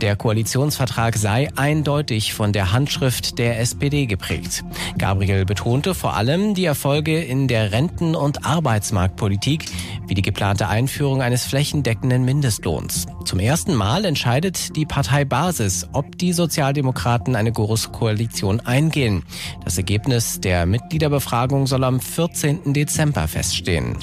[0.00, 4.64] Der Koalitionsvertrag sei eindeutig von der Handschrift der SPD geprägt.
[4.98, 9.66] Gabriel betonte vor allem die Erfolge in der Renten- und Arbeitsmarktpolitik,
[10.08, 13.06] wie die geplante Einführung eines flächendeckenden Mindestlohns.
[13.24, 17.90] Zum ersten Mal entscheidet die Parteibasis, ob die Sozialdemokraten eine große
[18.48, 19.22] Koalition eingehen.
[19.64, 22.72] Das Ergebnis der Mitgliederbefragung soll am 14.
[22.72, 23.96] Dezember feststehen.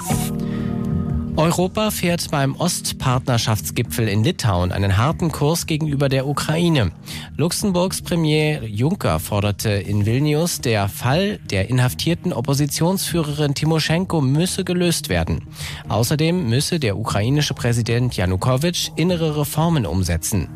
[1.37, 6.91] Europa fährt beim Ostpartnerschaftsgipfel in Litauen einen harten Kurs gegenüber der Ukraine.
[7.35, 15.41] Luxemburgs Premier Juncker forderte in Vilnius, der Fall der inhaftierten Oppositionsführerin Timoschenko müsse gelöst werden.
[15.89, 20.47] Außerdem müsse der ukrainische Präsident Janukowitsch innere Reformen umsetzen.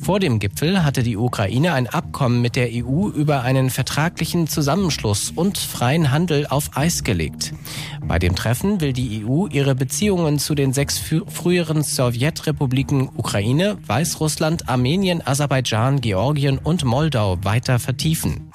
[0.00, 5.32] Vor dem Gipfel hatte die Ukraine ein Abkommen mit der EU über einen vertraglichen Zusammenschluss
[5.34, 7.52] und freien Handel auf Eis gelegt.
[8.06, 14.68] Bei dem Treffen will die EU ihre Beziehungen zu den sechs früheren Sowjetrepubliken Ukraine, Weißrussland,
[14.68, 18.50] Armenien, Aserbaidschan, Georgien und Moldau weiter vertiefen.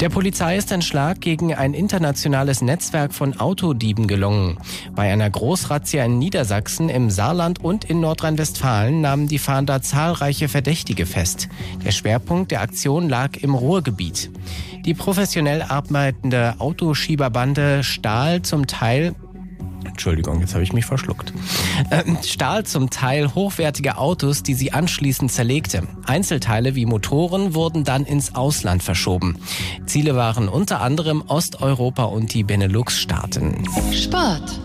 [0.00, 4.56] Der Polizei ist ein Schlag gegen ein internationales Netzwerk von Autodieben gelungen.
[4.94, 11.04] Bei einer Großrazzia in Niedersachsen, im Saarland und in Nordrhein-Westfalen nahmen die Fahnder zahlreiche Verdächtige
[11.04, 11.50] fest.
[11.84, 14.30] Der Schwerpunkt der Aktion lag im Ruhrgebiet.
[14.86, 19.14] Die professionell arbeitende Autoschieberbande stahl zum Teil
[20.00, 21.34] Entschuldigung, jetzt habe ich mich verschluckt.
[21.90, 25.82] Ähm, stahl zum Teil hochwertige Autos, die sie anschließend zerlegte.
[26.06, 29.36] Einzelteile wie Motoren wurden dann ins Ausland verschoben.
[29.84, 33.62] Ziele waren unter anderem Osteuropa und die Benelux-Staaten.
[33.92, 34.58] Sport.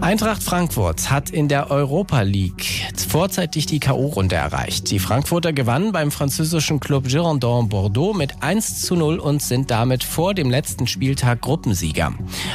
[0.00, 4.90] Eintracht Frankfurt hat in der Europa League vorzeitig die K.O.-Runde erreicht.
[4.90, 10.02] Die Frankfurter gewannen beim französischen Club Girondin Bordeaux mit 1 zu 0 und sind damit
[10.02, 12.14] vor dem letzten Spieltag Gruppensieger.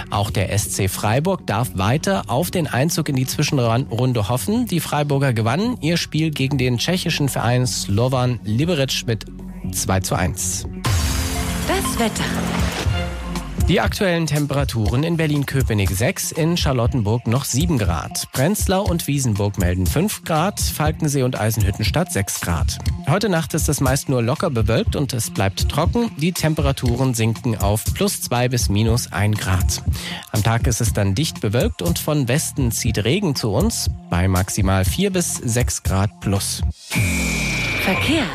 [0.09, 4.65] Auch der SC Freiburg darf weiter auf den Einzug in die Zwischenrunde hoffen.
[4.65, 9.25] Die Freiburger gewannen ihr Spiel gegen den tschechischen Verein Slovan Liberec mit
[9.71, 10.67] 2 zu 1.
[11.67, 12.94] Das Wetter.
[13.67, 18.31] Die aktuellen Temperaturen in Berlin-Köpenick 6, in Charlottenburg noch 7 Grad.
[18.31, 22.77] Prenzlau und Wiesenburg melden 5 Grad, Falkensee und Eisenhüttenstadt 6 Grad.
[23.09, 26.11] Heute Nacht ist es meist nur locker bewölkt und es bleibt trocken.
[26.17, 29.81] Die Temperaturen sinken auf plus 2 bis minus 1 Grad.
[30.31, 34.27] Am Tag ist es dann dicht bewölkt und von Westen zieht Regen zu uns bei
[34.27, 36.61] maximal 4 bis 6 Grad plus.
[37.81, 38.27] Verkehr.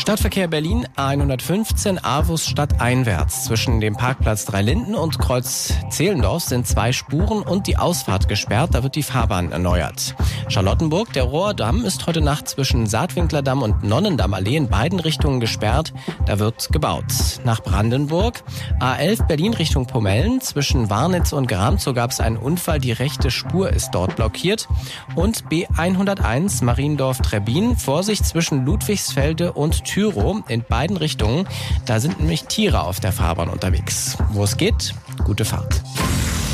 [0.00, 3.44] Stadtverkehr Berlin A115 Avus stadteinwärts.
[3.44, 8.70] Zwischen dem Parkplatz Dreilinden und Kreuz Zehlendorf sind zwei Spuren und die Ausfahrt gesperrt.
[8.72, 10.14] Da wird die Fahrbahn erneuert.
[10.48, 15.92] Charlottenburg, der Rohrdamm, ist heute Nacht zwischen Saatwinklerdamm und Nonnendammallee in beiden Richtungen gesperrt.
[16.24, 17.04] Da wird gebaut.
[17.44, 18.42] Nach Brandenburg
[18.80, 20.40] A11 Berlin Richtung Pomellen.
[20.40, 22.80] Zwischen Warnitz und Gramzow gab es einen Unfall.
[22.80, 24.66] Die rechte Spur ist dort blockiert.
[25.14, 27.76] Und B101 Mariendorf-Trebin.
[27.76, 31.48] Vorsicht zwischen Ludwigsfelde und Tyro in beiden Richtungen.
[31.84, 34.16] Da sind nämlich Tiere auf der Fahrbahn unterwegs.
[34.30, 34.94] Wo es geht,
[35.24, 35.82] gute Fahrt.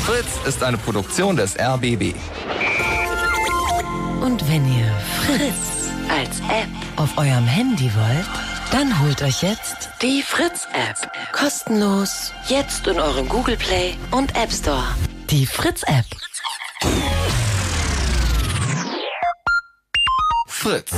[0.05, 2.15] Fritz ist eine Produktion des RBB.
[4.21, 4.91] Und wenn ihr
[5.25, 8.27] Fritz als App auf eurem Handy wollt,
[8.71, 11.11] dann holt euch jetzt die Fritz-App.
[11.31, 12.33] Kostenlos.
[12.47, 14.83] Jetzt in eurem Google Play und App Store.
[15.29, 16.05] Die Fritz-App.
[20.47, 20.91] Fritz.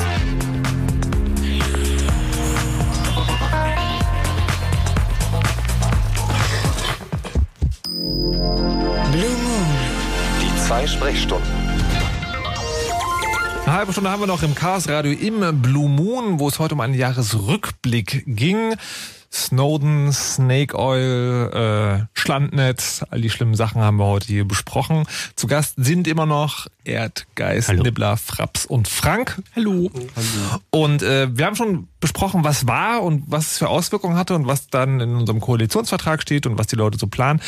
[8.39, 9.65] Blue Moon.
[10.41, 11.51] Die zwei Sprechstunden.
[13.65, 16.75] Eine halbe Stunde haben wir noch im Chaos Radio im Blue Moon, wo es heute
[16.75, 18.75] um einen Jahresrückblick ging.
[19.31, 25.05] Snowden, Snake Oil, äh, Schlandnet, all die schlimmen Sachen haben wir heute hier besprochen.
[25.35, 27.83] Zu Gast sind immer noch Erdgeist, Hallo.
[27.83, 29.41] Nibbler, Fraps und Frank.
[29.55, 29.91] Hallo.
[29.93, 30.61] Hallo.
[30.71, 34.47] Und äh, wir haben schon besprochen, was war und was es für Auswirkungen hatte und
[34.47, 37.41] was dann in unserem Koalitionsvertrag steht und was die Leute so planen.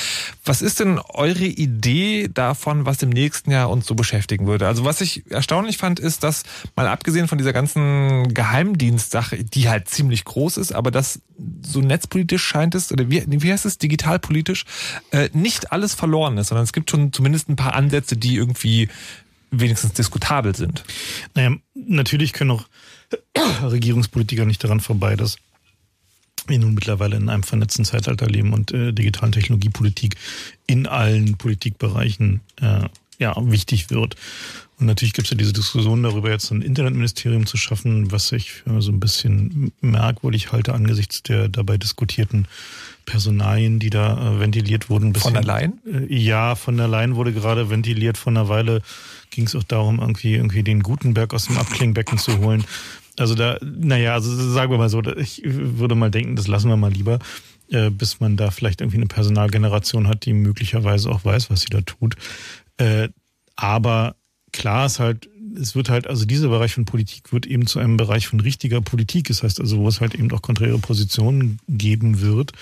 [0.45, 4.67] Was ist denn eure Idee davon, was im nächsten Jahr uns so beschäftigen würde?
[4.67, 6.43] Also was ich erstaunlich fand, ist, dass
[6.75, 11.21] mal abgesehen von dieser ganzen Geheimdienstsache, die halt ziemlich groß ist, aber das
[11.71, 14.65] so netzpolitisch scheint es, oder wie, wie heißt es, digitalpolitisch,
[15.11, 18.89] äh, nicht alles verloren ist, sondern es gibt schon zumindest ein paar Ansätze, die irgendwie
[19.51, 20.83] wenigstens diskutabel sind.
[21.35, 22.65] Naja, natürlich können auch
[23.63, 25.37] Regierungspolitiker nicht daran vorbei, dass
[26.47, 30.15] wir nun mittlerweile in einem vernetzten Zeitalter leben und äh, digitalen Technologiepolitik
[30.65, 32.87] in allen Politikbereichen äh,
[33.19, 34.15] ja, wichtig wird.
[34.81, 38.63] Und natürlich gibt es ja diese Diskussion darüber, jetzt ein Internetministerium zu schaffen, was ich
[38.79, 42.47] so ein bisschen merkwürdig halte angesichts der dabei diskutierten
[43.05, 45.13] Personalien, die da äh, ventiliert wurden.
[45.13, 46.07] Bisschen, von der Leyen?
[46.09, 48.17] Ja, von der Leyen wurde gerade ventiliert.
[48.17, 48.81] Von einer Weile
[49.29, 52.63] ging es auch darum, irgendwie, irgendwie den Gutenberg aus dem Abklingbecken zu holen.
[53.19, 56.77] Also da, naja, also sagen wir mal so, ich würde mal denken, das lassen wir
[56.77, 57.19] mal lieber,
[57.69, 61.69] äh, bis man da vielleicht irgendwie eine Personalgeneration hat, die möglicherweise auch weiß, was sie
[61.69, 62.15] da tut.
[62.77, 63.09] Äh,
[63.55, 64.15] aber
[64.51, 65.29] klar ist halt,
[65.59, 68.81] es wird halt, also dieser Bereich von Politik wird eben zu einem Bereich von richtiger
[68.81, 69.27] Politik.
[69.27, 72.53] Das heißt also, wo es halt eben auch konträre Positionen geben wird,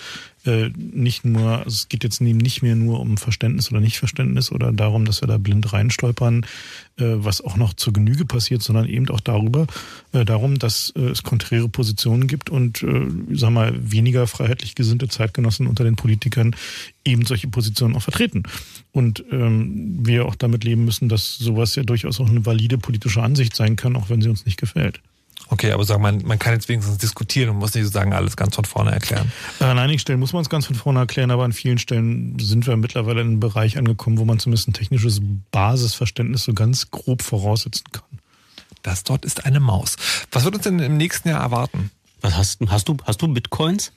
[0.46, 4.72] äh, nicht nur, also es geht jetzt nicht mehr nur um Verständnis oder Nichtverständnis oder
[4.72, 6.46] darum, dass wir da blind reinstolpern,
[6.98, 9.68] äh, was auch noch zur Genüge passiert, sondern eben auch darüber,
[10.14, 15.08] äh, darum, dass äh, es konträre Positionen gibt und, äh, sag mal, weniger freiheitlich gesinnte
[15.08, 16.56] Zeitgenossen unter den Politikern
[17.04, 18.44] eben solche Positionen auch vertreten.
[18.92, 23.22] Und ähm, wir auch damit leben müssen, dass sowas ja durchaus auch eine valide politische
[23.22, 25.02] Ansicht sein kann, auch wenn sie uns nicht gefällt.
[25.52, 28.56] Okay, aber sag mal, man kann jetzt wenigstens diskutieren und muss nicht sozusagen alles ganz
[28.56, 29.32] von vorne erklären.
[29.60, 32.38] Äh, an einigen Stellen muss man es ganz von vorne erklären, aber an vielen Stellen
[32.40, 35.22] sind wir mittlerweile in einem Bereich angekommen, wo man zumindest ein technisches
[35.52, 38.20] Basisverständnis so ganz grob voraussetzen kann.
[38.84, 39.96] Das dort ist eine Maus.
[40.32, 41.92] Was wird uns denn im nächsten Jahr erwarten?
[42.22, 42.98] Was hast, hast du?
[43.06, 43.92] Hast du Bitcoins?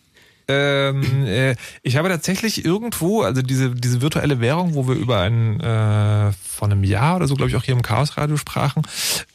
[0.48, 5.60] Ähm, äh, ich habe tatsächlich irgendwo, also diese, diese virtuelle Währung, wo wir über ein
[5.60, 8.82] äh, von einem Jahr oder so, glaube ich, auch hier im Chaos Radio sprachen.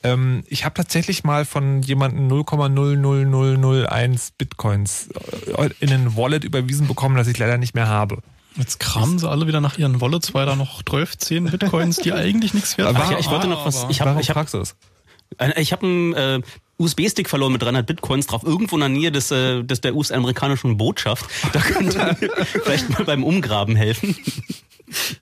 [0.03, 5.09] Ähm, ich habe tatsächlich mal von jemandem 0,00001 Bitcoins
[5.57, 8.21] äh, in ein Wallet überwiesen bekommen, das ich leider nicht mehr habe.
[8.57, 12.11] Jetzt kramen sie alle wieder nach ihren Wallets, weil da noch 12, 10 Bitcoins, die
[12.13, 13.11] eigentlich nichts wert sind.
[13.11, 13.85] Ja, ich wollte noch was.
[13.89, 16.41] Ich habe ich hab, ich hab einen äh,
[16.77, 20.77] USB-Stick verloren mit 300 Bitcoins drauf, irgendwo in der Nähe des, äh, des der US-amerikanischen
[20.77, 21.25] Botschaft.
[21.53, 22.15] Da könnte
[22.63, 24.15] vielleicht mal beim Umgraben helfen.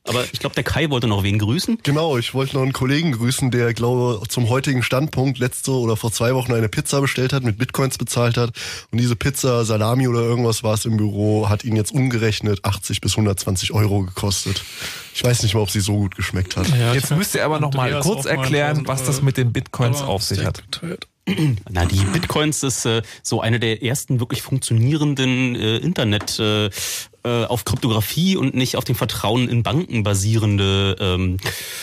[0.03, 1.79] Aber ich glaube, der Kai wollte noch wen grüßen.
[1.81, 6.11] Genau, ich wollte noch einen Kollegen grüßen, der, glaube zum heutigen Standpunkt letzte oder vor
[6.11, 8.51] zwei Wochen eine Pizza bestellt hat, mit Bitcoins bezahlt hat.
[8.91, 13.01] Und diese Pizza, Salami oder irgendwas war es im Büro, hat ihn jetzt umgerechnet 80
[13.01, 14.63] bis 120 Euro gekostet.
[15.15, 16.67] Ich weiß nicht mal, ob sie so gut geschmeckt hat.
[16.69, 20.21] Ja, jetzt müsst ihr aber noch mal kurz erklären, was das mit den Bitcoins auf
[20.21, 20.63] sich hat.
[21.69, 27.45] Na, die Bitcoins ist äh, so eine der ersten wirklich funktionierenden äh, Internet äh, äh,
[27.45, 31.37] auf Kryptographie und nicht auf dem Vertrauen in Banken basierende ähm,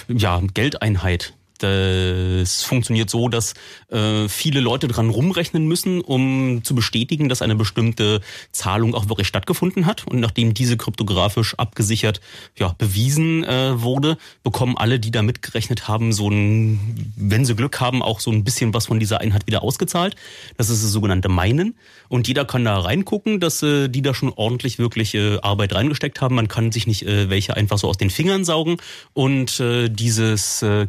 [0.09, 1.35] ja, Geldeinheit.
[1.59, 3.55] Das funktioniert so, dass
[3.89, 8.21] äh, viele Leute dran rumrechnen müssen, um zu bestätigen, dass eine bestimmte
[8.51, 10.07] Zahlung auch wirklich stattgefunden hat.
[10.07, 12.21] Und nachdem diese kryptografisch abgesichert
[12.59, 17.81] ja, bewiesen äh, wurde, bekommen alle, die da mitgerechnet haben, so ein, wenn sie Glück
[17.81, 20.17] haben, auch so ein bisschen was von dieser Einheit wieder ausgezahlt.
[20.57, 21.77] Das ist das sogenannte Meinen.
[22.09, 26.21] Und jeder kann da reingucken, dass äh, die da schon ordentlich wirklich äh, Arbeit reingesteckt
[26.21, 26.35] haben.
[26.35, 28.77] Man kann sich nicht äh, welche einfach so aus den Fingern saugen.
[29.15, 30.87] Und äh, dieses äh,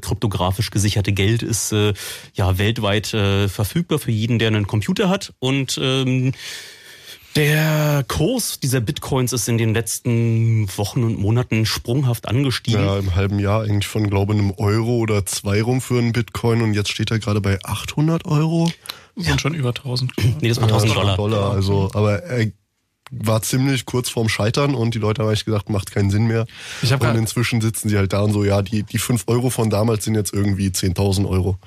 [0.64, 1.94] kryptografisch gesicherte Geld ist äh,
[2.34, 5.34] ja weltweit äh, verfügbar für jeden, der einen Computer hat.
[5.40, 6.34] Und ähm,
[7.36, 12.84] der Kurs dieser Bitcoins ist in den letzten Wochen und Monaten sprunghaft angestiegen.
[12.86, 16.14] Ja, im halben Jahr eigentlich von, glaube ich, einem Euro oder zwei rum für einen
[16.14, 18.72] Bitcoin und jetzt steht er gerade bei 800 Euro.
[19.16, 19.40] Sind ja.
[19.40, 20.12] schon über 1000.
[20.42, 21.18] Nee, das war 1000 Dollar.
[21.18, 21.52] Dollar.
[21.52, 22.52] Also, aber er
[23.20, 26.46] war ziemlich kurz vorm Scheitern und die Leute haben eigentlich gesagt, macht keinen Sinn mehr.
[26.82, 29.50] Ich hab und inzwischen sitzen sie halt da und so, ja, die, die 5 Euro
[29.50, 31.58] von damals sind jetzt irgendwie 10.000 Euro.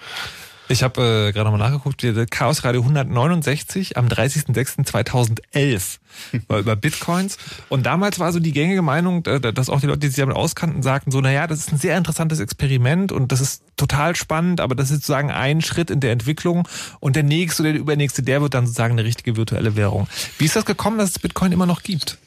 [0.68, 5.98] Ich habe äh, gerade nochmal nachgeguckt, Chaos Radio 169 am 30.06.2011
[6.48, 7.38] war über Bitcoins.
[7.68, 10.34] Und damals war so die gängige Meinung, äh, dass auch die Leute, die sich damit
[10.34, 14.60] auskannten, sagten so, naja, das ist ein sehr interessantes Experiment und das ist total spannend,
[14.60, 16.66] aber das ist sozusagen ein Schritt in der Entwicklung
[17.00, 20.08] und der nächste oder der übernächste, der wird dann sozusagen eine richtige virtuelle Währung.
[20.38, 22.18] Wie ist das gekommen, dass es Bitcoin immer noch gibt?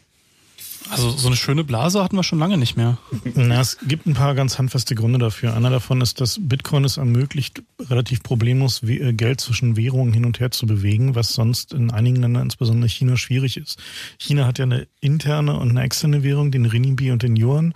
[0.90, 2.98] Also so eine schöne Blase hatten wir schon lange nicht mehr.
[3.36, 5.56] Na, es gibt ein paar ganz handfeste Gründe dafür.
[5.56, 10.40] Einer davon ist, dass Bitcoin es ermöglicht, relativ problemlos äh, Geld zwischen Währungen hin und
[10.40, 13.80] her zu bewegen, was sonst in einigen Ländern, insbesondere China, schwierig ist.
[14.18, 17.74] China hat ja eine interne und eine externe Währung, den Renminbi und den Yuan.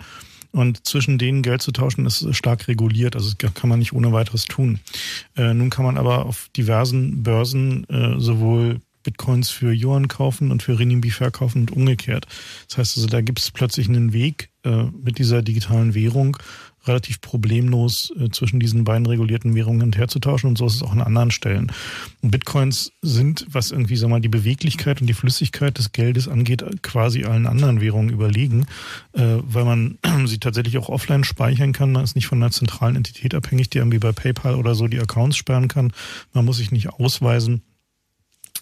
[0.51, 3.15] Und zwischen denen Geld zu tauschen ist stark reguliert.
[3.15, 4.79] Also das kann man nicht ohne weiteres tun.
[5.35, 10.63] Äh, nun kann man aber auf diversen Börsen äh, sowohl Bitcoins für Yuan kaufen und
[10.63, 12.27] für Renminbi verkaufen und umgekehrt.
[12.67, 16.37] Das heißt also, da gibt es plötzlich einen Weg äh, mit dieser digitalen Währung
[16.85, 20.65] relativ problemlos äh, zwischen diesen beiden regulierten Währungen hin und her zu tauschen und so
[20.65, 21.71] ist es auch an anderen Stellen.
[22.21, 26.63] Und Bitcoins sind, was irgendwie, sag mal, die Beweglichkeit und die Flüssigkeit des Geldes angeht,
[26.81, 28.65] quasi allen anderen Währungen überlegen,
[29.13, 31.91] äh, weil man sie tatsächlich auch offline speichern kann.
[31.91, 34.99] Man ist nicht von einer zentralen Entität abhängig, die irgendwie bei PayPal oder so die
[34.99, 35.93] Accounts sperren kann.
[36.33, 37.61] Man muss sich nicht ausweisen.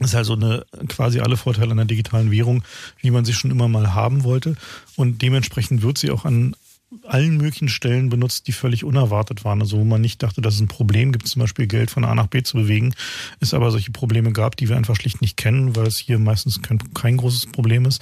[0.01, 2.63] Das ist also eine, quasi alle Vorteile einer digitalen Währung,
[3.01, 4.55] wie man sie schon immer mal haben wollte.
[4.95, 6.55] Und dementsprechend wird sie auch an
[7.03, 9.61] allen möglichen Stellen benutzt, die völlig unerwartet waren.
[9.61, 12.15] Also wo man nicht dachte, dass es ein Problem gibt, zum Beispiel Geld von A
[12.15, 12.95] nach B zu bewegen,
[13.39, 16.61] es aber solche Probleme gab, die wir einfach schlicht nicht kennen, weil es hier meistens
[16.63, 18.01] kein, kein großes Problem ist.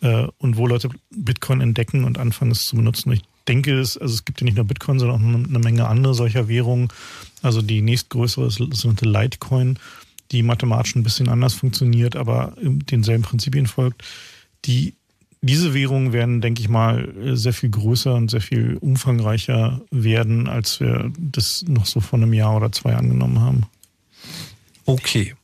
[0.00, 3.12] Äh, und wo Leute Bitcoin entdecken und anfangen es zu benutzen.
[3.12, 6.14] Ich denke, es, also es gibt ja nicht nur Bitcoin, sondern auch eine Menge andere
[6.14, 6.88] solcher Währungen.
[7.42, 9.78] Also die nächstgrößere ist sogenannte Litecoin
[10.34, 14.02] die mathematisch ein bisschen anders funktioniert, aber denselben Prinzipien folgt.
[14.64, 14.94] Die,
[15.40, 20.80] diese Währungen werden, denke ich mal, sehr viel größer und sehr viel umfangreicher werden, als
[20.80, 23.66] wir das noch so vor einem Jahr oder zwei angenommen haben.
[24.86, 25.34] Okay.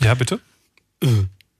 [0.00, 0.40] Ja, bitte?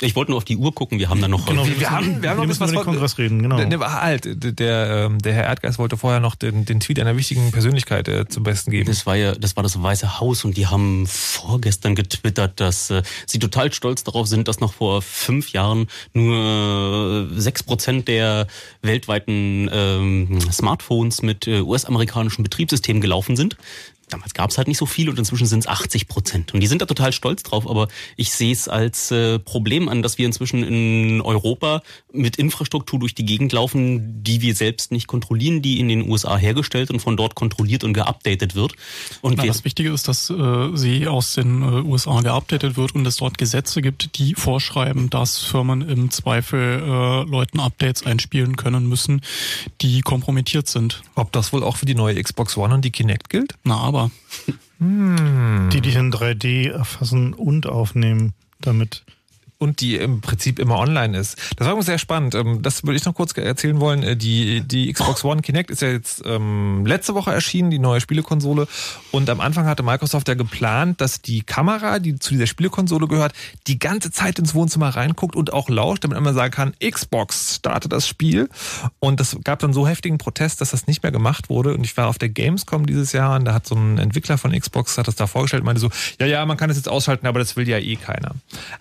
[0.03, 1.47] Äh, ich wollte nur auf die Uhr gucken, wir haben da noch...
[1.47, 2.73] Genau, wir, wir haben, wir haben noch ein bisschen was...
[2.73, 3.57] den Kongress reden, genau.
[3.57, 7.16] Der, der, halt, der, ähm, der Herr Erdgeist wollte vorher noch den, den Tweet einer
[7.16, 8.87] wichtigen Persönlichkeit äh, zum Besten geben.
[8.87, 13.03] Das war ja, das war das Weiße Haus und die haben vorgestern getwittert, dass äh,
[13.27, 18.47] sie total stolz darauf sind, dass noch vor fünf Jahren nur sechs Prozent der
[18.83, 23.57] weltweiten ähm, Smartphones mit äh, US-amerikanischen Betriebssystemen gelaufen sind
[24.13, 26.55] damals gab es halt nicht so viel und inzwischen sind es 80 Prozent.
[26.55, 30.03] Und die sind da total stolz drauf, aber ich sehe es als äh, Problem an,
[30.03, 31.83] dass wir inzwischen in Europa
[32.13, 36.37] mit Infrastruktur durch die Gegend laufen, die wir selbst nicht kontrollieren, die in den USA
[36.37, 38.75] hergestellt und von dort kontrolliert und geupdatet wird.
[39.21, 43.07] Und Na, das Wichtige ist, dass äh, sie aus den äh, USA geupdatet wird und
[43.07, 48.89] es dort Gesetze gibt, die vorschreiben, dass Firmen im Zweifel äh, Leuten Updates einspielen können
[48.89, 49.23] müssen,
[49.81, 51.03] die kompromittiert sind.
[51.15, 53.55] Ob das wohl auch für die neue Xbox One und die Kinect gilt?
[53.65, 54.02] Na, aber
[54.79, 55.70] hm.
[55.73, 59.05] Die dich in 3D erfassen und aufnehmen damit
[59.63, 61.39] und die im Prinzip immer online ist.
[61.57, 62.35] Das war sehr spannend.
[62.35, 64.03] Ähm, das würde ich noch kurz erzählen wollen.
[64.03, 68.01] Äh, die, die Xbox One Kinect ist ja jetzt ähm, letzte Woche erschienen, die neue
[68.01, 68.67] Spielekonsole.
[69.13, 73.33] Und am Anfang hatte Microsoft ja geplant, dass die Kamera, die zu dieser Spielekonsole gehört,
[73.69, 77.93] die ganze Zeit ins Wohnzimmer reinguckt und auch lauscht, damit man sagen kann, Xbox startet
[77.93, 78.49] das Spiel.
[78.99, 81.75] Und das gab dann so heftigen Protest, dass das nicht mehr gemacht wurde.
[81.75, 84.51] Und ich war auf der Gamescom dieses Jahr und da hat so ein Entwickler von
[84.59, 87.29] Xbox hat das da vorgestellt und meinte so, ja, ja, man kann das jetzt ausschalten,
[87.29, 88.35] aber das will ja eh keiner.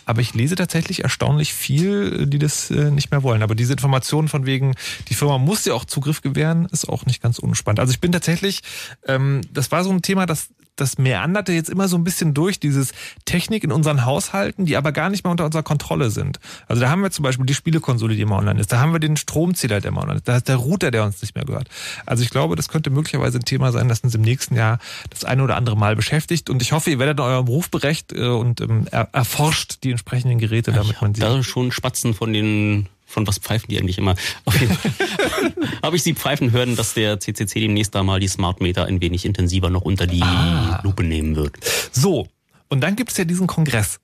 [0.06, 3.44] Aber ich lese tatsächlich tatsächlich erstaunlich viel, die das äh, nicht mehr wollen.
[3.44, 4.74] Aber diese Informationen von wegen,
[5.10, 7.82] die Firma muss dir auch Zugriff gewähren, ist auch nicht ganz unspannend.
[7.82, 8.62] Also ich bin tatsächlich,
[9.06, 10.48] ähm, das war so ein Thema, das
[10.82, 12.92] das meanderte jetzt immer so ein bisschen durch, dieses
[13.26, 16.40] Technik in unseren Haushalten, die aber gar nicht mehr unter unserer Kontrolle sind.
[16.68, 18.72] Also da haben wir zum Beispiel die Spielekonsole, die immer online ist.
[18.72, 20.28] Da haben wir den Stromzähler, der immer online ist.
[20.28, 21.70] Da ist der Router, der uns nicht mehr gehört.
[22.06, 24.80] Also ich glaube, das könnte möglicherweise ein Thema sein, das uns im nächsten Jahr
[25.10, 26.50] das eine oder andere Mal beschäftigt.
[26.50, 30.40] Und ich hoffe, ihr werdet in eurem Beruf berecht äh, und ähm, erforscht die entsprechenden
[30.40, 31.22] Geräte, damit man sie...
[31.22, 34.16] Da schon Spatzen von den von was pfeifen die eigentlich immer?
[34.46, 34.92] Auf jeden Fall
[35.84, 39.02] habe ich sie pfeifen hören, dass der CCC demnächst da mal die Smart Meter ein
[39.02, 40.80] wenig intensiver noch unter die ah.
[40.84, 41.58] Lupe nehmen wird.
[41.92, 42.28] So,
[42.70, 44.00] und dann gibt es ja diesen Kongress.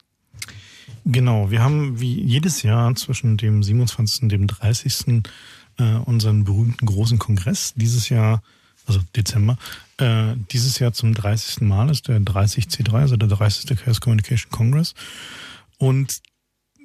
[1.05, 4.23] Genau, wir haben wie jedes Jahr zwischen dem 27.
[4.23, 5.23] und dem 30.
[5.79, 7.73] Äh, unseren berühmten großen Kongress.
[7.75, 8.41] Dieses Jahr,
[8.87, 9.57] also Dezember,
[9.99, 11.61] äh, dieses Jahr zum 30.
[11.61, 13.77] Mal ist der 30C3, also der 30.
[13.77, 14.95] Chaos Communication Congress.
[15.77, 16.19] Und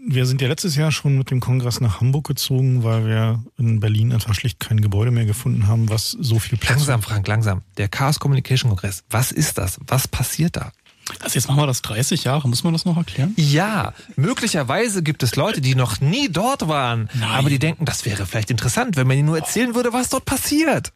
[0.05, 3.81] wir sind ja letztes Jahr schon mit dem Kongress nach Hamburg gezogen, weil wir in
[3.81, 7.63] Berlin einfach schlicht kein Gebäude mehr gefunden haben, was so viel Platz Langsam, Frank, langsam.
[7.77, 9.05] Der Chaos Communication Kongress.
[9.11, 9.79] Was ist das?
[9.87, 10.73] Was passiert da?
[11.21, 13.35] Also jetzt machen wir das 30 Jahre, muss man das noch erklären?
[13.37, 17.31] Ja, möglicherweise gibt es Leute, die noch nie dort waren, Nein.
[17.31, 20.25] aber die denken, das wäre vielleicht interessant, wenn man ihnen nur erzählen würde, was dort
[20.25, 20.93] passiert.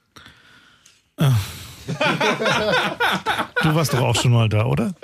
[1.16, 1.32] Ah.
[3.62, 4.94] Du warst doch auch schon mal da, oder?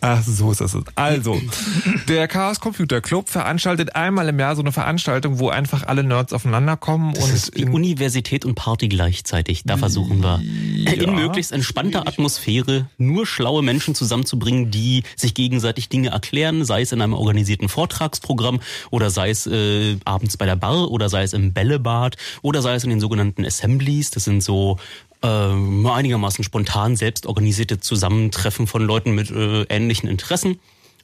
[0.00, 0.76] Ach, so ist es.
[0.94, 1.40] Also,
[2.08, 6.32] der Chaos Computer Club veranstaltet einmal im Jahr so eine Veranstaltung, wo einfach alle Nerds
[6.32, 7.14] aufeinander kommen.
[7.14, 9.62] Das und ist wie Universität und Party gleichzeitig.
[9.64, 10.40] Da versuchen wir
[10.74, 16.82] Ja, in möglichst entspannter Atmosphäre nur schlaue Menschen zusammenzubringen, die sich gegenseitig Dinge erklären, sei
[16.82, 18.60] es in einem organisierten Vortragsprogramm
[18.90, 22.74] oder sei es äh, abends bei der Bar oder sei es im Bällebad oder sei
[22.74, 24.10] es in den sogenannten Assemblies.
[24.10, 24.78] Das sind so
[25.22, 30.60] äh, einigermaßen spontan selbst organisierte Zusammentreffen von Leuten mit äh, ähnlichen Interessen.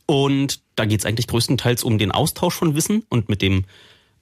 [0.07, 3.65] Und da geht es eigentlich größtenteils um den Austausch von Wissen und mit dem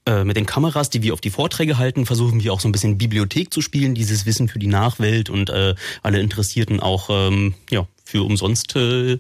[0.07, 2.73] äh, mit den Kameras, die wir auf die Vorträge halten, versuchen wir auch so ein
[2.73, 7.55] bisschen Bibliothek zu spielen, dieses Wissen für die Nachwelt und äh, alle Interessierten auch ähm,
[7.71, 9.19] ja, für umsonst äh,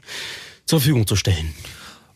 [0.66, 1.55] zur Verfügung zu stellen.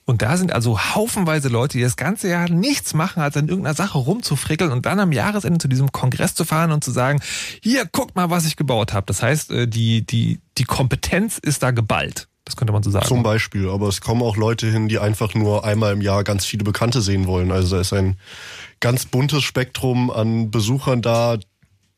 [0.09, 3.74] Und da sind also haufenweise Leute, die das ganze Jahr nichts machen, als an irgendeiner
[3.74, 7.20] Sache rumzufrickeln und dann am Jahresende zu diesem Kongress zu fahren und zu sagen,
[7.62, 9.05] hier, guckt mal, was ich gebaut habe.
[9.05, 12.26] Das heißt, äh, die, die, die Kompetenz ist da geballt.
[12.47, 13.05] Das könnte man so sagen.
[13.05, 16.47] Zum Beispiel, aber es kommen auch Leute hin, die einfach nur einmal im Jahr ganz
[16.47, 17.52] viele Bekannte sehen wollen.
[17.52, 18.16] Also da ist ein
[18.80, 21.36] ganz buntes Spektrum an Besuchern da,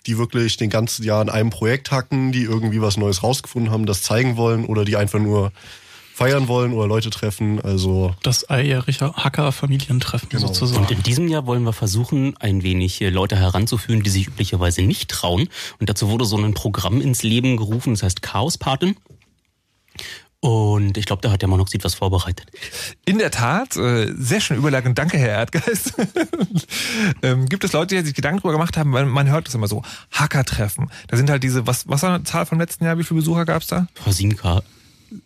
[0.09, 3.87] die wirklich den ganzen Jahr an einem Projekt hacken, die irgendwie was Neues rausgefunden haben,
[3.87, 5.53] das zeigen wollen oder die einfach nur
[6.15, 7.61] feiern wollen oder Leute treffen.
[7.61, 10.47] Also Das alljährliche Hacker-Familientreffen Genau.
[10.49, 10.83] sozusagen.
[10.83, 14.83] Und in diesem Jahr wollen wir versuchen, ein wenig äh, Leute heranzuführen, die sich üblicherweise
[14.83, 15.49] nicht trauen.
[15.79, 18.97] Und dazu wurde so ein Programm ins Leben gerufen, das heißt Chaospaten.
[20.43, 22.47] Und ich glaube, da hat der Monoxid was vorbereitet.
[23.05, 24.95] In der Tat, äh, sehr schön Überleitung.
[24.95, 25.93] Danke, Herr Erdgeist.
[27.23, 29.69] ähm, gibt es Leute, die sich Gedanken darüber gemacht haben, weil man hört das immer
[29.69, 29.83] so,
[30.13, 30.91] Hacker-Treffen.
[31.09, 32.97] Da sind halt diese, was, was war die Zahl vom letzten Jahr?
[32.97, 33.87] Wie viele Besucher gab's da?
[34.07, 34.63] 7K.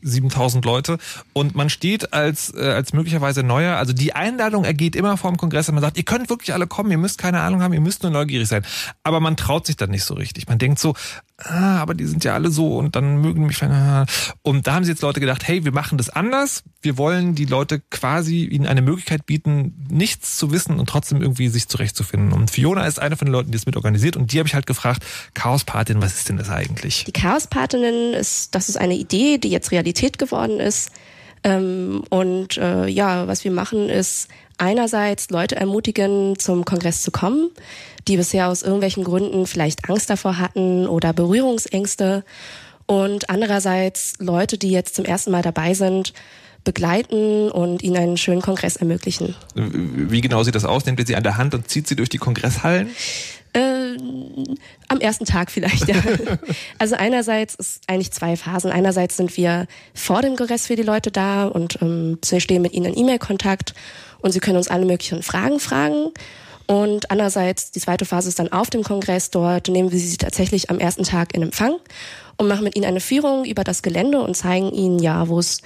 [0.03, 0.99] 7000 Leute
[1.33, 5.37] und man steht als äh, als möglicherweise neuer, also die Einladung ergeht immer vor dem
[5.37, 7.81] Kongress und man sagt, ihr könnt wirklich alle kommen, ihr müsst keine Ahnung haben, ihr
[7.81, 8.65] müsst nur neugierig sein,
[9.03, 10.49] aber man traut sich dann nicht so richtig.
[10.49, 10.95] Man denkt so,
[11.39, 13.63] ah, aber die sind ja alle so und dann mögen mich
[14.43, 16.63] und da haben sie jetzt Leute gedacht, hey, wir machen das anders.
[16.83, 21.49] Wir wollen die Leute quasi ihnen eine Möglichkeit bieten, nichts zu wissen und trotzdem irgendwie
[21.49, 22.33] sich zurechtzufinden.
[22.33, 24.55] Und Fiona ist eine von den Leuten, die es mit organisiert und die habe ich
[24.55, 25.05] halt gefragt,
[25.35, 27.05] Chaos Patin, was ist denn das eigentlich?
[27.05, 30.91] Die Chaospatinnen ist, das ist eine Idee, die jetzt Realität geworden ist.
[31.43, 37.51] Ähm, und äh, ja, was wir machen, ist einerseits Leute ermutigen, zum Kongress zu kommen,
[38.09, 42.25] die bisher aus irgendwelchen Gründen vielleicht Angst davor hatten oder Berührungsängste.
[42.87, 46.13] Und andererseits Leute, die jetzt zum ersten Mal dabei sind,
[46.65, 49.35] begleiten und ihnen einen schönen Kongress ermöglichen.
[49.55, 50.87] Wie genau sieht das aus?
[50.87, 52.91] Nehmt ihr sie an der Hand und zieht sie durch die Kongresshallen?
[53.55, 53.97] Äh,
[54.89, 55.97] am ersten Tag vielleicht, ja.
[56.79, 58.73] Also einerseits ist eigentlich zwei Phasen.
[58.73, 62.73] Einerseits sind wir vor dem Kongress für die Leute da und ähm, wir stehen mit
[62.73, 63.75] ihnen in E-Mail-Kontakt
[64.21, 66.11] und sie können uns alle möglichen Fragen fragen.
[66.67, 69.31] Und andererseits, die zweite Phase ist dann auf dem Kongress.
[69.31, 71.77] Dort nehmen wir sie tatsächlich am ersten Tag in Empfang
[72.37, 75.61] und machen mit ihnen eine Führung über das Gelände und zeigen ihnen ja, wo es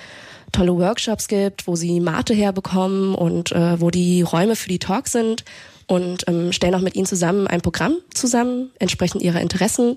[0.53, 5.13] tolle Workshops gibt, wo sie Mate herbekommen und äh, wo die Räume für die Talks
[5.13, 5.45] sind
[5.89, 9.97] und ähm, stellen auch mit ihnen zusammen ein Programm zusammen, entsprechend ihrer Interessen.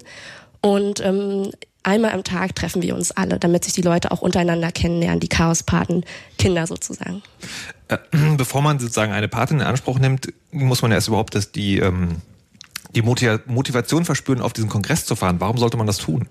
[0.62, 1.52] Und ähm,
[1.84, 5.30] einmal am Tag treffen wir uns alle, damit sich die Leute auch untereinander kennenlernen, die
[5.30, 6.04] Chaospaten,
[6.40, 7.22] Kinder sozusagen.
[7.88, 7.98] Äh,
[8.38, 12.18] Bevor man sozusagen eine Patin in Anspruch nimmt, muss man erst überhaupt das, die, ähm,
[12.96, 15.40] die Motiva- Motivation verspüren, auf diesen Kongress zu fahren.
[15.40, 16.28] Warum sollte man das tun?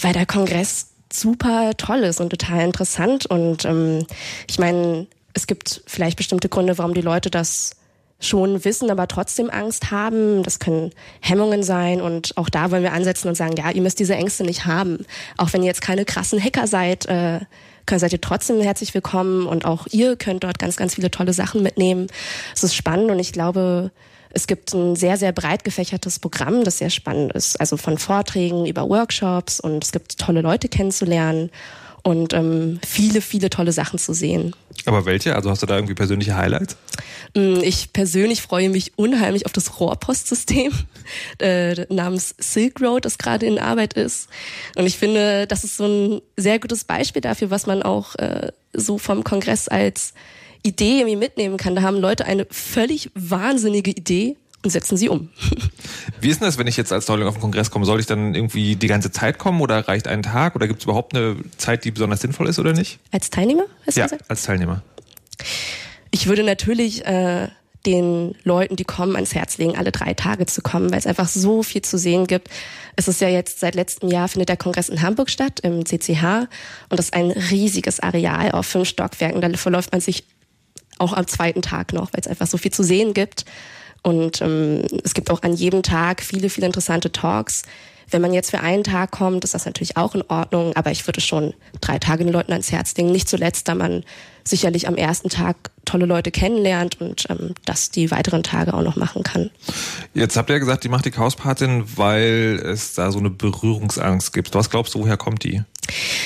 [0.00, 3.26] weil der Kongress super toll ist und total interessant.
[3.26, 4.06] Und ähm,
[4.48, 7.76] ich meine, es gibt vielleicht bestimmte Gründe, warum die Leute das
[8.20, 10.42] schon wissen, aber trotzdem Angst haben.
[10.42, 14.00] Das können Hemmungen sein und auch da wollen wir ansetzen und sagen, ja, ihr müsst
[14.00, 15.04] diese Ängste nicht haben.
[15.36, 17.40] Auch wenn ihr jetzt keine krassen Hacker seid, äh,
[17.86, 21.32] könnt, seid ihr trotzdem herzlich willkommen und auch ihr könnt dort ganz, ganz viele tolle
[21.32, 22.08] Sachen mitnehmen.
[22.54, 23.92] Es ist spannend und ich glaube,
[24.30, 27.58] es gibt ein sehr, sehr breit gefächertes Programm, das sehr spannend ist.
[27.60, 31.50] Also von Vorträgen über Workshops und es gibt tolle Leute kennenzulernen
[32.02, 34.54] und ähm, viele, viele tolle Sachen zu sehen.
[34.86, 35.34] Aber welche?
[35.34, 36.76] Also hast du da irgendwie persönliche Highlights?
[37.34, 40.72] Mm, Ich persönlich freue mich unheimlich auf das Rohrpostsystem
[41.40, 44.28] äh, namens Silk Road, das gerade in Arbeit ist.
[44.76, 48.52] Und ich finde, das ist so ein sehr gutes Beispiel dafür, was man auch äh,
[48.72, 50.14] so vom Kongress als
[50.62, 51.74] Idee irgendwie mitnehmen kann.
[51.74, 55.28] Da haben Leute eine völlig wahnsinnige Idee und setzen sie um.
[56.20, 57.84] Wie ist denn das, wenn ich jetzt als Neuling auf den Kongress komme?
[57.84, 60.56] Soll ich dann irgendwie die ganze Zeit kommen oder reicht ein Tag?
[60.56, 62.98] Oder gibt es überhaupt eine Zeit, die besonders sinnvoll ist oder nicht?
[63.12, 63.64] Als Teilnehmer?
[63.86, 64.28] Ja, gesagt?
[64.28, 64.82] als Teilnehmer.
[66.10, 67.48] Ich würde natürlich äh,
[67.86, 71.28] den Leuten, die kommen, ans Herz legen, alle drei Tage zu kommen, weil es einfach
[71.28, 72.48] so viel zu sehen gibt.
[72.96, 76.48] Es ist ja jetzt seit letztem Jahr findet der Kongress in Hamburg statt, im CCH.
[76.88, 79.40] Und das ist ein riesiges Areal auf fünf Stockwerken.
[79.40, 80.24] Da verläuft man sich
[80.98, 83.44] auch am zweiten Tag noch, weil es einfach so viel zu sehen gibt.
[84.02, 87.62] Und ähm, es gibt auch an jedem Tag viele, viele interessante Talks.
[88.10, 91.06] wenn man jetzt für einen Tag kommt, ist das natürlich auch in Ordnung, aber ich
[91.06, 93.12] würde schon drei Tage den Leuten ans Herz legen.
[93.12, 94.04] Nicht zuletzt, da man
[94.44, 98.96] sicherlich am ersten Tag tolle Leute kennenlernt und ähm, das die weiteren Tage auch noch
[98.96, 99.50] machen kann.
[100.14, 104.32] Jetzt habt ihr ja gesagt, die macht die Chaospatin, weil es da so eine Berührungsangst
[104.32, 104.54] gibt.
[104.54, 105.62] Was glaubst du, woher kommt die?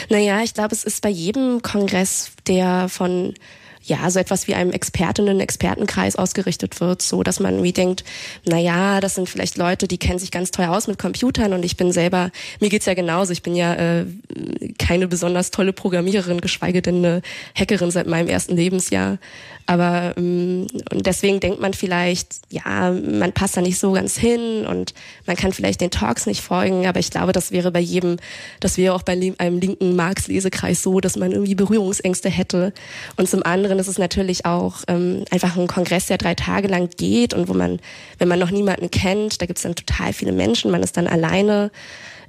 [0.08, 3.34] Naja, ich glaube, es ist bei jedem Kongress, der von
[3.82, 8.04] ja, so etwas wie einem Expertinnen, Expertenkreis ausgerichtet wird, so dass man wie denkt,
[8.44, 11.64] na ja, das sind vielleicht Leute, die kennen sich ganz toll aus mit Computern und
[11.64, 12.30] ich bin selber,
[12.60, 14.06] mir geht's ja genauso, ich bin ja äh,
[14.78, 17.22] keine besonders tolle Programmiererin, geschweige denn eine
[17.54, 19.18] Hackerin seit meinem ersten Lebensjahr.
[19.66, 24.66] Aber ähm, und deswegen denkt man vielleicht, ja, man passt da nicht so ganz hin
[24.66, 24.92] und
[25.26, 28.16] man kann vielleicht den Talks nicht folgen, aber ich glaube, das wäre bei jedem,
[28.60, 32.72] das wäre auch bei einem linken Marx-Lesekreis so, dass man irgendwie Berührungsängste hätte.
[33.16, 36.90] Und zum anderen ist es natürlich auch ähm, einfach ein Kongress, der drei Tage lang
[36.96, 37.80] geht und wo man,
[38.18, 41.06] wenn man noch niemanden kennt, da gibt es dann total viele Menschen, man ist dann
[41.06, 41.70] alleine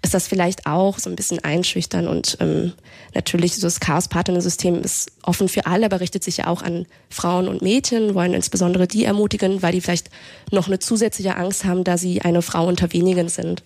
[0.03, 2.74] ist das vielleicht auch so ein bisschen einschüchtern und ähm,
[3.14, 7.48] natürlich so das Chaos-Partner-System ist offen für alle, aber richtet sich ja auch an Frauen
[7.48, 10.10] und Mädchen, wollen insbesondere die ermutigen, weil die vielleicht
[10.52, 13.64] noch eine zusätzliche Angst haben, da sie eine Frau unter wenigen sind.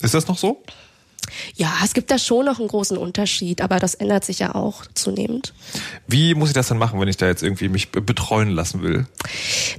[0.00, 0.62] Ist das noch so?
[1.54, 4.84] Ja, es gibt da schon noch einen großen Unterschied, aber das ändert sich ja auch
[4.94, 5.54] zunehmend.
[6.06, 9.06] Wie muss ich das dann machen, wenn ich da jetzt irgendwie mich betreuen lassen will?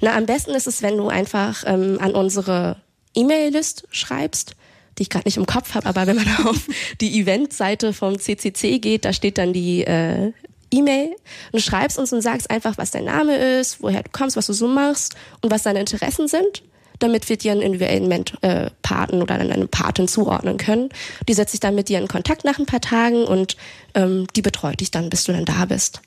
[0.01, 2.77] Na, am besten ist es, wenn du einfach ähm, an unsere
[3.15, 4.55] E-Mail-List schreibst
[4.97, 6.67] die ich gerade nicht im Kopf habe, aber wenn man auf
[6.99, 10.33] die Eventseite vom CCC geht, da steht dann die äh,
[10.71, 11.15] E-Mail
[11.51, 14.47] und du schreibst uns und sagst einfach, was dein Name ist, woher du kommst, was
[14.47, 16.63] du so machst und was deine Interessen sind
[16.99, 20.89] damit wir dir einen individuellen Ment äh, Paten oder eine Patin zuordnen können.
[21.27, 23.57] Die setzt sich dann mit dir in Kontakt nach ein paar Tagen und
[23.95, 26.01] ähm, die betreut dich dann, bis du dann da bist.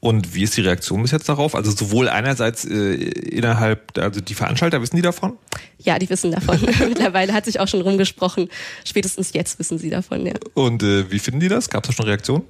[0.00, 1.54] Und wie ist die Reaktion bis jetzt darauf?
[1.54, 5.34] Also sowohl einerseits äh, innerhalb, also die Veranstalter, wissen die davon?
[5.78, 6.58] Ja, die wissen davon.
[6.88, 8.48] Mittlerweile hat sich auch schon rumgesprochen.
[8.84, 10.34] Spätestens jetzt wissen sie davon, ja.
[10.54, 11.68] Und äh, wie finden die das?
[11.68, 12.44] Gab es da schon Reaktionen?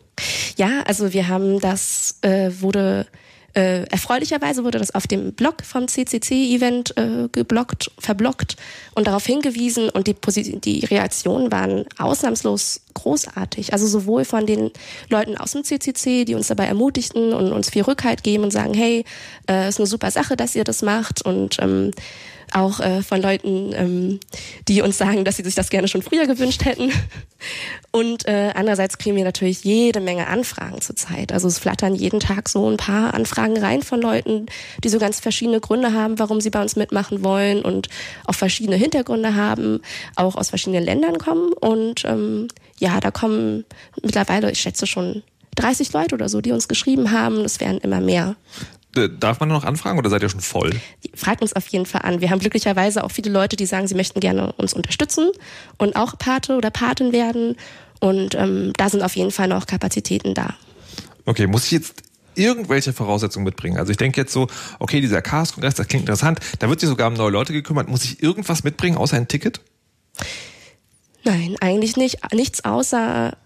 [0.57, 3.07] Ja, also wir haben das, äh, wurde
[3.55, 8.57] äh, erfreulicherweise wurde das auf dem Blog vom CCC-Event äh, geblockt, verblockt
[8.95, 10.15] und darauf hingewiesen und die,
[10.61, 13.73] die Reaktionen waren ausnahmslos großartig.
[13.73, 14.71] Also sowohl von den
[15.09, 18.75] Leuten aus dem CCC, die uns dabei ermutigten und uns viel Rückhalt geben und sagen,
[18.75, 19.05] hey,
[19.49, 21.93] äh, ist eine super Sache, dass ihr das macht und ähm,
[22.53, 24.21] auch äh, von Leuten, ähm,
[24.69, 26.93] die uns sagen, dass sie sich das gerne schon früher gewünscht hätten.
[27.93, 31.33] Und äh, andererseits kriegen wir natürlich jede Menge Anfragen zurzeit.
[31.33, 34.47] Also es flattern jeden Tag so ein paar Anfragen rein von Leuten,
[34.85, 37.89] die so ganz verschiedene Gründe haben, warum sie bei uns mitmachen wollen und
[38.27, 39.81] auch verschiedene Hintergründe haben,
[40.17, 41.53] auch aus verschiedenen Ländern kommen.
[41.53, 42.49] Und ähm,
[42.81, 43.65] ja, da kommen
[44.03, 45.23] mittlerweile, ich schätze schon
[45.57, 47.45] 30 Leute oder so, die uns geschrieben haben.
[47.45, 48.37] Es werden immer mehr.
[48.93, 50.73] Darf man noch anfragen oder seid ihr schon voll?
[51.15, 52.21] Fragt uns auf jeden Fall an.
[52.21, 55.31] Wir haben glücklicherweise auch viele Leute, die sagen, sie möchten gerne uns unterstützen
[55.79, 57.57] und auch Pate oder Patin werden.
[58.01, 60.55] Und ähm, da sind auf jeden Fall noch Kapazitäten da.
[61.25, 62.03] Okay, muss ich jetzt
[62.35, 63.77] irgendwelche Voraussetzungen mitbringen?
[63.77, 64.49] Also ich denke jetzt so,
[64.81, 66.41] okay, dieser Chaos-Kongress, das klingt interessant.
[66.59, 67.89] Da wird sich sogar um neue Leute gekümmert.
[67.89, 69.61] Muss ich irgendwas mitbringen, außer ein Ticket?
[71.25, 72.19] Nein, eigentlich nicht.
[72.33, 73.37] Nichts außer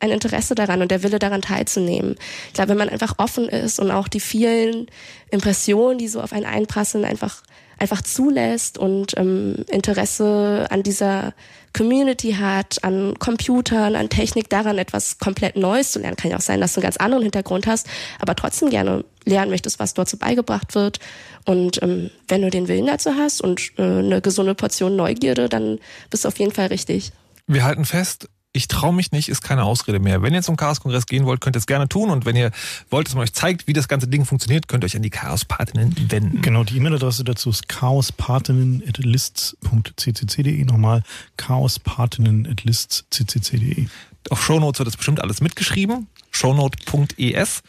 [0.00, 2.16] ein Interesse daran und der Wille daran teilzunehmen.
[2.48, 4.86] Ich glaube, wenn man einfach offen ist und auch die vielen
[5.30, 7.42] Impressionen, die so auf einen einprasseln, einfach
[7.78, 11.34] einfach zulässt und ähm, Interesse an dieser
[11.76, 16.16] Community hat, an Computern, an Technik, daran etwas komplett Neues zu lernen.
[16.16, 17.88] Kann ja auch sein, dass du einen ganz anderen Hintergrund hast,
[18.20, 21.00] aber trotzdem gerne lernen möchtest, was dort so beigebracht wird.
[21.46, 25.78] Und ähm, wenn du den Willen dazu hast und äh, eine gesunde Portion Neugierde, dann
[26.10, 27.12] bist du auf jeden Fall richtig.
[27.46, 30.22] Wir halten fest, ich traue mich nicht, ist keine Ausrede mehr.
[30.22, 32.10] Wenn ihr zum Chaos-Kongress gehen wollt, könnt ihr es gerne tun.
[32.10, 32.52] Und wenn ihr
[32.88, 35.10] wollt, dass man euch zeigt, wie das ganze Ding funktioniert, könnt ihr euch an die
[35.10, 36.40] Chaos-Partinnen wenden.
[36.40, 40.64] Genau, die E-Mail-Adresse dazu ist chaospartinnen.lists.ccc.de.
[40.64, 41.02] Nochmal
[41.36, 43.88] chaospartinnen.lists.ccc.de.
[44.30, 46.06] Auf Shownotes wird das bestimmt alles mitgeschrieben.
[46.30, 47.62] Shownote.es.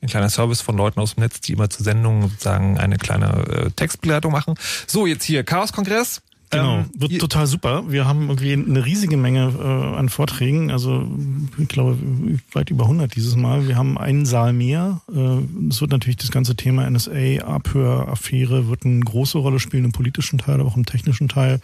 [0.00, 3.46] Ein kleiner Service von Leuten aus dem Netz, die immer zur Sendung sozusagen eine kleine
[3.46, 4.54] äh, Textbegleitung machen.
[4.86, 6.22] So, jetzt hier Chaos-Kongress.
[6.50, 7.84] Genau, ähm, wird total super.
[7.88, 11.06] Wir haben irgendwie eine riesige Menge äh, an Vorträgen, also
[11.58, 11.96] ich glaube
[12.52, 13.68] weit über 100 dieses Mal.
[13.68, 15.00] Wir haben einen Saal mehr.
[15.14, 19.92] Äh, es wird natürlich das ganze Thema NSA, Abhöraffäre wird eine große Rolle spielen im
[19.92, 21.60] politischen Teil, aber auch im technischen Teil.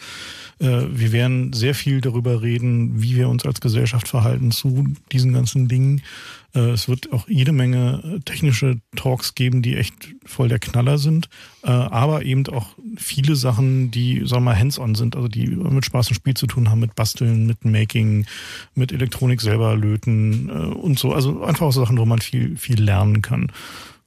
[0.61, 5.33] Äh, wir werden sehr viel darüber reden, wie wir uns als Gesellschaft verhalten zu diesen
[5.33, 6.03] ganzen Dingen.
[6.57, 10.99] Äh, es wird auch jede Menge äh, technische Talks geben, die echt voll der Knaller
[10.99, 11.29] sind,
[11.63, 15.85] äh, aber eben auch viele Sachen, die, sagen wir mal, hands-on sind, also die mit
[15.85, 18.27] Spaß und Spiel zu tun haben, mit Basteln, mit Making,
[18.75, 21.13] mit Elektronik selber löten und so.
[21.13, 23.53] Also einfach auch Sachen, wo man viel, viel lernen kann.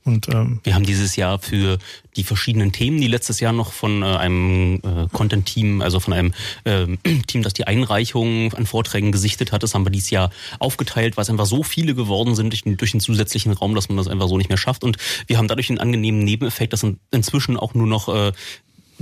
[0.10, 1.78] Und ähm, wir haben dieses Jahr für
[2.16, 6.34] die verschiedenen Themen, die letztes Jahr noch von äh, einem äh, Content-Team, also von einem
[6.64, 6.88] äh,
[7.28, 11.22] Team, das die Einreichung an Vorträgen gesichtet hat, das haben wir dieses Jahr aufgeteilt, weil
[11.22, 14.08] es einfach so viele geworden sind durch den, durch den zusätzlichen Raum, dass man das
[14.08, 14.84] einfach so nicht mehr schafft.
[14.84, 18.32] Und wir haben dadurch einen angenehmen Nebeneffekt, dass inzwischen auch nur noch äh,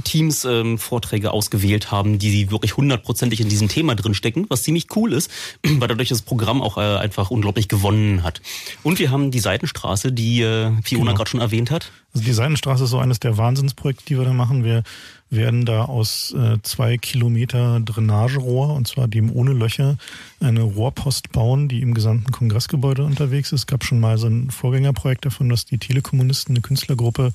[0.04, 5.14] Teams ähm, Vorträge ausgewählt haben, die wirklich hundertprozentig in diesem Thema drinstecken, was ziemlich cool
[5.14, 5.32] ist,
[5.64, 8.42] weil dadurch das Programm auch äh, einfach unglaublich gewonnen hat.
[8.84, 11.18] Und wir haben die Seitenstraße, die äh, Fiona genau.
[11.18, 11.92] gerade schon erwähnt hat.
[12.14, 14.64] Also die Seitenstraße ist so eines der Wahnsinnsprojekte, die wir da machen.
[14.64, 14.84] Wir
[15.30, 19.98] werden da aus äh, zwei Kilometer Drainagerohr, und zwar dem ohne Löcher,
[20.40, 23.62] eine Rohrpost bauen, die im gesamten Kongressgebäude unterwegs ist.
[23.62, 27.32] Es gab schon mal so ein Vorgängerprojekt davon, dass die Telekommunisten eine Künstlergruppe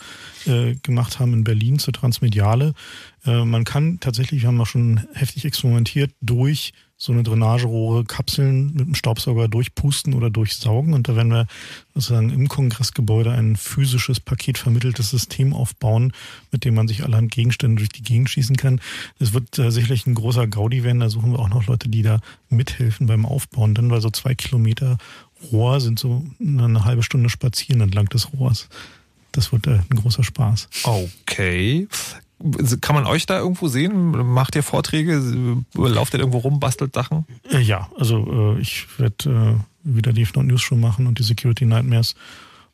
[0.47, 2.75] äh, gemacht haben in Berlin zur Transmediale.
[3.27, 6.73] Äh, man kann tatsächlich, wir haben auch schon heftig experimentiert, durch
[7.03, 10.95] so eine Drainagerohre Kapseln mit dem Staubsauger durchpusten oder durchsaugen.
[10.95, 11.49] Und da werden wir
[11.95, 16.13] sozusagen im Kongressgebäude ein physisches, paketvermitteltes System aufbauen,
[16.53, 18.81] mit dem man sich allerhand Gegenstände durch die Gegend schießen kann.
[19.19, 21.01] Es wird äh, sicherlich ein großer Gaudi werden.
[21.01, 22.21] Da suchen wir auch noch Leute, die da
[22.51, 23.75] mithelfen beim Aufbauen.
[23.75, 24.97] Dann, weil so zwei Kilometer
[25.51, 28.69] Rohr sind so eine halbe Stunde spazieren entlang des Rohrs.
[29.33, 30.69] Das wird äh, ein großer Spaß.
[30.85, 31.89] Okay.
[32.81, 34.11] Kann man euch da irgendwo sehen?
[34.33, 35.21] Macht ihr Vorträge?
[35.75, 37.27] Lauft ihr irgendwo rum, bastelt Sachen?
[37.51, 41.23] Äh, ja, also äh, ich werde äh, wieder die Not News Show machen und die
[41.23, 42.15] Security Nightmares.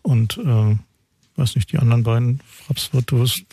[0.02, 3.44] Und weiß nicht, die anderen beiden, Fraps, du wirst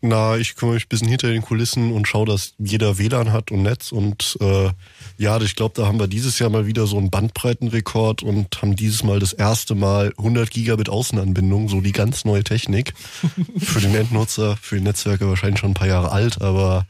[0.00, 3.50] na, ich kümmere mich ein bisschen hinter den Kulissen und schaue, dass jeder WLAN hat
[3.52, 3.92] und Netz.
[3.92, 4.70] Und äh,
[5.16, 8.74] ja, ich glaube, da haben wir dieses Jahr mal wieder so einen Bandbreitenrekord und haben
[8.74, 12.94] dieses Mal das erste Mal 100 Gigabit Außenanbindung, so die ganz neue Technik.
[13.58, 16.86] für den Endnutzer, für die Netzwerke wahrscheinlich schon ein paar Jahre alt, aber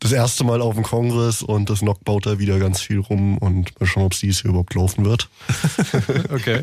[0.00, 3.38] das erste Mal auf dem Kongress und das NOC baut da wieder ganz viel rum
[3.38, 5.28] und mal schauen, ob es dieses Jahr überhaupt laufen wird.
[6.30, 6.62] okay.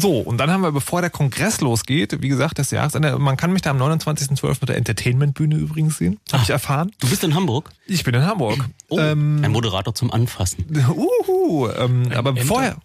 [0.00, 3.52] So, und dann haben wir, bevor der Kongress losgeht, wie gesagt, das Jahresende, man kann
[3.52, 4.56] mich da am 29.12.
[4.60, 6.18] mit der Entertainment-Bühne übrigens sehen.
[6.32, 6.92] Habe ich erfahren.
[7.00, 7.70] Du bist in Hamburg?
[7.86, 8.64] Ich bin in Hamburg.
[8.88, 10.64] Oh, ähm, ein Moderator zum Anfassen.
[10.88, 12.76] Uhu, ähm, aber vorher,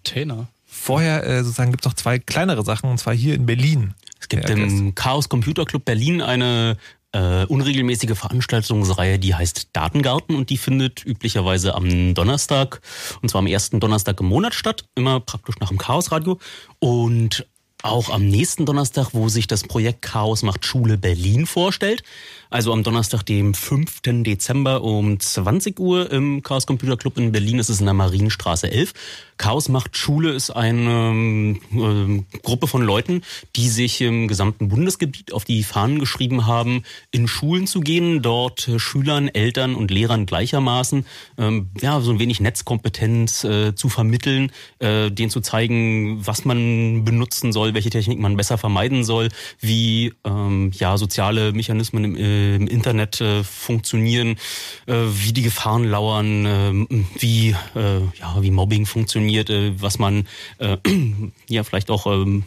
[0.65, 3.94] vorher äh, sozusagen gibt's noch zwei kleinere Sachen, und zwar hier in Berlin.
[4.19, 6.77] Es gibt im Chaos Computer Club Berlin eine
[7.14, 12.81] äh, unregelmäßige Veranstaltungsreihe, die heißt Datengarten und die findet üblicherweise am Donnerstag,
[13.22, 16.40] und zwar am ersten Donnerstag im Monat statt, immer praktisch nach dem Chaosradio.
[16.80, 17.48] Und
[17.84, 22.02] auch am nächsten Donnerstag, wo sich das Projekt Chaos macht Schule Berlin vorstellt.
[22.49, 24.23] Also am Donnerstag, dem 5.
[24.23, 27.57] Dezember um 20 Uhr im Chaos Computer Club in Berlin.
[27.57, 28.94] Das ist in der Marienstraße 11.
[29.38, 29.98] Chaos macht.
[29.98, 33.22] Schule ist eine äh, Gruppe von Leuten,
[33.56, 38.68] die sich im gesamten Bundesgebiet auf die Fahnen geschrieben haben, in Schulen zu gehen, dort
[38.68, 41.06] äh, Schülern, Eltern und Lehrern gleichermaßen
[41.38, 47.06] ähm, ja so ein wenig Netzkompetenz äh, zu vermitteln, äh, denen zu zeigen, was man
[47.06, 49.30] benutzen soll, welche Technik man besser vermeiden soll,
[49.60, 54.38] wie ähm, ja soziale Mechanismen im äh, im Internet äh, funktionieren,
[54.86, 60.28] äh, wie die Gefahren lauern, äh, wie, äh, ja, wie Mobbing funktioniert, äh, was man
[60.58, 60.78] äh,
[61.50, 62.44] ja vielleicht auch ähm,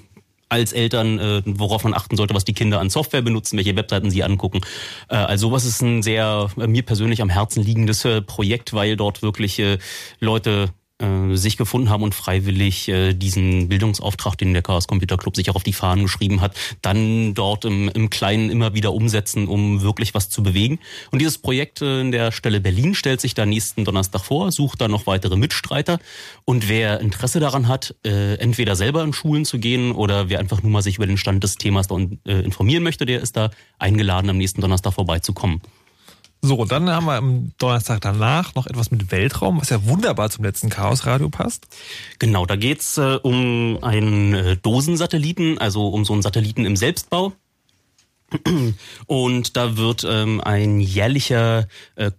[0.49, 4.11] als Eltern, äh, worauf man achten sollte, was die Kinder an Software benutzen, welche Webseiten
[4.11, 4.61] sie angucken.
[5.09, 9.61] Also sowas ist ein sehr mir persönlich am Herzen liegendes Projekt, weil dort wirklich
[10.21, 10.71] Leute
[11.37, 15.57] sich gefunden haben und freiwillig äh, diesen Bildungsauftrag, den der Chaos Computer Club sich auch
[15.57, 20.15] auf die Fahnen geschrieben hat, dann dort im, im Kleinen immer wieder umsetzen, um wirklich
[20.15, 20.79] was zu bewegen.
[21.11, 24.81] Und dieses Projekt äh, in der Stelle Berlin stellt sich da nächsten Donnerstag vor, sucht
[24.81, 25.99] da noch weitere Mitstreiter.
[26.45, 30.63] Und wer Interesse daran hat, äh, entweder selber in Schulen zu gehen oder wer einfach
[30.63, 31.97] nur mal sich über den Stand des Themas da
[32.27, 35.61] äh, informieren möchte, der ist da eingeladen, am nächsten Donnerstag vorbeizukommen.
[36.43, 40.45] So, dann haben wir am Donnerstag danach noch etwas mit Weltraum, was ja wunderbar zum
[40.45, 41.67] letzten Chaosradio passt.
[42.19, 47.33] Genau, da geht's äh, um einen äh, Dosensatelliten, also um so einen Satelliten im Selbstbau.
[49.07, 52.11] Und da wird ähm, ein jährlicher äh,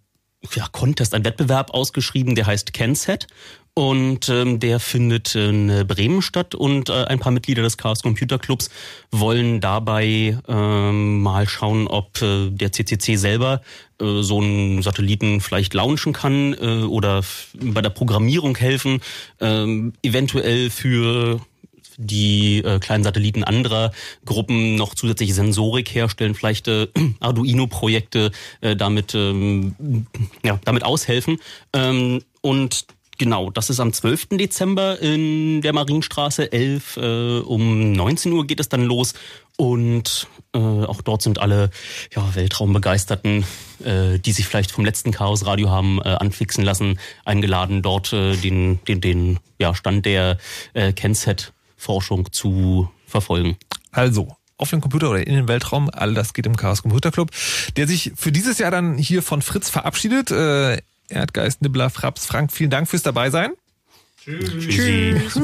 [0.53, 3.27] ja, Contest, ein Wettbewerb ausgeschrieben, der heißt CanSat.
[3.77, 8.39] Und ähm, der findet in Bremen statt und äh, ein paar Mitglieder des Chaos Computer
[8.39, 8.71] Clubs
[9.11, 13.61] wollen dabei ähm, mal schauen, ob äh, der CCC selber
[14.01, 17.21] äh, so einen Satelliten vielleicht launchen kann äh, oder
[17.53, 18.99] bei der Programmierung helfen,
[19.41, 19.67] äh,
[20.01, 21.39] eventuell für
[21.97, 23.91] die äh, kleinen Satelliten anderer
[24.25, 26.87] Gruppen noch zusätzliche Sensorik herstellen, vielleicht äh,
[27.19, 28.31] Arduino-Projekte
[28.61, 30.07] äh, damit ähm,
[30.43, 31.37] ja damit aushelfen.
[31.73, 32.87] Ähm, und
[33.17, 34.27] Genau, das ist am 12.
[34.31, 36.97] Dezember in der Marienstraße 11.
[36.97, 39.13] Äh, um 19 Uhr geht es dann los.
[39.57, 41.71] Und äh, auch dort sind alle
[42.15, 43.43] ja, Weltraumbegeisterten,
[43.83, 48.35] äh, die sich vielleicht vom letzten Chaos Radio haben äh, anfixen lassen, eingeladen, dort äh,
[48.35, 50.37] den, den, den ja, Stand der
[50.73, 53.57] äh, Kenset Forschung zu verfolgen.
[53.91, 57.31] Also, auf dem Computer oder in den Weltraum, all das geht im Chaos Computer Club,
[57.77, 60.31] der sich für dieses Jahr dann hier von Fritz verabschiedet.
[60.31, 63.51] Äh, Erdgeist, Nibbler, Fraps, Frank, vielen Dank fürs dabei sein.
[64.27, 65.39] Tschüss.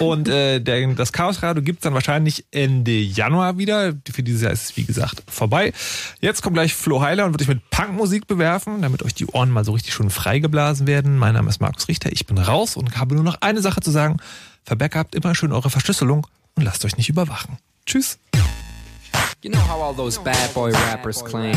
[0.00, 3.94] Und äh, der, das Chaos Radio gibt's dann wahrscheinlich Ende Januar wieder.
[4.10, 5.72] Für dieses Jahr ist es, wie gesagt, vorbei.
[6.20, 9.50] Jetzt kommt gleich Flo Heiler und wird euch mit Punkmusik bewerfen, damit euch die Ohren
[9.50, 11.16] mal so richtig schön freigeblasen werden.
[11.16, 13.90] Mein Name ist Markus Richter, ich bin raus und habe nur noch eine Sache zu
[13.90, 14.18] sagen.
[14.64, 17.56] Verbackupt immer schön eure Verschlüsselung und lasst euch nicht überwachen.
[17.86, 18.18] Tschüss.
[19.42, 21.56] You know how all those bad boy rappers claim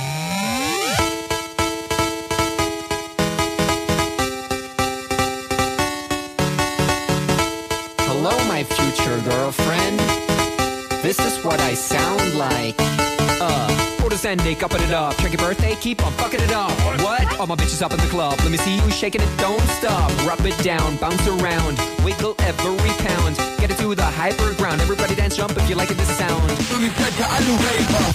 [8.61, 9.99] My future girlfriend.
[11.01, 12.75] This is what I sound like.
[13.41, 15.17] Uh, orders ending, upping it up.
[15.17, 16.71] Check your birthday, keep on fucking it up.
[17.01, 17.39] What?
[17.39, 18.37] All my bitches up in the club.
[18.39, 20.11] Let me see you shaking it, don't stop.
[20.27, 23.35] Rub it down, bounce around, wiggle every pound.
[23.57, 24.79] Get it to the hyper ground.
[24.81, 26.51] Everybody dance, jump if you like it, this sound.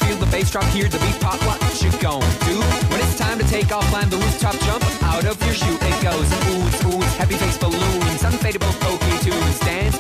[0.07, 1.43] Feel the bass drop, hear the beat pop.
[1.43, 2.61] What you gon' do?
[2.91, 5.75] When it's time to take off, climb the rooftop, jump out of your shoe.
[5.75, 9.96] It goes oohs, oohs, happy face balloons, unfadable pokey tunes, dance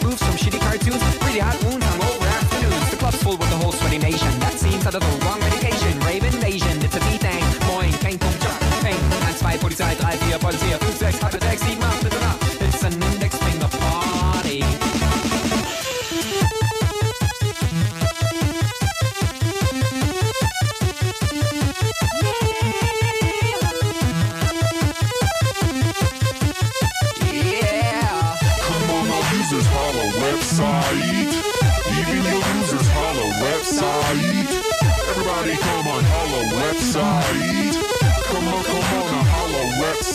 [0.47, 2.90] shitty cartoons, really hot wounds, hungover afternoons.
[2.90, 4.31] The club's full with the whole sweaty nation.
[4.39, 5.98] That seems out of the wrong medication.
[6.01, 7.43] Rave invasion, it's a B-thing.
[7.66, 8.40] Moin, kein Punkt,
[8.82, 8.94] Peng.
[8.94, 10.85] 1, 2, Polizei, 3, 4, Polizei,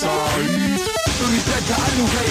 [0.04, 2.31] i don't care.